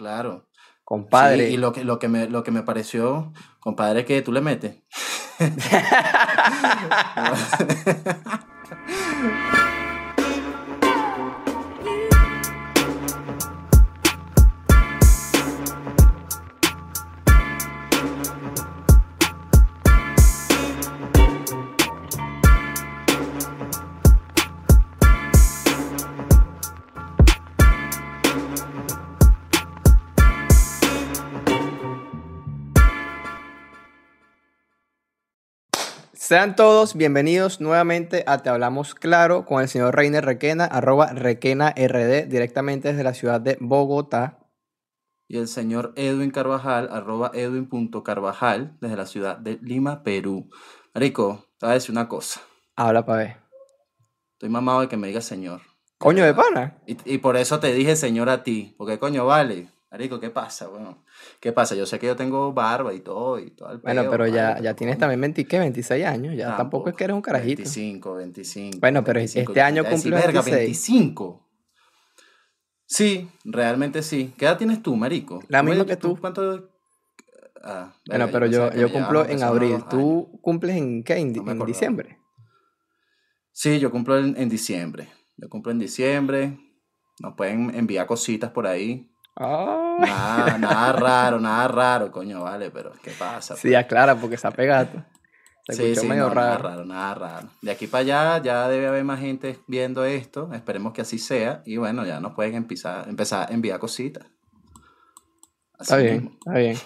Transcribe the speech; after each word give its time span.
claro. 0.00 0.48
Compadre. 0.82 1.48
Sí, 1.48 1.54
y 1.54 1.56
lo 1.58 1.72
que, 1.72 1.84
lo, 1.84 1.98
que 1.98 2.08
me, 2.08 2.26
lo 2.26 2.42
que 2.42 2.50
me 2.50 2.62
pareció, 2.62 3.34
compadre, 3.60 4.06
que 4.06 4.22
tú 4.22 4.32
le 4.32 4.40
metes. 4.40 4.76
Sean 36.30 36.54
todos 36.54 36.94
bienvenidos 36.94 37.60
nuevamente 37.60 38.22
a 38.28 38.38
Te 38.38 38.50
Hablamos 38.50 38.94
Claro 38.94 39.44
con 39.46 39.62
el 39.62 39.68
señor 39.68 39.96
Reiner 39.96 40.24
Requena, 40.24 40.64
arroba 40.64 41.08
Requena 41.08 41.70
RD, 41.70 42.28
directamente 42.28 42.86
desde 42.86 43.02
la 43.02 43.14
ciudad 43.14 43.40
de 43.40 43.58
Bogotá. 43.60 44.38
Y 45.26 45.38
el 45.38 45.48
señor 45.48 45.92
Edwin 45.96 46.30
Carvajal, 46.30 46.88
arroba 46.92 47.32
edwin.carvajal, 47.34 48.78
desde 48.80 48.96
la 48.96 49.06
ciudad 49.06 49.38
de 49.38 49.58
Lima, 49.60 50.04
Perú. 50.04 50.48
Marico, 50.94 51.46
te 51.58 51.66
voy 51.66 51.72
a 51.72 51.74
decir 51.74 51.90
una 51.90 52.06
cosa. 52.06 52.40
Habla 52.76 53.04
pa' 53.04 53.16
ver. 53.16 53.36
Estoy 54.34 54.50
mamado 54.50 54.82
de 54.82 54.88
que 54.88 54.96
me 54.96 55.08
digas 55.08 55.24
señor. 55.24 55.62
Coño 55.98 56.24
de 56.24 56.32
pana. 56.32 56.78
Y, 56.86 56.96
y 57.12 57.18
por 57.18 57.36
eso 57.36 57.58
te 57.58 57.72
dije 57.72 57.96
señor 57.96 58.28
a 58.28 58.44
ti. 58.44 58.76
Porque 58.78 59.00
coño, 59.00 59.26
vale. 59.26 59.68
Marico, 59.90 60.20
¿qué 60.20 60.30
pasa? 60.30 60.68
Bueno, 60.68 61.02
¿qué 61.40 61.52
pasa? 61.52 61.74
Yo 61.74 61.84
sé 61.84 61.98
que 61.98 62.06
yo 62.06 62.14
tengo 62.14 62.52
barba 62.52 62.94
y 62.94 63.00
todo 63.00 63.40
y 63.40 63.50
todo 63.50 63.72
el 63.72 63.78
Bueno, 63.78 64.02
peo, 64.02 64.10
pero 64.12 64.26
ya, 64.28 64.60
ya 64.60 64.74
tienes 64.74 64.98
también 64.98 65.20
20, 65.20 65.44
¿qué? 65.46 65.58
26 65.58 66.06
años. 66.06 66.36
Ya 66.36 66.56
tampoco, 66.56 66.90
es 66.90 66.94
que 66.94 67.04
eres 67.04 67.14
un 67.16 67.22
carajito. 67.22 67.62
25, 67.62 68.14
25. 68.14 68.78
Bueno, 68.80 69.02
pero 69.02 69.18
25, 69.18 69.50
este 69.52 69.60
año 69.60 69.84
cumple 69.84 70.10
verga, 70.12 70.42
26. 70.42 70.56
25. 70.56 71.46
Sí, 72.86 73.28
realmente 73.44 74.02
sí. 74.02 74.32
¿Qué 74.36 74.44
edad 74.44 74.58
tienes 74.58 74.80
tú, 74.80 74.94
marico? 74.94 75.42
La 75.48 75.62
misma 75.64 75.84
que 75.84 75.96
tú. 75.96 76.16
¿Cuánto? 76.16 76.70
Ah, 77.62 77.92
Bueno, 78.06 78.28
pero 78.30 78.46
yo, 78.46 78.72
yo 78.72 78.86
me 78.88 78.92
cumplo 78.92 79.28
en 79.28 79.42
abril. 79.42 79.84
¿Tú 79.90 80.38
cumples 80.40 80.76
en 80.76 81.02
qué? 81.02 81.16
¿En, 81.16 81.32
No 81.32 81.50
en 81.50 81.66
diciembre? 81.66 82.18
Sí, 83.50 83.80
yo 83.80 83.90
cumplo 83.90 84.18
en, 84.18 84.36
en 84.36 84.48
diciembre. 84.48 85.08
Yo 85.36 85.48
cumplo 85.48 85.72
en 85.72 85.80
diciembre. 85.80 86.58
Nos 87.18 87.34
pueden 87.34 87.74
enviar 87.74 88.06
cositas 88.06 88.50
por 88.52 88.68
ahí. 88.68 89.10
Ah. 89.42 89.96
Nada, 89.98 90.58
nada 90.58 90.92
raro, 90.92 91.40
nada 91.40 91.66
raro, 91.68 92.12
coño, 92.12 92.42
vale, 92.42 92.70
pero 92.70 92.92
¿qué 93.02 93.10
pasa? 93.12 93.56
Sí, 93.56 93.74
aclara, 93.74 94.14
porque 94.14 94.36
se 94.36 94.46
ha 94.46 94.50
pegado. 94.50 95.04
Se 95.66 95.74
Sí, 95.74 95.96
sí, 95.96 96.06
medio 96.06 96.28
no, 96.28 96.34
nada 96.34 96.58
raro. 96.58 96.68
raro, 96.68 96.84
nada 96.84 97.14
raro. 97.14 97.48
De 97.62 97.70
aquí 97.70 97.86
para 97.86 98.02
allá 98.02 98.42
ya 98.42 98.68
debe 98.68 98.86
haber 98.88 99.04
más 99.04 99.20
gente 99.20 99.58
viendo 99.66 100.04
esto. 100.04 100.50
Esperemos 100.52 100.92
que 100.92 101.00
así 101.02 101.18
sea. 101.18 101.62
Y 101.64 101.76
bueno, 101.78 102.04
ya 102.04 102.20
nos 102.20 102.34
pueden 102.34 102.54
empezar, 102.54 103.08
empezar 103.08 103.48
a 103.50 103.54
enviar 103.54 103.78
cositas. 103.78 104.24
Así 105.78 105.94
Está 105.94 105.96
bien, 105.96 106.14
mismo. 106.16 106.30
está 106.38 106.52
bien. 106.58 106.76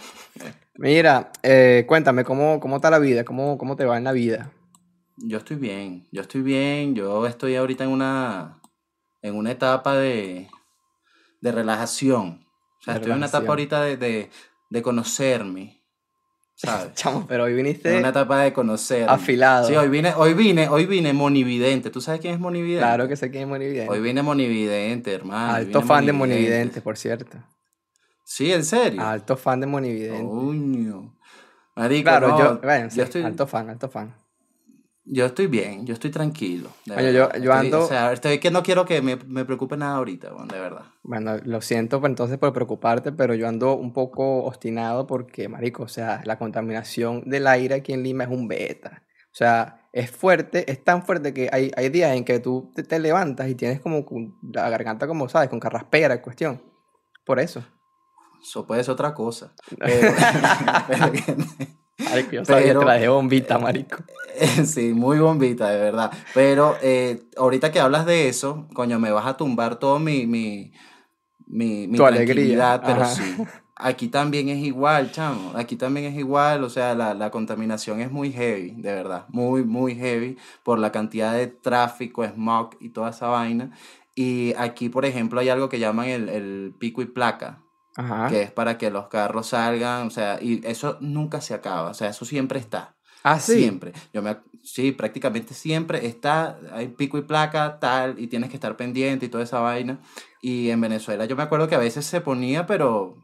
Mira, 0.76 1.32
eh, 1.42 1.84
cuéntame, 1.88 2.24
¿cómo, 2.24 2.60
¿cómo 2.60 2.76
está 2.76 2.90
la 2.90 2.98
vida? 3.00 3.24
¿Cómo, 3.24 3.58
¿Cómo 3.58 3.74
te 3.76 3.84
va 3.84 3.96
en 3.96 4.04
la 4.04 4.12
vida? 4.12 4.52
Yo 5.16 5.38
estoy 5.38 5.56
bien, 5.56 6.06
yo 6.12 6.20
estoy 6.22 6.42
bien. 6.42 6.94
Yo 6.94 7.26
estoy 7.26 7.56
ahorita 7.56 7.84
en 7.84 7.90
una, 7.90 8.60
en 9.22 9.34
una 9.36 9.50
etapa 9.50 9.94
de, 9.96 10.48
de 11.40 11.52
relajación. 11.52 12.43
Sea, 12.84 12.94
estoy 12.94 13.12
en 13.12 13.18
una 13.18 13.26
etapa 13.26 13.48
ahorita 13.48 13.82
de, 13.82 13.96
de, 13.96 14.30
de 14.70 14.82
conocerme. 14.82 15.80
¿Sabes? 16.56 16.92
Chamo, 16.94 17.26
pero 17.26 17.44
hoy 17.44 17.50
En 17.50 17.56
viniste 17.56 17.98
una 17.98 18.10
etapa 18.10 18.40
de 18.40 18.52
conocerme. 18.52 19.10
afilado. 19.10 19.68
Sí, 19.68 19.74
hoy 19.74 19.88
vine, 19.88 20.12
hoy 20.16 20.34
vine, 20.34 20.68
hoy 20.68 20.86
vine 20.86 21.12
monividente. 21.12 21.90
¿Tú 21.90 22.00
sabes 22.00 22.20
quién 22.20 22.34
es 22.34 22.40
monividente? 22.40 22.80
Claro 22.86 23.08
que 23.08 23.16
sé 23.16 23.30
quién 23.30 23.44
es 23.44 23.48
Monividente. 23.48 23.90
Hoy 23.90 24.00
vine 24.00 24.22
monividente, 24.22 25.12
hermano. 25.12 25.54
Alto 25.54 25.82
fan 25.82 26.06
de 26.06 26.12
Monividente, 26.12 26.80
por 26.80 26.96
cierto. 26.96 27.38
Sí, 28.22 28.52
en 28.52 28.64
serio. 28.64 29.02
Alto 29.02 29.36
fan 29.36 29.60
de 29.60 29.66
Monividente. 29.66 30.24
Coño. 30.24 31.14
Marico, 31.76 32.04
claro, 32.04 32.28
no, 32.28 32.38
yo, 32.38 32.60
bueno, 32.62 32.88
sí, 32.88 32.98
yo 32.98 33.02
estoy, 33.02 33.22
alto 33.24 33.46
fan, 33.48 33.68
alto 33.68 33.88
fan. 33.88 34.14
Yo 35.06 35.26
estoy 35.26 35.46
bien, 35.46 35.86
yo 35.86 35.92
estoy 35.94 36.10
tranquilo. 36.10 36.70
de 36.86 36.96
Oye, 36.96 37.12
yo- 37.12 37.28
yo 37.32 37.52
Estoy- 37.52 37.70
ando- 37.70 37.84
O 37.84 37.86
sea, 37.88 38.12
estoy 38.12 38.38
que 38.38 38.50
no 38.50 38.62
quiero 38.62 38.84
que 38.84 39.02
me, 39.02 39.16
me 39.16 39.44
preocupe 39.44 39.76
nada 39.76 39.96
ahorita, 39.96 40.34
weón, 40.34 40.48
de 40.48 40.58
verdad. 40.60 40.84
Bueno, 41.02 41.36
lo 41.44 41.60
siento 41.60 42.00
pues, 42.00 42.10
entonces 42.10 42.38
por 42.38 42.52
preocuparte, 42.52 43.12
pero 43.12 43.34
yo 43.34 43.46
ando 43.48 43.74
un 43.74 43.92
poco 43.92 44.44
obstinado 44.44 45.06
porque, 45.06 45.48
marico, 45.48 45.82
o 45.84 45.88
sea, 45.88 46.22
la 46.24 46.38
contaminación 46.38 47.22
del 47.28 47.46
aire 47.46 47.74
aquí 47.76 47.92
en 47.92 48.02
Lima 48.02 48.24
es 48.24 48.30
un 48.30 48.48
beta. 48.48 49.02
O 49.26 49.36
sea, 49.36 49.88
es 49.92 50.10
fuerte, 50.10 50.70
es 50.70 50.82
tan 50.84 51.04
fuerte 51.04 51.34
que 51.34 51.48
hay, 51.52 51.70
hay 51.76 51.88
días 51.88 52.16
en 52.16 52.24
que 52.24 52.38
tú 52.38 52.70
te, 52.74 52.82
te 52.84 52.98
levantas 52.98 53.48
y 53.48 53.54
tienes 53.54 53.80
como 53.80 54.04
la 54.42 54.68
garganta, 54.70 55.06
como 55.06 55.28
sabes, 55.28 55.48
con 55.50 55.58
carraspera, 55.60 56.22
cuestión. 56.22 56.62
Por 57.24 57.40
eso. 57.40 57.64
Eso 58.42 58.66
puede 58.66 58.84
ser 58.84 58.92
otra 58.92 59.12
cosa. 59.14 59.52
Pero, 59.78 60.12
Marico, 61.98 62.32
yo 62.32 62.44
sabía 62.44 62.72
que 62.72 62.78
traje 62.78 63.08
bombita, 63.08 63.58
marico. 63.58 63.98
sí, 64.64 64.92
muy 64.94 65.18
bombita, 65.18 65.70
de 65.70 65.78
verdad. 65.78 66.12
Pero 66.34 66.76
eh, 66.82 67.22
ahorita 67.36 67.70
que 67.70 67.80
hablas 67.80 68.04
de 68.06 68.28
eso, 68.28 68.68
coño, 68.74 68.98
me 68.98 69.10
vas 69.12 69.26
a 69.26 69.36
tumbar 69.36 69.76
todo 69.76 69.98
mi, 69.98 70.26
mi, 70.26 70.72
mi, 71.46 71.86
mi 71.86 71.96
Tu 71.98 72.04
alegría, 72.04 72.26
tranquilidad, 72.34 72.82
pero 72.84 73.02
ajá. 73.02 73.14
sí. 73.14 73.36
Aquí 73.76 74.06
también 74.06 74.48
es 74.48 74.58
igual, 74.58 75.10
chamo. 75.10 75.52
Aquí 75.56 75.74
también 75.74 76.06
es 76.06 76.16
igual, 76.16 76.62
o 76.62 76.70
sea, 76.70 76.94
la, 76.94 77.12
la 77.12 77.30
contaminación 77.32 78.00
es 78.00 78.10
muy 78.10 78.30
heavy, 78.32 78.70
de 78.70 78.94
verdad. 78.94 79.26
Muy, 79.30 79.64
muy 79.64 79.96
heavy 79.96 80.36
por 80.62 80.78
la 80.78 80.92
cantidad 80.92 81.34
de 81.34 81.48
tráfico, 81.48 82.24
smog 82.24 82.76
y 82.80 82.90
toda 82.90 83.10
esa 83.10 83.26
vaina. 83.26 83.72
Y 84.14 84.54
aquí, 84.58 84.88
por 84.90 85.04
ejemplo, 85.04 85.40
hay 85.40 85.48
algo 85.48 85.68
que 85.68 85.80
llaman 85.80 86.06
el, 86.06 86.28
el 86.28 86.74
pico 86.78 87.02
y 87.02 87.06
placa, 87.06 87.63
Ajá. 87.96 88.28
que 88.28 88.42
es 88.42 88.50
para 88.50 88.76
que 88.78 88.90
los 88.90 89.08
carros 89.08 89.48
salgan, 89.48 90.06
o 90.06 90.10
sea, 90.10 90.38
y 90.40 90.60
eso 90.64 90.98
nunca 91.00 91.40
se 91.40 91.54
acaba, 91.54 91.90
o 91.90 91.94
sea, 91.94 92.08
eso 92.08 92.24
siempre 92.24 92.58
está. 92.58 92.96
Ah, 93.22 93.40
sí. 93.40 93.54
Siempre. 93.60 93.92
Yo 94.12 94.20
me, 94.20 94.36
sí, 94.62 94.92
prácticamente 94.92 95.54
siempre 95.54 96.06
está, 96.06 96.58
hay 96.72 96.88
pico 96.88 97.16
y 97.18 97.22
placa, 97.22 97.78
tal, 97.80 98.18
y 98.18 98.26
tienes 98.26 98.50
que 98.50 98.56
estar 98.56 98.76
pendiente 98.76 99.26
y 99.26 99.28
toda 99.28 99.44
esa 99.44 99.60
vaina. 99.60 99.98
Y 100.42 100.70
en 100.70 100.80
Venezuela 100.80 101.24
yo 101.24 101.34
me 101.36 101.42
acuerdo 101.42 101.68
que 101.68 101.74
a 101.74 101.78
veces 101.78 102.04
se 102.04 102.20
ponía, 102.20 102.66
pero 102.66 103.16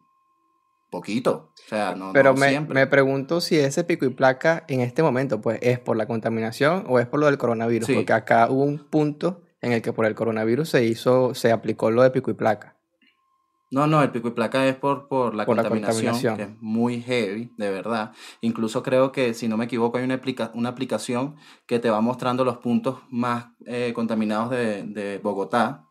poquito. 0.91 1.53
O 1.67 1.69
sea, 1.69 1.95
no, 1.95 2.13
Pero 2.13 2.33
no 2.33 2.41
me, 2.41 2.49
siempre. 2.49 2.75
me 2.75 2.87
pregunto 2.87 3.41
si 3.41 3.57
ese 3.59 3.85
pico 3.85 4.05
y 4.05 4.11
placa 4.11 4.65
en 4.69 4.81
este 4.81 5.03
momento, 5.03 5.41
pues, 5.41 5.59
es 5.63 5.79
por 5.79 5.97
la 5.97 6.07
contaminación 6.07 6.85
o 6.89 6.99
es 6.99 7.07
por 7.07 7.21
lo 7.21 7.27
del 7.27 7.39
coronavirus. 7.39 7.87
Sí. 7.87 7.95
Porque 7.95 8.13
acá 8.13 8.51
hubo 8.51 8.65
un 8.65 8.79
punto 8.91 9.43
en 9.61 9.73
el 9.73 9.83
que 9.83 9.93
por 9.93 10.07
el 10.07 10.15
coronavirus 10.15 10.69
se 10.71 10.85
hizo, 10.85 11.35
se 11.35 11.53
aplicó 11.53 11.91
lo 11.91 12.03
de 12.03 12.11
pico 12.11 12.31
y 12.31 12.35
placa. 12.35 12.77
No, 13.71 13.87
no, 13.87 14.03
el 14.03 14.11
pico 14.11 14.29
y 14.29 14.31
placa 14.33 14.67
es 14.67 14.75
por, 14.75 15.07
por 15.07 15.35
la 15.35 15.45
Por 15.47 15.57
la 15.57 15.63
contaminación, 15.63 16.37
que 16.37 16.43
es 16.43 16.51
muy 16.61 17.01
heavy, 17.03 17.53
de 17.57 17.71
verdad. 17.71 18.13
Incluso 18.41 18.83
creo 18.83 19.13
que, 19.13 19.33
si 19.33 19.47
no 19.47 19.57
me 19.57 19.67
equivoco, 19.67 19.99
hay 19.99 20.05
una, 20.05 20.15
aplica- 20.15 20.51
una 20.55 20.71
aplicación 20.71 21.37
que 21.67 21.79
te 21.79 21.89
va 21.89 22.01
mostrando 22.01 22.45
los 22.45 22.59
puntos 22.59 22.99
más 23.11 23.47
eh, 23.67 23.93
contaminados 23.95 24.51
de, 24.51 24.83
de 24.85 25.19
Bogotá. 25.19 25.85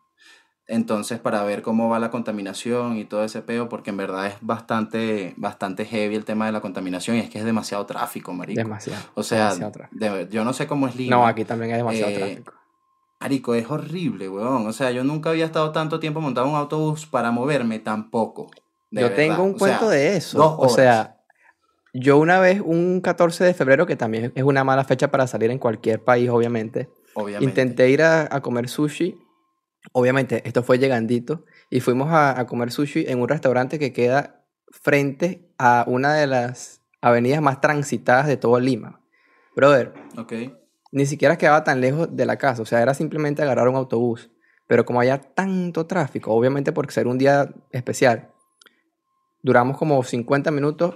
Entonces, 0.66 1.18
para 1.18 1.42
ver 1.42 1.62
cómo 1.62 1.88
va 1.88 1.98
la 1.98 2.10
contaminación 2.12 2.96
y 2.96 3.04
todo 3.04 3.24
ese 3.24 3.42
peo, 3.42 3.68
porque 3.68 3.90
en 3.90 3.96
verdad 3.96 4.26
es 4.28 4.34
bastante, 4.40 5.34
bastante 5.36 5.84
heavy 5.84 6.14
el 6.14 6.24
tema 6.24 6.46
de 6.46 6.52
la 6.52 6.60
contaminación 6.60 7.16
y 7.16 7.20
es 7.20 7.28
que 7.30 7.38
es 7.40 7.44
demasiado 7.44 7.86
tráfico, 7.86 8.32
marico. 8.32 8.58
Demasiado. 8.60 9.02
o 9.14 9.22
sea, 9.24 9.38
demasiado 9.46 9.72
tráfico. 9.72 9.98
de- 9.98 10.28
yo 10.30 10.44
no 10.44 10.52
sé 10.52 10.68
cómo 10.68 10.86
es 10.86 10.94
Lima. 10.94 11.16
No, 11.16 11.26
aquí 11.26 11.44
también 11.44 11.72
hay 11.72 11.78
demasiado 11.78 12.12
Eh, 12.12 12.14
tráfico. 12.18 12.52
Marico, 13.20 13.54
es 13.54 13.70
horrible, 13.70 14.28
weón. 14.28 14.66
O 14.66 14.72
sea, 14.72 14.90
yo 14.90 15.04
nunca 15.04 15.30
había 15.30 15.44
estado 15.44 15.72
tanto 15.72 16.00
tiempo 16.00 16.20
montado 16.20 16.46
en 16.46 16.54
un 16.54 16.58
autobús 16.58 17.06
para 17.06 17.30
moverme 17.30 17.78
tampoco. 17.78 18.50
Yo 18.90 19.02
verdad. 19.02 19.16
tengo 19.16 19.42
un 19.44 19.54
O 19.54 19.58
sea, 19.58 19.66
cuento 19.78 19.90
de 19.90 20.16
eso. 20.16 20.38
dos 20.38 20.52
O 20.56 20.60
horas. 20.62 20.74
sea, 20.74 21.16
yo 21.92 22.18
una 22.18 22.40
vez, 22.40 22.60
un 22.64 23.00
14 23.02 23.44
de 23.44 23.52
febrero, 23.54 23.86
que 23.86 23.96
también 23.96 24.32
es 24.34 24.42
una 24.42 24.64
mala 24.64 24.84
fecha 24.84 25.10
para 25.10 25.26
salir 25.26 25.50
en 25.50 25.58
cualquier 25.58 26.02
país, 26.02 26.30
obviamente, 26.30 26.88
Obviamente. 27.14 27.44
intenté 27.44 27.90
ir 27.90 28.02
a, 28.02 28.28
a 28.34 28.40
comer 28.40 28.68
sushi. 28.68 29.18
Obviamente, 29.92 30.42
esto 30.46 30.62
fue 30.62 30.78
llegandito. 30.78 31.44
Y 31.70 31.80
fuimos 31.80 32.10
a, 32.10 32.38
a 32.38 32.46
comer 32.46 32.70
sushi 32.72 33.04
en 33.06 33.20
un 33.20 33.28
restaurante 33.28 33.78
que 33.78 33.92
queda 33.92 34.44
frente 34.70 35.52
a 35.58 35.84
una 35.86 36.14
de 36.14 36.26
las 36.26 36.80
avenidas 37.02 37.42
más 37.42 37.60
transitadas 37.60 38.26
de 38.26 38.36
todo 38.36 38.58
Lima. 38.60 39.00
Brother, 39.56 39.92
Ok. 40.16 40.32
Ni 40.92 41.06
siquiera 41.06 41.38
quedaba 41.38 41.64
tan 41.64 41.80
lejos 41.80 42.08
de 42.16 42.26
la 42.26 42.36
casa, 42.36 42.62
o 42.62 42.66
sea, 42.66 42.82
era 42.82 42.94
simplemente 42.94 43.42
agarrar 43.42 43.68
un 43.68 43.76
autobús. 43.76 44.30
Pero 44.66 44.84
como 44.84 45.00
había 45.00 45.18
tanto 45.20 45.86
tráfico, 45.86 46.32
obviamente 46.32 46.72
por 46.72 46.90
ser 46.92 47.06
un 47.08 47.18
día 47.18 47.52
especial, 47.72 48.30
duramos 49.42 49.76
como 49.78 50.02
50 50.02 50.50
minutos 50.50 50.94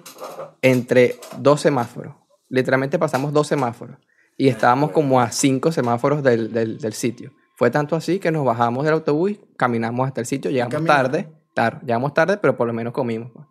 entre 0.62 1.16
dos 1.38 1.60
semáforos. 1.60 2.14
Literalmente 2.48 2.98
pasamos 2.98 3.32
dos 3.32 3.46
semáforos 3.46 3.96
y 4.36 4.48
estábamos 4.48 4.90
como 4.92 5.20
a 5.20 5.30
cinco 5.30 5.72
semáforos 5.72 6.22
del, 6.22 6.52
del- 6.52 6.78
del 6.78 6.92
sitio. 6.92 7.32
Fue 7.56 7.70
tanto 7.70 7.96
así 7.96 8.18
que 8.18 8.30
nos 8.30 8.44
bajamos 8.44 8.84
del 8.84 8.94
autobús, 8.94 9.32
caminamos 9.56 10.06
hasta 10.08 10.20
el 10.20 10.26
sitio, 10.26 10.50
llegamos 10.50 10.84
tarde, 10.84 11.28
Claro, 11.54 11.78
llegamos 11.82 12.12
tarde, 12.14 12.36
pero 12.38 12.56
por 12.56 12.66
lo 12.66 12.72
menos 12.72 12.92
comimos. 12.92 13.30
pues. 13.32 13.46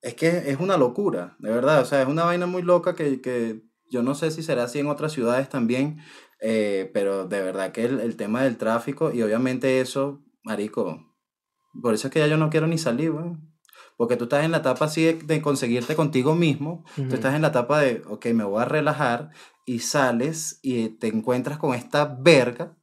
Es 0.00 0.14
que 0.14 0.50
es 0.50 0.58
una 0.58 0.76
locura, 0.78 1.36
de 1.38 1.50
verdad. 1.50 1.80
O 1.82 1.84
sea, 1.84 2.00
es 2.02 2.08
una 2.08 2.24
vaina 2.24 2.46
muy 2.46 2.62
loca 2.62 2.94
que, 2.94 3.20
que 3.20 3.62
yo 3.90 4.02
no 4.02 4.14
sé 4.14 4.30
si 4.30 4.42
será 4.42 4.64
así 4.64 4.78
en 4.78 4.86
otras 4.86 5.12
ciudades 5.12 5.48
también, 5.48 5.98
eh, 6.40 6.90
pero 6.92 7.26
de 7.26 7.42
verdad 7.42 7.72
que 7.72 7.84
el, 7.84 8.00
el 8.00 8.16
tema 8.16 8.42
del 8.42 8.56
tráfico 8.56 9.12
y 9.12 9.22
obviamente 9.22 9.80
eso, 9.80 10.22
marico, 10.42 11.14
por 11.80 11.94
eso 11.94 12.08
es 12.08 12.12
que 12.12 12.20
ya 12.20 12.26
yo 12.26 12.36
no 12.36 12.50
quiero 12.50 12.66
ni 12.66 12.78
salir, 12.78 13.10
weón. 13.10 13.50
Porque 13.96 14.16
tú 14.16 14.24
estás 14.24 14.44
en 14.44 14.50
la 14.50 14.58
etapa 14.58 14.86
así 14.86 15.04
de, 15.04 15.14
de 15.14 15.40
conseguirte 15.40 15.94
contigo 15.94 16.34
mismo, 16.34 16.84
tú 16.96 17.14
estás 17.14 17.34
en 17.34 17.42
la 17.42 17.48
etapa 17.48 17.78
de, 17.80 18.02
ok, 18.08 18.26
me 18.34 18.42
voy 18.42 18.60
a 18.60 18.64
relajar 18.64 19.30
y 19.66 19.78
sales 19.78 20.58
y 20.62 20.88
te 20.88 21.06
encuentras 21.06 21.58
con 21.58 21.74
esta 21.74 22.04
verga 22.04 22.76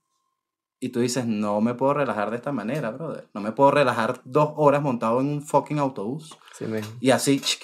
y 0.79 0.89
tú 0.89 0.99
dices, 1.01 1.27
no 1.27 1.61
me 1.61 1.75
puedo 1.75 1.93
relajar 1.93 2.31
de 2.31 2.37
esta 2.37 2.51
manera, 2.51 2.89
brother. 2.89 3.29
No 3.35 3.41
me 3.41 3.51
puedo 3.51 3.69
relajar 3.69 4.21
dos 4.25 4.53
horas 4.55 4.81
montado 4.81 5.21
en 5.21 5.27
un 5.27 5.41
fucking 5.43 5.77
autobús. 5.77 6.35
Sí. 6.57 6.65
Y 6.99 7.11
así, 7.11 7.39
chic, 7.39 7.61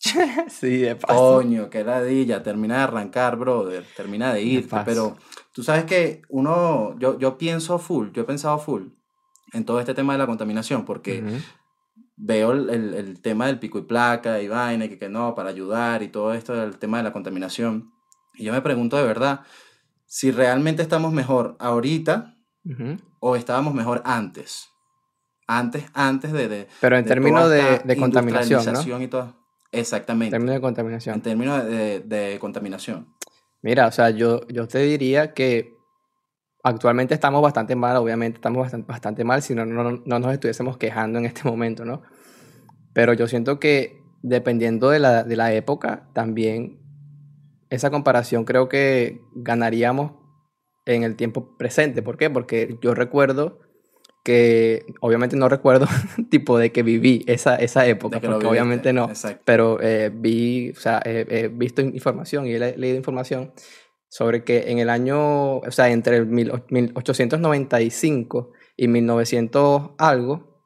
sí, 0.48 0.78
de 0.78 0.96
paso. 0.96 1.34
Coño, 1.36 1.70
qué 1.70 1.84
ladilla, 1.84 2.42
termina 2.42 2.76
de 2.78 2.82
arrancar, 2.84 3.36
brother, 3.36 3.84
termina 3.96 4.32
de 4.32 4.42
irte, 4.42 4.68
paso. 4.70 4.84
pero 4.84 5.16
tú 5.52 5.62
sabes 5.62 5.84
que 5.84 6.22
uno, 6.28 6.96
yo, 6.98 7.18
yo 7.18 7.38
pienso 7.38 7.78
full, 7.78 8.08
yo 8.12 8.22
he 8.22 8.26
pensado 8.26 8.58
full 8.58 8.88
en 9.52 9.64
todo 9.64 9.80
este 9.80 9.94
tema 9.94 10.12
de 10.12 10.18
la 10.18 10.26
contaminación, 10.26 10.84
porque 10.84 11.22
Ujú. 11.22 11.36
veo 12.16 12.52
el, 12.52 12.68
el- 12.70 12.94
el 12.94 13.20
tema 13.20 13.46
del 13.46 13.58
pico 13.58 13.78
y 13.78 13.82
placa 13.82 14.40
y 14.40 14.48
vaina, 14.48 14.84
y 14.84 14.88
que, 14.88 14.98
que 14.98 15.08
no, 15.08 15.34
para 15.34 15.50
ayudar 15.50 16.02
y 16.02 16.08
todo 16.08 16.34
esto 16.34 16.52
del 16.54 16.78
tema 16.78 16.98
de 16.98 17.04
la 17.04 17.12
contaminación, 17.12 17.92
y 18.34 18.44
yo 18.44 18.52
me 18.52 18.60
pregunto 18.62 18.96
de 18.96 19.04
verdad, 19.04 19.40
si 20.04 20.30
realmente 20.30 20.82
estamos 20.82 21.12
mejor 21.12 21.56
ahorita 21.58 22.36
Ujú. 22.64 22.96
o 23.20 23.34
estábamos 23.36 23.74
mejor 23.74 24.02
antes, 24.04 24.68
antes, 25.46 25.84
antes 25.94 26.32
de... 26.32 26.48
de 26.48 26.68
Pero 26.80 26.96
en 26.96 27.04
de 27.04 27.08
términos 27.08 27.50
de, 27.50 27.78
de 27.84 27.96
contaminación, 27.96 28.64
¿no? 28.72 29.02
y 29.02 29.08
todo. 29.08 29.45
En 29.76 29.80
Exactamente. 29.80 30.30
términos 30.30 30.52
de 30.54 30.56
En 30.56 30.62
contaminación. 30.62 31.20
términos 31.22 31.64
de, 31.64 32.00
de 32.00 32.38
contaminación. 32.38 33.14
Mira, 33.62 33.86
o 33.86 33.92
sea, 33.92 34.10
yo, 34.10 34.46
yo 34.48 34.66
te 34.68 34.78
diría 34.80 35.34
que 35.34 35.74
actualmente 36.62 37.14
estamos 37.14 37.42
bastante 37.42 37.76
mal, 37.76 37.96
obviamente 37.96 38.36
estamos 38.36 38.62
bastante, 38.62 38.86
bastante 38.86 39.24
mal, 39.24 39.42
si 39.42 39.54
no, 39.54 39.64
no, 39.66 40.02
no 40.04 40.18
nos 40.18 40.32
estuviésemos 40.32 40.76
quejando 40.78 41.18
en 41.18 41.26
este 41.26 41.42
momento, 41.48 41.84
¿no? 41.84 42.02
Pero 42.92 43.12
yo 43.12 43.26
siento 43.28 43.60
que 43.60 44.02
dependiendo 44.22 44.90
de 44.90 44.98
la, 44.98 45.22
de 45.24 45.36
la 45.36 45.52
época, 45.52 46.08
también 46.12 46.80
esa 47.70 47.90
comparación 47.90 48.44
creo 48.44 48.68
que 48.68 49.20
ganaríamos 49.34 50.12
en 50.86 51.02
el 51.02 51.16
tiempo 51.16 51.56
presente. 51.56 52.02
¿Por 52.02 52.16
qué? 52.16 52.30
Porque 52.30 52.78
yo 52.80 52.94
recuerdo 52.94 53.60
que, 54.26 54.84
obviamente 55.00 55.36
no 55.36 55.48
recuerdo 55.48 55.86
tipo 56.30 56.58
de 56.58 56.72
que 56.72 56.82
viví 56.82 57.22
esa, 57.28 57.54
esa 57.54 57.86
época, 57.86 58.16
porque 58.16 58.26
viviste, 58.26 58.46
obviamente 58.48 58.92
no 58.92 59.04
Exacto. 59.08 59.40
pero 59.44 59.78
eh, 59.80 60.10
vi, 60.12 60.70
o 60.70 60.80
sea, 60.80 61.00
he, 61.04 61.24
he 61.30 61.48
visto 61.48 61.80
información 61.80 62.44
y 62.48 62.54
he 62.54 62.58
le- 62.58 62.76
leído 62.76 62.96
información 62.96 63.52
sobre 64.08 64.42
que 64.42 64.70
en 64.72 64.78
el 64.80 64.90
año, 64.90 65.58
o 65.58 65.70
sea, 65.70 65.90
entre 65.90 66.16
el 66.16 66.26
mil- 66.26 66.50
1895 66.70 68.52
y 68.76 68.88
1900 68.88 69.90
algo, 69.98 70.60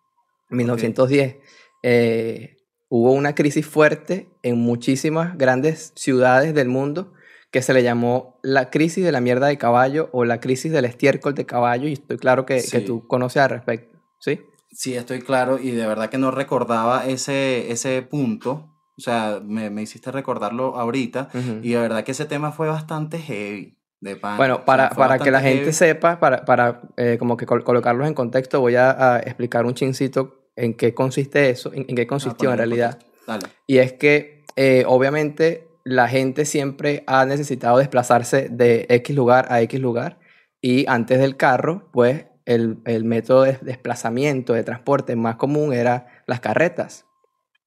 1910, 0.51 1.37
eh, 1.83 2.57
hubo 2.89 3.13
una 3.13 3.35
crisis 3.35 3.67
fuerte 3.67 4.29
en 4.43 4.57
muchísimas 4.59 5.37
grandes 5.39 5.93
ciudades 5.97 6.55
del 6.55 6.69
mundo 6.69 7.13
que 7.51 7.63
se 7.63 7.75
le 7.75 7.83
llamó 7.83 8.39
la 8.43 8.71
crisis 8.71 9.05
de 9.05 9.13
la 9.13 9.21
mierda 9.21 9.47
de 9.49 9.59
caballo 9.59 10.09
o 10.13 10.25
la 10.25 10.41
crisis 10.41 10.71
del 10.73 10.85
estiércol 10.85 11.35
de 11.35 11.47
caballo 11.47 11.89
y 11.89 11.95
estoy 11.95 12.17
claro 12.19 12.47
que, 12.47 12.63
que 12.71 12.81
tú 12.81 13.07
conoces 13.09 13.43
al 13.43 13.51
respecto, 13.51 13.99
¿sí? 14.19 14.41
Sí, 14.71 14.95
estoy 14.95 15.21
claro 15.21 15.59
y 15.59 15.73
de 15.73 15.87
verdad 15.87 16.11
que 16.11 16.19
no 16.19 16.31
recordaba 16.31 17.07
ese, 17.07 17.73
ese 17.73 18.03
punto. 18.03 18.69
O 18.97 19.01
sea, 19.03 19.41
me, 19.43 19.71
me 19.71 19.83
hiciste 19.83 20.13
recordarlo 20.13 20.77
ahorita 20.77 21.31
y 21.63 21.71
de 21.73 21.79
verdad 21.81 22.05
que 22.05 22.13
ese 22.13 22.27
tema 22.27 22.53
fue 22.53 22.69
bastante 22.69 23.19
heavy. 23.19 23.77
De 24.03 24.17
pana. 24.17 24.37
Bueno, 24.39 24.55
O 24.55 24.57
sea, 24.59 24.65
para, 24.65 24.91
para 24.91 25.19
que 25.19 25.31
la 25.31 25.41
gente 25.41 25.73
sepa, 25.75 26.19
para, 26.21 26.45
para 26.47 26.81
eh, 26.97 27.17
como 27.19 27.37
que 27.37 27.45
col- 27.47 27.65
colocarlos 27.65 28.07
en 28.07 28.15
contexto, 28.15 28.59
voy 28.61 28.77
a, 28.77 29.17
a 29.17 29.19
explicar 29.21 29.67
un 29.67 29.75
chincito 29.75 30.49
en 30.57 30.73
qué 30.75 30.95
consiste 30.95 31.51
eso, 31.51 31.71
en, 31.75 31.85
en 31.89 31.97
qué 31.97 32.03
Ah, 32.03 32.07
consistió 32.07 32.49
en 32.51 32.57
ponerlo 32.57 32.77
realidad. 32.77 32.99
Dale. 33.27 33.47
Y 33.67 33.77
es 33.79 33.93
que 33.95 34.45
eh, 34.57 34.85
obviamente 34.87 35.69
la 35.91 36.07
gente 36.07 36.45
siempre 36.45 37.03
ha 37.09 37.25
necesitado 37.25 37.79
desplazarse 37.79 38.49
de 38.49 38.87
X 38.89 39.17
lugar 39.17 39.47
a 39.51 39.61
X 39.63 39.81
lugar 39.81 40.21
y 40.61 40.87
antes 40.89 41.19
del 41.19 41.37
carro, 41.37 41.89
pues 41.93 42.27
el, 42.45 42.79
el 42.85 43.05
método 43.05 43.43
de 43.43 43.59
desplazamiento, 43.61 44.53
de 44.53 44.63
transporte 44.63 45.17
más 45.17 45.35
común 45.35 45.73
era 45.73 46.07
las 46.27 46.39
carretas. 46.39 47.07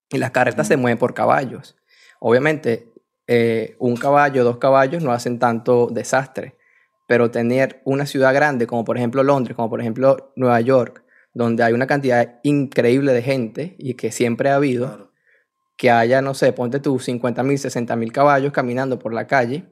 Y 0.09 0.19
las 0.19 0.31
carretas 0.31 0.67
se 0.67 0.77
mueven 0.77 0.97
por 0.97 1.13
caballos. 1.13 1.75
Obviamente, 2.21 2.93
eh, 3.27 3.75
un 3.77 3.97
caballo, 3.97 4.45
dos 4.45 4.57
caballos 4.57 5.03
no 5.03 5.11
hacen 5.11 5.37
tanto 5.37 5.87
desastre, 5.91 6.55
pero 7.09 7.29
tener 7.29 7.81
una 7.83 8.05
ciudad 8.05 8.33
grande 8.33 8.67
como 8.67 8.85
por 8.85 8.95
ejemplo 8.95 9.21
Londres, 9.23 9.57
como 9.57 9.69
por 9.69 9.81
ejemplo 9.81 10.31
Nueva 10.37 10.61
York, 10.61 11.03
donde 11.33 11.63
hay 11.63 11.73
una 11.73 11.87
cantidad 11.87 12.39
increíble 12.43 13.11
de 13.11 13.21
gente 13.21 13.75
y 13.79 13.95
que 13.95 14.13
siempre 14.13 14.49
ha 14.49 14.55
habido, 14.55 14.87
Claro. 14.87 15.12
Que 15.77 15.89
haya, 15.91 16.21
no 16.21 16.33
sé, 16.33 16.53
ponte 16.53 16.79
tú 16.79 16.99
50 16.99 17.43
mil, 17.43 17.57
60 17.57 17.95
mil 17.95 18.11
caballos 18.11 18.53
caminando 18.53 18.99
por 18.99 19.13
la 19.13 19.27
calle, 19.27 19.65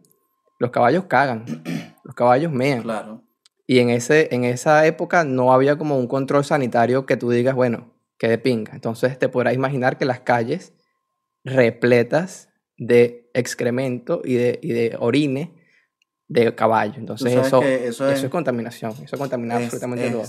los 0.60 0.72
caballos 0.72 1.06
cagan, 1.06 1.46
los 2.04 2.16
caballos 2.16 2.52
mean. 2.52 2.82
Claro. 2.84 3.24
Y 3.68 3.80
en, 3.80 3.90
ese, 3.90 4.28
en 4.36 4.44
esa 4.44 4.86
época 4.86 5.24
no 5.24 5.54
había 5.54 5.78
como 5.78 5.98
un 5.98 6.08
control 6.08 6.44
sanitario 6.44 7.06
que 7.06 7.16
tú 7.18 7.30
digas, 7.30 7.56
bueno, 7.56 7.94
que 8.18 8.28
de 8.28 8.38
pinga. 8.38 8.74
Entonces 8.74 9.18
te 9.18 9.30
podrás 9.30 9.54
imaginar 9.54 9.98
que 9.98 10.06
las 10.06 10.20
calles 10.20 10.74
repletas 11.44 12.50
de 12.78 13.30
excremento 13.34 14.22
y 14.24 14.34
de, 14.36 14.60
y 14.62 14.70
de 14.74 14.96
orine 15.00 15.54
de 16.28 16.54
caballo. 16.56 16.96
Entonces 16.98 17.34
eso, 17.34 17.62
eso 17.64 18.10
es- 18.10 18.24
es, 18.24 18.30
contaminación, 18.30 18.94
eso 19.04 19.18
contamina 19.18 19.58
Es, 19.58 19.66
absolutamente 19.66 20.10
todo. 20.10 20.24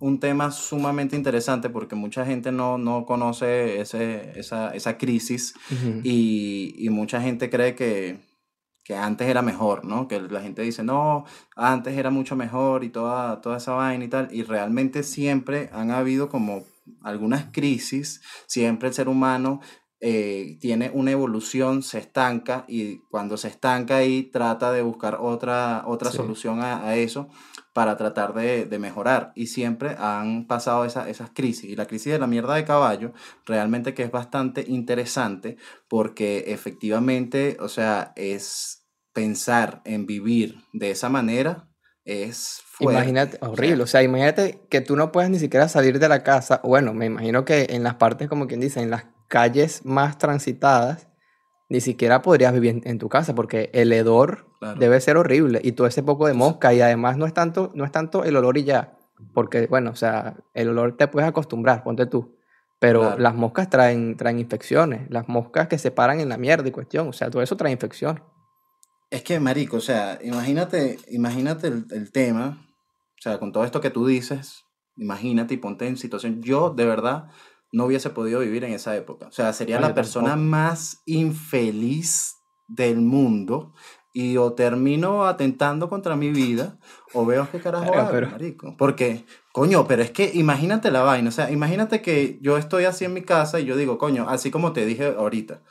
Un 0.00 0.20
tema 0.20 0.50
sumamente 0.50 1.16
interesante 1.16 1.70
porque 1.70 1.94
mucha 1.94 2.26
gente 2.26 2.52
no, 2.52 2.76
no 2.78 3.06
conoce 3.06 3.80
ese, 3.80 4.38
esa, 4.38 4.74
esa 4.74 4.98
crisis 4.98 5.54
y, 6.04 6.74
y 6.78 6.90
mucha 6.90 7.20
gente 7.22 7.48
cree 7.48 7.74
que, 7.74 8.18
que 8.84 8.94
antes 8.94 9.26
era 9.26 9.40
mejor, 9.42 9.84
¿no? 9.84 10.06
Que 10.06 10.20
la 10.20 10.42
gente 10.42 10.62
dice, 10.62 10.82
no, 10.82 11.24
antes 11.56 11.96
era 11.96 12.10
mucho 12.10 12.36
mejor 12.36 12.84
y 12.84 12.90
toda, 12.90 13.40
toda 13.40 13.56
esa 13.56 13.72
vaina 13.72 14.04
y 14.04 14.08
tal. 14.08 14.28
Y 14.32 14.42
realmente 14.42 15.02
siempre 15.02 15.70
han 15.72 15.90
habido 15.90 16.28
como 16.28 16.64
algunas 17.02 17.46
crisis, 17.52 18.20
siempre 18.46 18.88
el 18.88 18.94
ser 18.94 19.08
humano 19.08 19.60
eh, 20.00 20.58
tiene 20.60 20.90
una 20.92 21.10
evolución, 21.10 21.82
se 21.82 21.98
estanca 21.98 22.64
y 22.68 22.98
cuando 23.10 23.38
se 23.38 23.48
estanca 23.48 23.96
ahí 23.96 24.24
trata 24.24 24.70
de 24.72 24.82
buscar 24.82 25.16
otra, 25.20 25.84
otra 25.86 26.10
Sí. 26.10 26.18
solución 26.18 26.60
a, 26.60 26.86
a 26.86 26.96
eso 26.96 27.28
para 27.76 27.98
tratar 27.98 28.32
de, 28.32 28.64
de 28.64 28.78
mejorar. 28.78 29.32
Y 29.34 29.48
siempre 29.48 29.96
han 29.98 30.46
pasado 30.46 30.86
esa- 30.86 31.10
esas 31.10 31.28
crisis. 31.28 31.64
Y 31.68 31.76
la 31.76 31.84
crisis 31.84 32.10
de 32.10 32.18
la 32.18 32.26
mierda 32.26 32.54
de 32.54 32.64
caballo 32.64 33.12
realmente 33.44 33.92
que 33.92 34.02
es 34.02 34.10
bastante 34.10 34.64
interesante 34.66 35.58
porque 35.86 36.44
efectivamente, 36.46 37.58
o 37.60 37.68
sea, 37.68 38.14
es 38.16 38.86
pensar 39.12 39.82
en 39.84 40.06
vivir 40.06 40.56
de 40.72 40.90
esa 40.90 41.10
manera 41.10 41.68
es 42.06 42.62
fuerte. 42.64 42.98
Imagínate, 42.98 43.38
horrible. 43.42 43.82
O 43.82 43.86
sea, 43.86 44.02
imagínate 44.02 44.58
que 44.70 44.80
tú 44.80 44.96
no 44.96 45.12
puedes 45.12 45.28
ni 45.28 45.38
siquiera 45.38 45.68
salir 45.68 45.98
de 45.98 46.08
la 46.08 46.22
casa. 46.22 46.62
Bueno, 46.64 46.94
me 46.94 47.04
imagino 47.04 47.44
que 47.44 47.66
en 47.70 47.82
las 47.82 47.96
partes, 47.96 48.26
como 48.26 48.46
quien 48.46 48.60
dice, 48.60 48.80
en 48.80 48.90
las 48.90 49.04
calles 49.28 49.84
más 49.84 50.16
transitadas, 50.16 51.08
ni 51.68 51.80
siquiera 51.80 52.22
podrías 52.22 52.52
vivir 52.52 52.80
en, 52.84 52.98
tu 52.98 53.08
casa 53.08 53.34
porque 53.34 53.70
el 53.72 53.92
hedor 53.92 54.46
Claro. 54.58 54.78
debe 54.78 55.00
ser 55.00 55.16
horrible 55.16 55.60
y 55.62 55.72
todo 55.72 55.86
ese 55.86 56.02
poco 56.02 56.26
de 56.26 56.32
mosca 56.32 56.72
y 56.72 56.80
además 56.80 57.18
no 57.18 57.26
es 57.26 57.34
tanto, 57.34 57.70
no 57.74 57.84
es 57.84 57.92
tanto 57.92 58.24
el 58.24 58.36
olor 58.36 58.56
y 58.56 58.64
ya, 58.64 58.96
porque 59.34 59.66
bueno, 59.66 59.90
o 59.90 59.96
sea, 59.96 60.36
el 60.54 60.70
olor 60.70 60.96
te 60.96 61.08
puedes 61.08 61.28
acostumbrar, 61.28 61.82
ponte 61.82 62.06
tú. 62.06 62.36
Pero 62.78 63.00
Claro. 63.00 63.18
las 63.18 63.34
moscas 63.34 63.70
traen, 63.70 64.16
traen 64.16 64.38
infecciones, 64.38 65.10
las 65.10 65.28
moscas 65.28 65.68
que 65.68 65.78
se 65.78 65.90
paran 65.90 66.20
en 66.20 66.28
la 66.28 66.38
mierda 66.38 66.68
y 66.68 66.72
cuestión, 66.72 67.08
o 67.08 67.12
sea, 67.12 67.30
todo 67.30 67.42
eso 67.42 67.56
trae 67.56 67.72
infección. 67.72 68.22
Es 69.10 69.22
que, 69.22 69.40
marico, 69.40 69.76
o 69.78 69.80
sea, 69.80 70.18
imagínate, 70.22 70.98
imagínate 71.08 71.68
el, 71.68 71.86
el 71.90 72.12
tema, 72.12 72.66
o 73.18 73.22
sea, 73.22 73.38
con 73.38 73.52
todo 73.52 73.64
esto 73.64 73.80
que 73.80 73.90
tú 73.90 74.06
dices, 74.06 74.64
imagínate 74.96 75.54
y 75.54 75.58
ponte 75.58 75.86
en 75.86 75.96
situación, 75.96 76.42
yo 76.42 76.70
de 76.70 76.86
verdad 76.86 77.28
no 77.72 77.84
hubiese 77.86 78.10
podido 78.10 78.40
vivir 78.40 78.64
en 78.64 78.72
esa 78.72 78.96
época, 78.96 79.26
o 79.28 79.32
sea, 79.32 79.52
sería 79.52 79.76
No, 79.80 79.88
la 79.88 79.94
persona 79.94 80.30
tampoco. 80.30 80.50
más 80.50 81.02
infeliz 81.06 82.42
del 82.68 83.00
mundo 83.00 83.72
y 84.12 84.38
o 84.38 84.54
termino 84.54 85.26
atentando 85.26 85.88
contra 85.90 86.16
mi 86.16 86.30
vida 86.30 86.78
o 87.12 87.26
veo 87.26 87.48
qué 87.52 87.60
carajo 87.60 87.84
Verga, 87.84 88.00
hago, 88.02 88.10
pero- 88.12 88.30
marico, 88.30 88.74
porque, 88.78 89.24
coño, 89.52 89.86
pero 89.86 90.02
es 90.02 90.10
que 90.10 90.30
imagínate 90.34 90.90
la 90.90 91.02
vaina, 91.02 91.28
o 91.28 91.32
sea, 91.32 91.50
imagínate 91.50 92.00
que 92.02 92.38
yo 92.40 92.56
estoy 92.56 92.84
así 92.84 93.04
en 93.04 93.12
mi 93.12 93.22
casa 93.22 93.60
y 93.60 93.66
yo 93.66 93.76
digo, 93.76 93.98
coño, 93.98 94.26
así 94.28 94.50
como 94.50 94.72
te 94.72 94.86
dije 94.86 95.14
ahorita, 95.18 95.62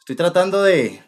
estoy 0.00 0.16
tratando 0.16 0.62
de 0.62 1.02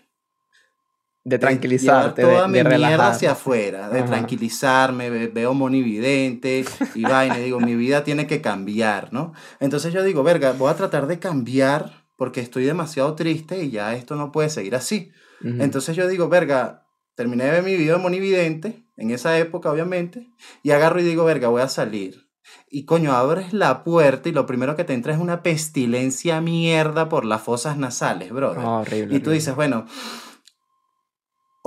de 1.27 1.31
de 1.31 1.39
tranquilizarte, 1.41 2.23
de, 2.23 2.29
toda 2.29 2.43
de 2.43 2.49
mi 2.49 2.53
mierda 2.53 2.71
relajar. 2.71 3.11
hacia 3.13 3.33
afuera, 3.33 3.89
de 3.91 3.99
Ajá. 3.99 4.07
tranquilizarme, 4.07 5.11
ve- 5.11 5.27
veo 5.27 5.55
monividente 5.55 6.65
y 6.95 7.03
vaina, 7.03 7.39
y 7.41 7.43
digo, 7.45 7.59
mi 7.59 7.75
vida 7.75 8.05
tiene 8.05 8.29
que 8.29 8.41
cambiar, 8.41 9.13
¿no? 9.13 9.33
Entonces 9.59 9.93
yo 9.93 10.05
digo, 10.05 10.23
verga, 10.23 10.53
voy 10.53 10.71
a 10.71 10.77
tratar 10.77 11.09
de 11.09 11.19
cambiar 11.19 12.05
porque 12.15 12.41
estoy 12.41 12.65
demasiado 12.65 13.15
triste 13.17 13.65
y 13.65 13.71
ya 13.71 13.95
esto 13.95 14.15
no 14.15 14.31
puede 14.31 14.51
seguir 14.51 14.77
así. 14.77 15.11
Entonces 15.43 15.97
yo 15.97 16.07
digo, 16.07 16.29
verga, 16.29 16.87
terminé 17.17 17.45
de 17.45 17.51
ver 17.51 17.63
mi 17.65 17.77
video 17.77 17.97
de 17.97 18.03
monividente, 18.03 18.85
en 18.97 19.11
esa 19.11 19.37
época 19.37 19.71
obviamente, 19.71 20.29
y 20.63 20.71
agarro 20.71 21.01
y 21.01 21.05
digo, 21.05 21.25
verga, 21.25 21.49
voy 21.49 21.63
a 21.63 21.69
salir. 21.69 22.29
Y 22.71 22.85
coño, 22.85 23.13
abres 23.13 23.53
la 23.53 23.83
puerta 23.83 24.29
y 24.29 24.33
lo 24.33 24.47
primero 24.47 24.77
que 24.77 24.85
te 24.85 24.95
entra 24.95 25.13
es 25.13 25.19
una 25.21 25.43
pestilencia 25.43 26.41
mierda 26.41 27.09
por 27.09 27.25
las 27.25 27.43
fosas 27.43 27.77
nasales, 27.77 28.31
brother. 28.33 28.65
Ah, 28.65 28.79
horrible, 28.81 29.17
Y 29.17 29.19
tú 29.19 29.31
horrible. 29.31 29.33
dices, 29.35 29.57
bueno, 29.57 29.87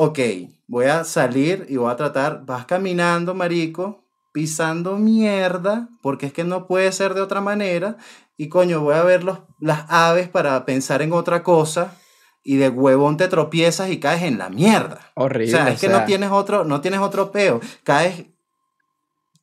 ok, 0.01 0.19
voy 0.67 0.85
a 0.85 1.03
salir 1.03 1.65
y 1.67 1.75
voy 1.75 1.91
a 1.91 1.97
tratar, 1.97 2.45
vas 2.45 2.65
caminando, 2.65 3.33
marico, 3.33 4.05
pisando 4.31 4.97
mierda, 4.97 5.89
porque 6.01 6.27
es 6.27 6.33
que 6.33 6.45
no 6.45 6.67
puede 6.67 6.89
ser 6.93 7.13
de 7.15 7.21
otra 7.21 7.41
manera, 7.41 7.97
y 8.37 8.47
coño, 8.47 8.79
voy 8.79 8.95
a 8.95 9.03
ver 9.03 9.25
los, 9.25 9.39
las 9.59 9.85
aves 9.89 10.29
para 10.29 10.63
pensar 10.65 11.01
en 11.01 11.11
otra 11.11 11.43
cosa, 11.43 11.95
y 12.43 12.55
de 12.55 12.69
huevón 12.69 13.17
te 13.17 13.27
tropiezas 13.27 13.89
y 13.89 13.99
caes 13.99 14.23
en 14.23 14.37
la 14.37 14.49
mierda. 14.49 15.11
Horrible. 15.15 15.53
o 15.53 15.57
sea, 15.57 15.69
es 15.69 15.81
que 15.81 15.87
sea, 15.87 15.99
no 15.99 16.05
tienes 16.05 16.31
otro, 16.31 16.63
no 16.63 16.79
tienes 16.79 17.01
otro 17.01 17.31
peo, 17.33 17.59
caes... 17.83 18.25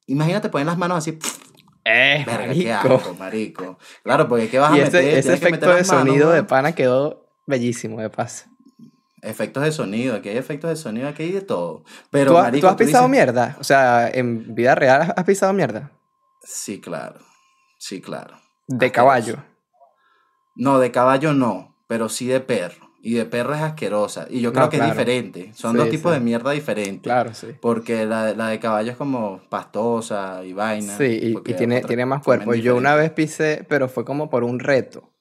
Imagínate 0.06 0.48
poner 0.48 0.66
las 0.68 0.78
manos 0.78 0.98
así, 0.98 1.18
Eh, 1.84 2.24
verga, 2.26 2.54
qué 2.54 2.72
marico. 2.72 2.94
asco, 2.94 3.14
marico. 3.14 3.78
Claro, 4.04 4.26
porque 4.28 4.48
¿qué 4.48 4.58
vas 4.58 4.72
a 4.72 4.76
Y 4.78 4.80
meter? 4.80 5.04
ese, 5.04 5.28
que 5.28 5.34
efecto 5.34 5.50
meter 5.50 5.68
de 5.68 5.74
manos, 5.74 5.86
sonido 5.88 6.30
de 6.30 6.44
pana 6.44 6.72
quedó 6.74 7.28
bellísimo, 7.46 8.00
de 8.00 8.08
paso. 8.08 8.46
Efectos 9.22 9.62
de 9.64 9.72
sonido, 9.72 10.14
aquí 10.16 10.28
hay 10.28 10.36
efectos 10.36 10.70
de 10.70 10.76
sonido, 10.76 11.08
aquí 11.08 11.24
hay 11.24 11.32
de 11.32 11.40
todo. 11.40 11.84
Pero, 12.10 12.32
¿Tú, 12.32 12.38
ha- 12.38 12.42
marico, 12.44 12.66
tú 12.66 12.70
has 12.70 12.76
tú 12.76 12.84
pisado 12.84 13.04
dices- 13.04 13.10
mierda? 13.10 13.56
O 13.58 13.64
sea, 13.64 14.08
en 14.12 14.54
vida 14.54 14.74
real 14.74 15.14
has- 15.16 15.24
pisado 15.24 15.52
mierda. 15.52 15.90
Sí, 16.42 16.80
claro. 16.80 17.18
Sí, 17.78 18.00
claro. 18.00 18.36
De 18.68 18.92
caballo. 18.92 19.36
No, 20.54 20.78
de 20.78 20.90
caballo 20.90 21.32
no, 21.32 21.76
pero 21.86 22.08
sí 22.08 22.26
de 22.26 22.40
perro. 22.40 22.86
Y 23.02 23.14
de 23.14 23.24
perro 23.24 23.54
es 23.54 23.60
asquerosa. 23.62 24.26
Y 24.28 24.40
yo 24.40 24.52
creo 24.52 24.64
No, 24.64 24.70
que 24.70 24.78
claro. 24.78 24.90
es 24.92 24.98
diferente. 24.98 25.52
Son 25.54 25.72
Sí, 25.72 25.78
dos 25.78 25.90
tipos 25.90 26.12
sí. 26.12 26.18
de 26.18 26.24
mierda 26.24 26.50
diferentes. 26.50 27.02
Claro, 27.04 27.34
sí. 27.34 27.48
Porque 27.60 28.04
la, 28.04 28.32
la 28.34 28.48
de 28.48 28.58
caballo 28.58 28.90
es 28.90 28.96
como 28.96 29.40
pastosa 29.48 30.42
y 30.44 30.52
vaina. 30.52 30.96
Sí, 30.96 31.04
y, 31.04 31.36
y 31.50 31.54
tiene, 31.54 31.82
tiene 31.82 32.04
más 32.04 32.22
cuerpo. 32.22 32.54
Yo 32.54 32.74
una 32.76 32.96
vez 32.96 33.12
pisé, 33.12 33.64
pero 33.68 33.88
fue 33.88 34.04
como 34.04 34.28
por 34.28 34.42
un 34.42 34.58
reto. 34.58 35.12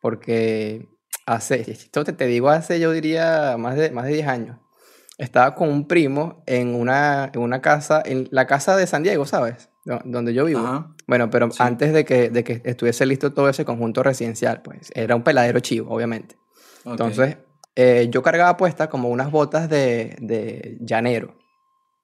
Porque 0.00 0.88
hace, 1.26 1.70
esto 1.70 2.04
te, 2.04 2.12
te 2.12 2.26
digo 2.26 2.48
hace, 2.48 2.78
yo 2.80 2.92
diría, 2.92 3.56
más 3.58 3.76
de, 3.76 3.90
más 3.90 4.06
de 4.06 4.12
10 4.14 4.26
años. 4.28 4.58
Estaba 5.18 5.54
con 5.54 5.68
un 5.70 5.88
primo 5.88 6.42
en 6.46 6.74
una, 6.74 7.30
en 7.32 7.40
una 7.40 7.60
casa, 7.62 8.02
en 8.04 8.28
la 8.30 8.46
casa 8.46 8.76
de 8.76 8.86
San 8.86 9.02
Diego, 9.02 9.24
¿sabes? 9.26 9.70
Do- 9.84 10.00
Donde 10.04 10.34
yo 10.34 10.44
vivo. 10.44 10.60
Ajá. 10.60 10.94
Bueno, 11.06 11.30
pero 11.30 11.50
Sí. 11.50 11.58
antes 11.62 11.92
de 11.92 12.04
que, 12.04 12.28
de 12.30 12.44
que 12.44 12.60
estuviese 12.64 13.06
listo 13.06 13.32
todo 13.32 13.48
ese 13.48 13.64
conjunto 13.64 14.02
residencial, 14.02 14.60
pues 14.62 14.90
era 14.94 15.16
un 15.16 15.22
peladero 15.22 15.60
chivo, 15.60 15.94
obviamente. 15.94 16.36
ok. 16.84 16.90
Entonces, 16.92 17.36
eh, 17.76 18.08
yo 18.10 18.22
cargaba 18.22 18.56
puestas 18.56 18.88
como 18.88 19.08
unas 19.08 19.30
botas 19.30 19.68
de, 19.70 20.16
de 20.20 20.76
llanero. 20.80 21.36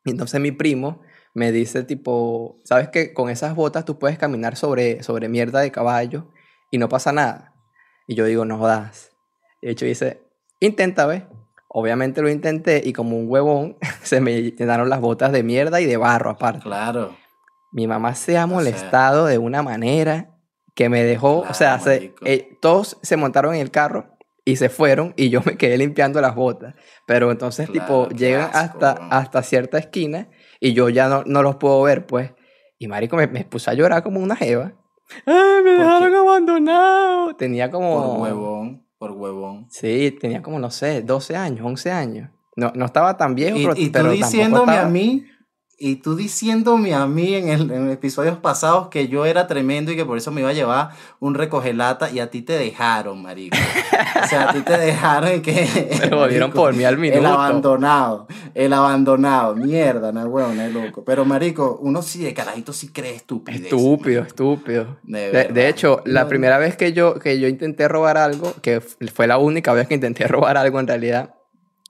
Y 0.04 0.10
entonces 0.10 0.40
mi 0.40 0.50
primo 0.52 1.00
me 1.34 1.52
dice 1.52 1.82
tipo, 1.84 2.58
¿sabes 2.64 2.88
que 2.88 3.12
con 3.14 3.28
esas 3.30 3.54
botas 3.54 3.84
tú 3.84 3.98
puedes 3.98 4.18
caminar 4.18 4.56
sobre, 4.56 5.02
sobre 5.02 5.28
mierda 5.28 5.60
de 5.60 5.70
caballo 5.70 6.28
y 6.70 6.78
no 6.78 6.88
pasa 6.88 7.12
nada? 7.12 7.54
Y 8.06 8.14
yo 8.14 8.24
digo, 8.24 8.44
no 8.44 8.58
jodas. 8.58 9.11
De 9.62 9.70
hecho 9.70 9.86
dice, 9.86 10.20
intenta, 10.60 11.06
¿ves? 11.06 11.22
Obviamente 11.68 12.20
lo 12.20 12.28
intenté 12.28 12.82
y 12.84 12.92
como 12.92 13.16
un 13.16 13.26
huevón 13.30 13.76
se 14.02 14.20
me 14.20 14.42
llenaron 14.42 14.88
las 14.90 15.00
botas 15.00 15.32
de 15.32 15.42
mierda 15.42 15.80
y 15.80 15.86
de 15.86 15.96
barro 15.96 16.30
aparte. 16.30 16.60
Claro. 16.62 17.16
Mi 17.72 17.86
mamá 17.86 18.14
se 18.14 18.36
ha 18.36 18.44
O 18.44 18.48
sea- 18.48 18.56
molestado 18.56 19.24
de 19.26 19.38
una 19.38 19.62
manera 19.62 20.28
que 20.74 20.88
me 20.88 21.02
dejó, 21.04 21.40
o 21.48 21.54
sea, 21.54 21.78
se- 21.78 22.14
eh, 22.24 22.58
todos 22.60 22.98
se 23.02 23.16
montaron 23.16 23.54
en 23.54 23.60
el 23.60 23.70
carro 23.70 24.16
y 24.44 24.56
se 24.56 24.68
fueron 24.68 25.14
y 25.16 25.30
yo 25.30 25.40
me 25.46 25.56
quedé 25.56 25.78
limpiando 25.78 26.20
las 26.20 26.34
botas. 26.34 26.74
Pero 27.06 27.30
entonces, 27.30 27.70
tipo, 27.70 28.08
Claro, 28.08 28.16
llegan 28.16 28.50
asco, 28.52 28.58
hasta, 28.84 28.90
hasta 29.10 29.42
cierta 29.42 29.78
esquina 29.78 30.28
y 30.60 30.72
yo 30.74 30.88
ya 30.90 31.08
no, 31.08 31.22
no 31.24 31.42
los 31.42 31.56
puedo 31.56 31.80
ver, 31.82 32.06
pues. 32.06 32.32
Y 32.78 32.88
marico, 32.88 33.16
me, 33.16 33.26
me 33.28 33.44
puse 33.44 33.70
a 33.70 33.74
llorar 33.74 34.02
como 34.02 34.18
una 34.20 34.34
jeva. 34.36 34.72
¡Ay, 35.26 35.62
me 35.62 35.76
¿Por 35.76 35.84
dejaron 35.84 36.10
qué? 36.10 36.16
abandonado! 36.16 37.36
Tenía 37.36 37.70
como... 37.70 38.14
Por 38.14 38.20
huevón, 38.22 38.86
por 39.02 39.10
huevón. 39.10 39.66
Sí, 39.68 40.16
tenía 40.20 40.42
como, 40.42 40.60
no 40.60 40.70
sé, 40.70 41.02
12 41.02 41.34
años, 41.34 41.66
11 41.66 41.90
años. 41.90 42.30
No, 42.54 42.70
no 42.76 42.84
estaba 42.84 43.16
tan 43.16 43.34
viejo, 43.34 43.58
Y, 43.58 43.62
pero, 43.66 43.74
y 43.76 43.86
tú 43.86 43.92
pero 43.94 44.10
diciéndome 44.12 44.72
estaba- 44.74 44.86
a 44.86 44.88
mí, 44.88 45.24
y 45.78 45.96
tú 45.96 46.14
diciéndome 46.14 46.94
a 46.94 47.06
mí 47.06 47.34
en, 47.34 47.48
el, 47.48 47.70
en 47.72 47.90
episodios 47.90 48.36
pasados 48.38 48.88
que 48.88 49.08
yo 49.08 49.26
era 49.26 49.46
tremendo 49.48 49.90
y 49.90 49.96
que 49.96 50.04
por 50.04 50.16
eso 50.16 50.30
me 50.30 50.40
iba 50.42 50.50
a 50.50 50.52
llevar 50.52 50.90
un 51.18 51.34
recogelata 51.34 52.10
y 52.10 52.20
a 52.20 52.30
ti 52.30 52.42
te 52.42 52.52
dejaron, 52.52 53.20
marico. 53.22 53.56
O 54.22 54.26
sea, 54.28 54.50
a 54.50 54.52
ti 54.52 54.60
te 54.60 54.78
dejaron 54.78 55.34
y 55.36 55.40
que... 55.40 55.90
Me 56.00 56.06
lo 56.06 56.18
volvieron 56.18 56.52
por 56.52 56.72
mí 56.74 56.84
al 56.84 56.94
El 56.94 57.00
minuto. 57.00 57.26
abandonado, 57.26 58.28
el 58.54 58.72
abandonado, 58.72 59.56
mierda, 59.56 60.12
no 60.12 60.22
huevón, 60.26 60.60
es 60.60 60.72
loco. 60.72 61.02
Pero 61.04 61.24
marico, 61.24 61.78
uno 61.82 62.00
sí 62.02 62.22
de 62.22 62.32
carajito 62.32 62.72
sí 62.72 62.88
cree 62.92 63.16
estupidez. 63.16 63.64
Estúpido, 63.64 64.22
estúpido. 64.22 64.98
De 65.02 65.18
De, 65.20 65.30
verdad. 65.32 65.54
de 65.54 65.68
hecho, 65.68 66.02
la 66.04 66.22
No, 66.22 66.28
primera 66.28 66.58
vez 66.58 66.76
que 66.76 66.92
yo, 66.92 67.14
que 67.18 67.40
yo 67.40 67.48
intenté 67.48 67.88
robar 67.88 68.18
algo, 68.18 68.54
que 68.62 68.80
fue 68.80 69.26
la 69.26 69.38
única 69.38 69.72
vez 69.72 69.88
que 69.88 69.94
intenté 69.94 70.26
robar 70.28 70.56
algo 70.56 70.78
en 70.78 70.86
realidad, 70.86 71.34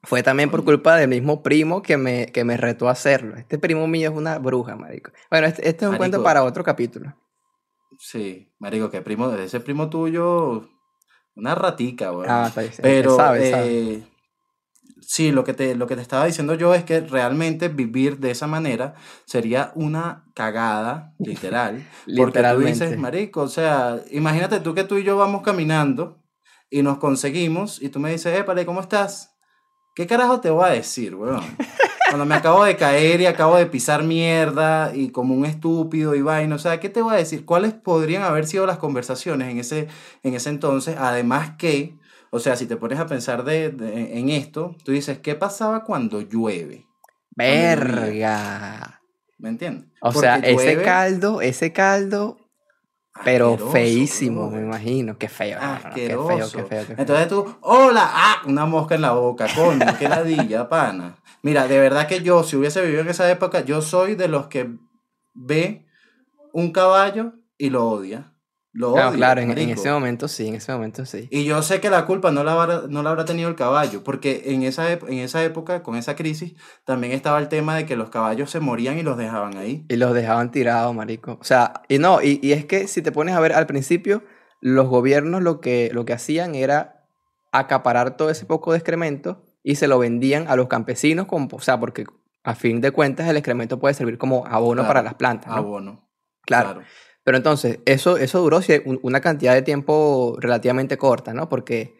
fue 0.02 0.22
también 0.22 0.50
por 0.50 0.64
culpa 0.64 0.96
del 0.96 1.08
mismo 1.08 1.42
primo 1.42 1.82
que 1.82 1.96
me, 1.96 2.26
que 2.26 2.44
me 2.44 2.56
retó 2.56 2.88
a 2.88 2.92
hacerlo. 2.92 3.36
Este 3.36 3.58
primo 3.58 3.86
mío 3.86 4.10
es 4.10 4.16
una 4.16 4.38
bruja, 4.38 4.74
marico. 4.76 5.12
Bueno, 5.30 5.46
este, 5.46 5.68
este 5.68 5.84
es 5.84 5.90
un 5.90 5.96
cuento 5.96 6.22
para 6.22 6.42
otro 6.42 6.64
capítulo. 6.64 7.14
Sí, 7.98 8.52
marico, 8.58 8.90
que 8.90 9.00
primo, 9.00 9.30
ese 9.32 9.60
primo 9.60 9.88
tuyo, 9.88 10.68
una 11.36 11.54
ratica, 11.54 12.10
weón. 12.10 12.26
Ah, 12.28 12.46
está 12.48 12.62
bien. 12.62 12.72
Pero 12.82 13.16
sabe, 13.16 13.50
sabe. 13.50 13.68
eh, 13.68 14.02
sí, 15.00 15.30
lo 15.30 15.44
que, 15.44 15.54
te, 15.54 15.76
lo 15.76 15.86
que 15.86 15.94
te 15.94 16.02
estaba 16.02 16.26
diciendo 16.26 16.54
yo 16.54 16.74
es 16.74 16.82
que 16.82 17.00
realmente 17.00 17.68
vivir 17.68 18.18
de 18.18 18.32
esa 18.32 18.48
manera 18.48 18.94
sería 19.24 19.70
una 19.76 20.24
cagada, 20.34 21.14
literal. 21.20 21.86
porque 22.16 22.42
tú 22.42 22.58
dices, 22.58 22.98
marico, 22.98 23.42
o 23.42 23.48
sea, 23.48 24.00
imagínate 24.10 24.58
tú 24.58 24.74
que 24.74 24.82
tú 24.82 24.96
y 24.96 25.04
yo 25.04 25.16
vamos 25.16 25.42
caminando 25.42 26.24
y 26.70 26.82
nos 26.82 26.98
conseguimos 26.98 27.80
y 27.80 27.90
tú 27.90 28.00
me 28.00 28.10
dices, 28.10 28.36
épale, 28.36 28.66
¿cómo 28.66 28.80
estás? 28.80 29.31
¿Qué 29.94 30.06
carajo 30.06 30.40
te 30.40 30.50
voy 30.50 30.64
a 30.64 30.72
decir, 30.72 31.14
weón? 31.14 31.42
Cuando 32.08 32.24
me 32.26 32.34
acabo 32.34 32.64
de 32.64 32.76
caer 32.76 33.20
y 33.20 33.26
acabo 33.26 33.56
de 33.56 33.66
pisar 33.66 34.02
mierda 34.04 34.92
y 34.94 35.10
como 35.10 35.34
un 35.34 35.44
estúpido 35.46 36.14
y 36.14 36.22
vaina, 36.22 36.56
o 36.56 36.58
sea, 36.58 36.78
¿qué 36.80 36.88
te 36.88 37.00
voy 37.02 37.14
a 37.14 37.18
decir? 37.18 37.44
¿Cuáles 37.44 37.72
podrían 37.74 38.22
haber 38.22 38.46
sido 38.46 38.66
las 38.66 38.78
conversaciones 38.78 39.50
en 39.50 39.58
ese, 39.58 39.88
en 40.22 40.34
ese 40.34 40.50
entonces? 40.50 40.96
Además 40.98 41.52
que, 41.58 41.94
o 42.30 42.38
sea, 42.38 42.56
si 42.56 42.66
te 42.66 42.76
pones 42.76 42.98
a 42.98 43.06
pensar 43.06 43.44
de, 43.44 43.70
de- 43.70 44.18
en 44.18 44.28
esto, 44.28 44.76
tú 44.84 44.92
dices, 44.92 45.18
¿qué 45.20 45.34
pasaba 45.34 45.84
cuando 45.84 46.20
llueve? 46.20 46.86
Verga. 47.34 49.00
¿Me 49.38 49.48
entiendes? 49.48 49.88
O 50.02 50.12
sea, 50.20 50.36
ese 50.54 50.82
caldo, 50.84 51.40
ese 51.42 51.72
caldo, 51.72 52.36
pero 53.24 53.50
asqueroso, 53.50 53.72
feísimo, 53.72 54.50
me 54.50 54.60
imagino. 54.60 55.18
Qué 55.18 55.28
feo. 55.28 55.58
no, 55.60 55.74
qué 55.94 56.08
feo, 56.08 56.22
Asqueroso. 56.26 56.56
qué 56.58 56.64
feo, 56.64 56.80
qué 56.80 56.86
feo. 56.86 56.96
Entonces 56.98 57.28
tú, 57.28 57.56
hola, 57.60 58.08
ah, 58.10 58.42
una 58.46 58.64
mosca 58.66 58.94
en 58.94 59.02
la 59.02 59.12
boca, 59.12 59.46
coño, 59.54 59.84
qué 59.98 60.08
ladilla, 60.08 60.68
pana. 60.68 61.16
Mira, 61.42 61.66
de 61.68 61.78
verdad 61.78 62.06
que 62.06 62.22
yo, 62.22 62.42
si 62.44 62.56
hubiese 62.56 62.82
vivido 62.82 63.02
en 63.02 63.08
esa 63.08 63.30
época, 63.30 63.60
yo 63.64 63.82
soy 63.82 64.14
de 64.14 64.28
los 64.28 64.46
que 64.46 64.70
ve 65.34 65.86
un 66.52 66.72
caballo 66.72 67.34
y 67.58 67.70
lo 67.70 67.86
odia. 67.88 68.31
Lo 68.74 68.94
Claro, 68.94 69.12
claro, 69.12 69.40
en, 69.42 69.58
ese 69.58 69.90
momento 69.90 70.28
sí, 70.28 70.48
en 70.48 70.54
ese 70.54 70.72
momento 70.72 71.04
sí. 71.04 71.28
Y 71.30 71.44
yo 71.44 71.62
sé 71.62 71.80
que 71.80 71.90
la 71.90 72.06
culpa 72.06 72.30
no 72.30 72.42
la, 72.42 72.52
habrá, 72.52 72.82
no 72.88 73.02
la 73.02 73.10
habrá 73.10 73.26
tenido 73.26 73.50
el 73.50 73.54
caballo, 73.54 74.02
porque 74.02 74.44
en 74.46 74.62
esa, 74.62 74.90
en 74.90 75.18
esa 75.18 75.44
época, 75.44 75.82
con 75.82 75.96
esa 75.96 76.16
crisis, 76.16 76.54
también 76.84 77.12
estaba 77.12 77.38
el 77.38 77.48
tema 77.48 77.76
de 77.76 77.84
que 77.84 77.96
los 77.96 78.08
caballos 78.08 78.50
se 78.50 78.60
morían 78.60 78.98
y 78.98 79.02
los 79.02 79.18
dejaban 79.18 79.58
ahí. 79.58 79.84
Y 79.90 79.96
los 79.96 80.14
dejaban 80.14 80.50
tirados, 80.50 80.94
marico. 80.94 81.36
O 81.38 81.44
sea, 81.44 81.82
y 81.88 81.98
no, 81.98 82.22
y, 82.22 82.40
y 82.42 82.52
es 82.52 82.64
que 82.64 82.88
si 82.88 83.02
te 83.02 83.12
pones 83.12 83.34
a 83.34 83.40
ver 83.40 83.52
al 83.52 83.66
principio, 83.66 84.22
los 84.62 84.88
gobiernos 84.88 85.42
lo 85.42 85.60
que, 85.60 85.90
lo 85.92 86.06
que 86.06 86.14
hacían 86.14 86.54
era 86.54 87.04
acaparar 87.50 88.16
todo 88.16 88.30
ese 88.30 88.46
poco 88.46 88.72
de 88.72 88.78
excremento 88.78 89.44
y 89.62 89.74
se 89.74 89.86
lo 89.86 89.98
vendían 89.98 90.48
a 90.48 90.56
los 90.56 90.68
campesinos, 90.68 91.26
como, 91.26 91.48
o 91.52 91.60
sea, 91.60 91.78
porque 91.78 92.06
a 92.42 92.54
fin 92.54 92.80
de 92.80 92.90
cuentas 92.90 93.28
el 93.28 93.36
excremento 93.36 93.78
puede 93.78 93.94
servir 93.94 94.18
como 94.18 94.46
abono 94.46 94.82
Claro, 94.82 94.88
para 94.88 95.02
las 95.02 95.14
plantas, 95.14 95.50
¿no? 95.50 95.56
Abono. 95.56 96.08
Claro. 96.42 96.82
Pero 97.24 97.36
entonces, 97.36 97.78
eso, 97.84 98.16
eso 98.16 98.40
duró 98.40 98.60
una 99.02 99.20
cantidad 99.20 99.54
de 99.54 99.62
tiempo 99.62 100.36
relativamente 100.40 100.98
corta, 100.98 101.32
¿no? 101.32 101.48
Porque 101.48 101.94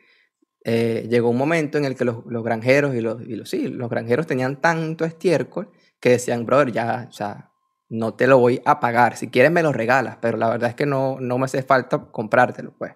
eh, 0.65 1.07
llegó 1.09 1.31
un 1.31 1.37
momento 1.37 1.79
en 1.79 1.85
el 1.85 1.97
que 1.97 2.05
los, 2.05 2.25
los 2.27 2.43
granjeros 2.43 2.95
y 2.95 3.01
los, 3.01 3.23
y 3.23 3.37
los, 3.37 3.49
sí, 3.49 3.69
los 3.69 3.89
granjeros 3.89 4.27
tenían 4.27 4.61
tanto 4.61 5.05
estiércol 5.05 5.71
que 6.01 6.11
decían, 6.11 6.45
brother, 6.45 6.73
ya, 6.73 7.07
o 7.09 7.13
sea, 7.13 7.51
no 7.89 8.15
te 8.15 8.27
lo 8.27 8.39
voy 8.39 8.61
a 8.65 8.81
pagar. 8.81 9.17
Si 9.17 9.29
quieres 9.29 9.53
me 9.53 9.63
lo 9.63 9.73
regalas, 9.73 10.19
pero 10.21 10.39
la 10.39 10.49
verdad 10.49 10.71
es 10.71 10.75
que 10.75 10.87
no, 10.87 11.19
no 11.21 11.39
me 11.39 11.45
hace 11.45 11.63
falta 11.63 11.99
comprártelo, 12.11 12.75
pues. 12.77 12.95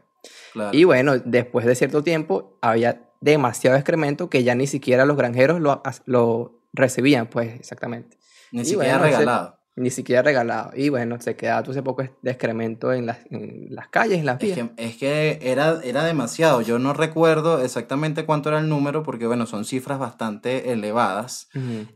Claro. 0.53 0.77
Y 0.77 0.85
bueno, 0.85 1.19
después 1.19 1.67
de 1.67 1.75
cierto 1.75 2.03
tiempo 2.03 2.59
había 2.61 3.03
demasiado 3.21 3.77
excremento 3.77 4.29
que 4.31 4.43
ya 4.43 4.55
ni 4.55 4.67
siquiera 4.67 5.05
los 5.05 5.17
granjeros 5.17 5.61
lo, 5.61 5.83
lo 6.07 6.63
recibían, 6.73 7.29
pues 7.29 7.55
exactamente. 7.55 8.17
Ni 8.53 8.63
y 8.63 8.65
siquiera 8.65 8.99
bueno, 8.99 9.05
regalado. 9.05 9.56
Ni 9.79 9.91
siquiera 9.91 10.23
regalado. 10.23 10.71
Y 10.75 10.89
bueno, 10.89 11.21
se 11.21 11.37
quedaba 11.37 11.63
todo 11.63 11.73
ese 11.73 11.83
poco 11.83 12.03
de 12.03 12.31
excremento 12.31 12.95
en 12.95 13.05
las, 13.05 13.19
en 13.31 13.67
las 13.69 13.89
calles, 13.89 14.19
en 14.21 14.25
las 14.27 14.43
Es 14.43 14.55
que, 14.55 14.71
es 14.79 14.97
que 14.97 15.39
era, 15.43 15.81
era 15.85 16.03
demasiado. 16.05 16.63
Yo 16.63 16.79
no 16.79 16.95
recuerdo 16.95 17.63
exactamente 17.63 18.25
cuánto 18.25 18.49
era 18.49 18.59
el 18.59 18.71
número, 18.71 19.03
porque 19.03 19.27
bueno, 19.27 19.45
son 19.45 19.67
cifras 19.67 19.99
bastante 19.99 20.73
elevadas. 20.73 21.49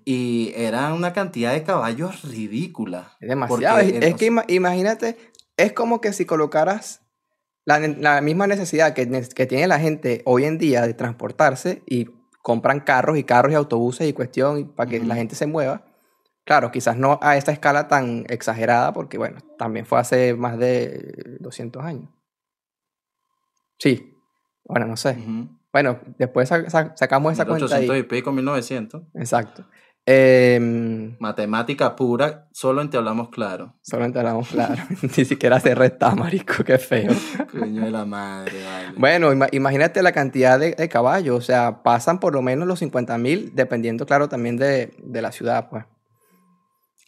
Y 0.05 0.53
era 0.57 0.93
una 0.93 1.15
cantidad 1.15 1.53
de 1.55 1.63
caballos 1.63 2.23
ridícula. 2.23 3.13
Es 3.19 3.31
demasiado. 3.31 3.79
Porque, 3.79 3.99
es, 4.09 4.15
que 4.17 4.31
ima- 4.31 4.45
imagínate, 4.49 5.17
es 5.57 5.73
como 5.73 6.03
que 6.03 6.13
si 6.13 6.27
colocaras 6.27 7.01
la, 7.65 7.79
la 7.79 8.21
misma 8.21 8.47
necesidad 8.47 8.93
que, 8.93 9.09
que 9.35 9.47
tiene 9.47 9.67
la 9.67 9.79
gente 9.81 10.21
hoy 10.27 10.45
en 10.45 10.59
día 10.59 10.83
de 10.83 10.93
transportarse 10.93 11.83
y 11.87 12.07
compran 12.43 12.81
carros 12.81 13.17
y 13.17 13.25
carros 13.25 13.53
y 13.53 13.55
autobuses 13.55 14.07
y 14.07 14.13
cuestión 14.13 14.73
para 14.75 14.91
que 14.91 15.01
la 15.01 15.15
gente 15.15 15.35
se 15.35 15.47
mueva. 15.47 15.87
Claro, 16.50 16.73
quizás 16.73 16.97
no 16.97 17.16
a 17.23 17.37
esta 17.37 17.52
escala 17.52 17.87
tan 17.87 18.25
exagerada 18.28 18.92
porque, 18.92 19.19
bueno, 19.19 19.38
también 19.57 19.87
fue 19.87 20.00
hace 20.00 20.35
más 20.35 20.59
de 20.59 21.37
200 21.38 21.85
años. 21.85 22.09
Sí, 23.78 24.16
bueno, 24.64 24.85
no 24.87 24.97
sé. 24.97 25.16
Bueno, 25.73 26.00
después 26.19 26.49
sa- 26.49 26.69
sa- 26.69 26.92
sacamos 26.97 27.35
esa 27.35 27.45
cuenta 27.45 27.66
1800 27.66 27.95
ahí. 27.95 28.00
y 28.00 28.02
pico, 28.02 28.33
1900. 28.33 29.02
Exacto. 29.14 29.64
Em, 30.04 31.16
Matemática 31.21 31.95
pura, 31.95 32.49
solo 32.50 32.83
en 32.83 32.90
Te 32.90 32.97
Hablamos 32.97 33.28
Claro. 33.28 33.76
solamente 33.83 34.19
hablamos 34.19 34.49
claro. 34.49 34.75
Ni 35.16 35.25
siquiera 35.25 35.61
se 35.61 35.73
resta, 35.76 36.12
marico, 36.16 36.64
qué 36.64 36.78
feo. 36.78 37.12
Coño 37.52 37.85
de 37.85 37.90
la 37.92 38.04
madre, 38.04 38.64
vale. 38.64 38.99
Bueno, 38.99 39.33
ima- 39.33 39.49
imagínate 39.52 40.02
la 40.02 40.11
cantidad 40.11 40.59
de, 40.59 40.73
de 40.73 40.88
caballos, 40.88 41.38
o 41.38 41.42
sea, 41.42 41.85
pasan 41.85 42.19
por 42.19 42.33
lo 42.35 42.42
menos 42.42 42.66
los 42.66 42.80
50 42.80 43.16
mil, 43.19 43.52
dependiendo, 43.54 44.04
claro, 44.04 44.28
también 44.28 44.57
de, 44.57 44.92
de 45.00 45.23
la 45.23 45.30
ciudad, 45.30 45.69
pues. 45.71 45.85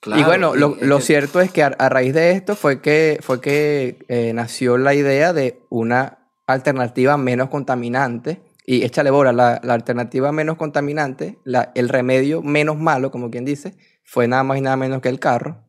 Y 0.03 0.11
Claro, 0.11 0.27
bueno, 0.27 0.55
lo, 0.57 0.77
es 0.77 0.83
lo 0.83 0.97
que- 0.99 1.03
cierto 1.05 1.41
es 1.41 1.51
que 1.53 1.63
a, 1.63 1.69
a 1.69 1.89
raíz 1.89 2.13
de 2.15 2.33
esto 2.33 2.57
fue 2.57 2.81
que, 2.81 3.19
fue 3.23 3.41
que 3.41 4.05
eh, 4.09 4.33
nació 4.35 4.77
la 4.79 4.95
idea 4.95 5.33
de 5.33 5.61
una 5.71 6.19
alternativa 6.47 7.17
menos 7.17 7.49
contaminante. 7.51 8.43
Y 8.65 8.85
échale 8.85 9.11
bola, 9.11 9.33
la, 9.33 9.61
la 9.65 9.75
alternativa 9.75 10.31
menos 10.31 10.57
contaminante, 10.57 11.39
la, 11.45 11.73
el 11.75 11.89
remedio 11.89 12.43
menos 12.43 12.79
malo, 12.79 13.11
como 13.11 13.29
quien 13.29 13.45
dice, 13.45 13.75
fue 14.05 14.29
nada 14.29 14.45
más 14.45 14.59
y 14.59 14.61
nada 14.61 14.77
menos 14.77 15.01
que 15.03 15.09
el 15.09 15.19
carro, 15.19 15.65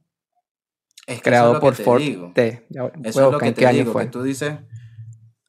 es 1.06 1.06
que 1.06 1.12
eso 1.14 1.18
es 1.18 1.22
creado 1.24 1.54
lo 1.54 1.60
que 1.60 1.66
por 1.66 1.76
te 1.76 1.84
Ford 1.84 2.02
digo. 2.02 2.32
T. 2.36 2.68
Ya 2.70 2.92
Eso 3.04 3.26
es 3.28 3.32
lo 3.32 3.38
que 3.40 3.52
te 3.52 3.68
digo, 3.68 3.92
fue. 3.94 4.04
que 4.06 4.10
tú 4.12 4.22
dices, 4.22 4.54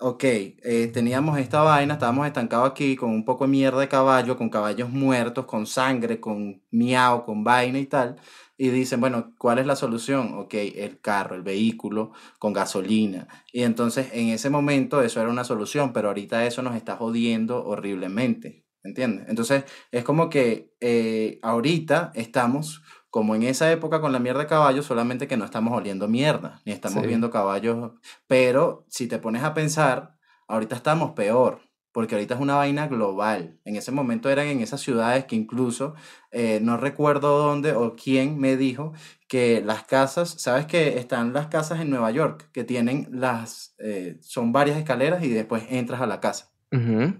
ok, 0.00 0.24
eh, 0.24 0.90
teníamos 0.92 1.38
esta 1.38 1.62
vaina, 1.62 1.94
estábamos 1.94 2.26
estancados 2.26 2.70
aquí 2.70 2.96
con 2.96 3.10
un 3.10 3.24
poco 3.24 3.44
de 3.44 3.50
mierda 3.50 3.80
de 3.80 3.88
caballo, 3.88 4.36
con 4.36 4.50
caballos 4.50 4.90
muertos, 4.90 5.46
con 5.46 5.66
sangre, 5.66 6.20
con 6.20 6.62
miau, 6.70 7.24
con 7.24 7.44
vaina 7.44 7.78
y 7.78 7.86
tal. 7.86 8.16
Y 8.56 8.68
dicen, 8.68 9.00
bueno, 9.00 9.34
¿cuál 9.38 9.58
es 9.58 9.66
la 9.66 9.76
solución? 9.76 10.34
Ok, 10.34 10.54
el 10.54 11.00
carro, 11.00 11.34
el 11.34 11.42
vehículo 11.42 12.12
con 12.38 12.52
gasolina. 12.52 13.28
Y 13.52 13.62
entonces 13.62 14.08
en 14.12 14.28
ese 14.28 14.50
momento 14.50 15.02
eso 15.02 15.20
era 15.20 15.30
una 15.30 15.44
solución, 15.44 15.92
pero 15.92 16.08
ahorita 16.08 16.46
eso 16.46 16.62
nos 16.62 16.76
está 16.76 16.96
jodiendo 16.96 17.64
horriblemente. 17.64 18.64
¿Entiendes? 18.84 19.26
Entonces 19.28 19.64
es 19.90 20.04
como 20.04 20.28
que 20.28 20.74
eh, 20.80 21.38
ahorita 21.42 22.12
estamos 22.14 22.82
como 23.14 23.36
en 23.36 23.44
esa 23.44 23.70
época 23.70 24.00
con 24.00 24.10
la 24.10 24.18
mierda 24.18 24.40
de 24.40 24.48
caballos, 24.48 24.86
solamente 24.86 25.28
que 25.28 25.36
no 25.36 25.44
estamos 25.44 25.72
oliendo 25.72 26.08
mierda, 26.08 26.60
ni 26.64 26.72
estamos 26.72 27.02
Sí. 27.02 27.06
viendo 27.06 27.30
caballos. 27.30 27.92
Pero 28.26 28.86
si 28.88 29.06
te 29.06 29.20
pones 29.20 29.44
a 29.44 29.54
pensar, 29.54 30.16
ahorita 30.48 30.74
estamos 30.74 31.12
peor, 31.12 31.60
porque 31.92 32.16
ahorita 32.16 32.34
es 32.34 32.40
una 32.40 32.56
vaina 32.56 32.88
global. 32.88 33.60
En 33.64 33.76
ese 33.76 33.92
momento 33.92 34.30
eran 34.30 34.48
en 34.48 34.58
esas 34.62 34.80
ciudades 34.80 35.26
que 35.26 35.36
incluso, 35.36 35.94
eh, 36.32 36.58
no 36.60 36.76
recuerdo 36.76 37.38
dónde 37.38 37.74
o 37.74 37.94
quién 37.94 38.36
me 38.40 38.56
dijo 38.56 38.94
que 39.28 39.62
las 39.64 39.84
casas, 39.84 40.34
¿sabes 40.38 40.66
que 40.66 40.98
están 40.98 41.32
las 41.32 41.46
casas 41.46 41.80
en 41.80 41.90
Nueva 41.90 42.10
York? 42.10 42.50
Que 42.52 42.64
tienen 42.64 43.06
las, 43.12 43.76
eh, 43.78 44.18
son 44.22 44.50
varias 44.50 44.76
escaleras 44.76 45.22
y 45.22 45.28
después 45.28 45.62
entras 45.70 46.00
a 46.00 46.06
la 46.08 46.18
casa. 46.18 46.50
Ujú. 46.72 47.14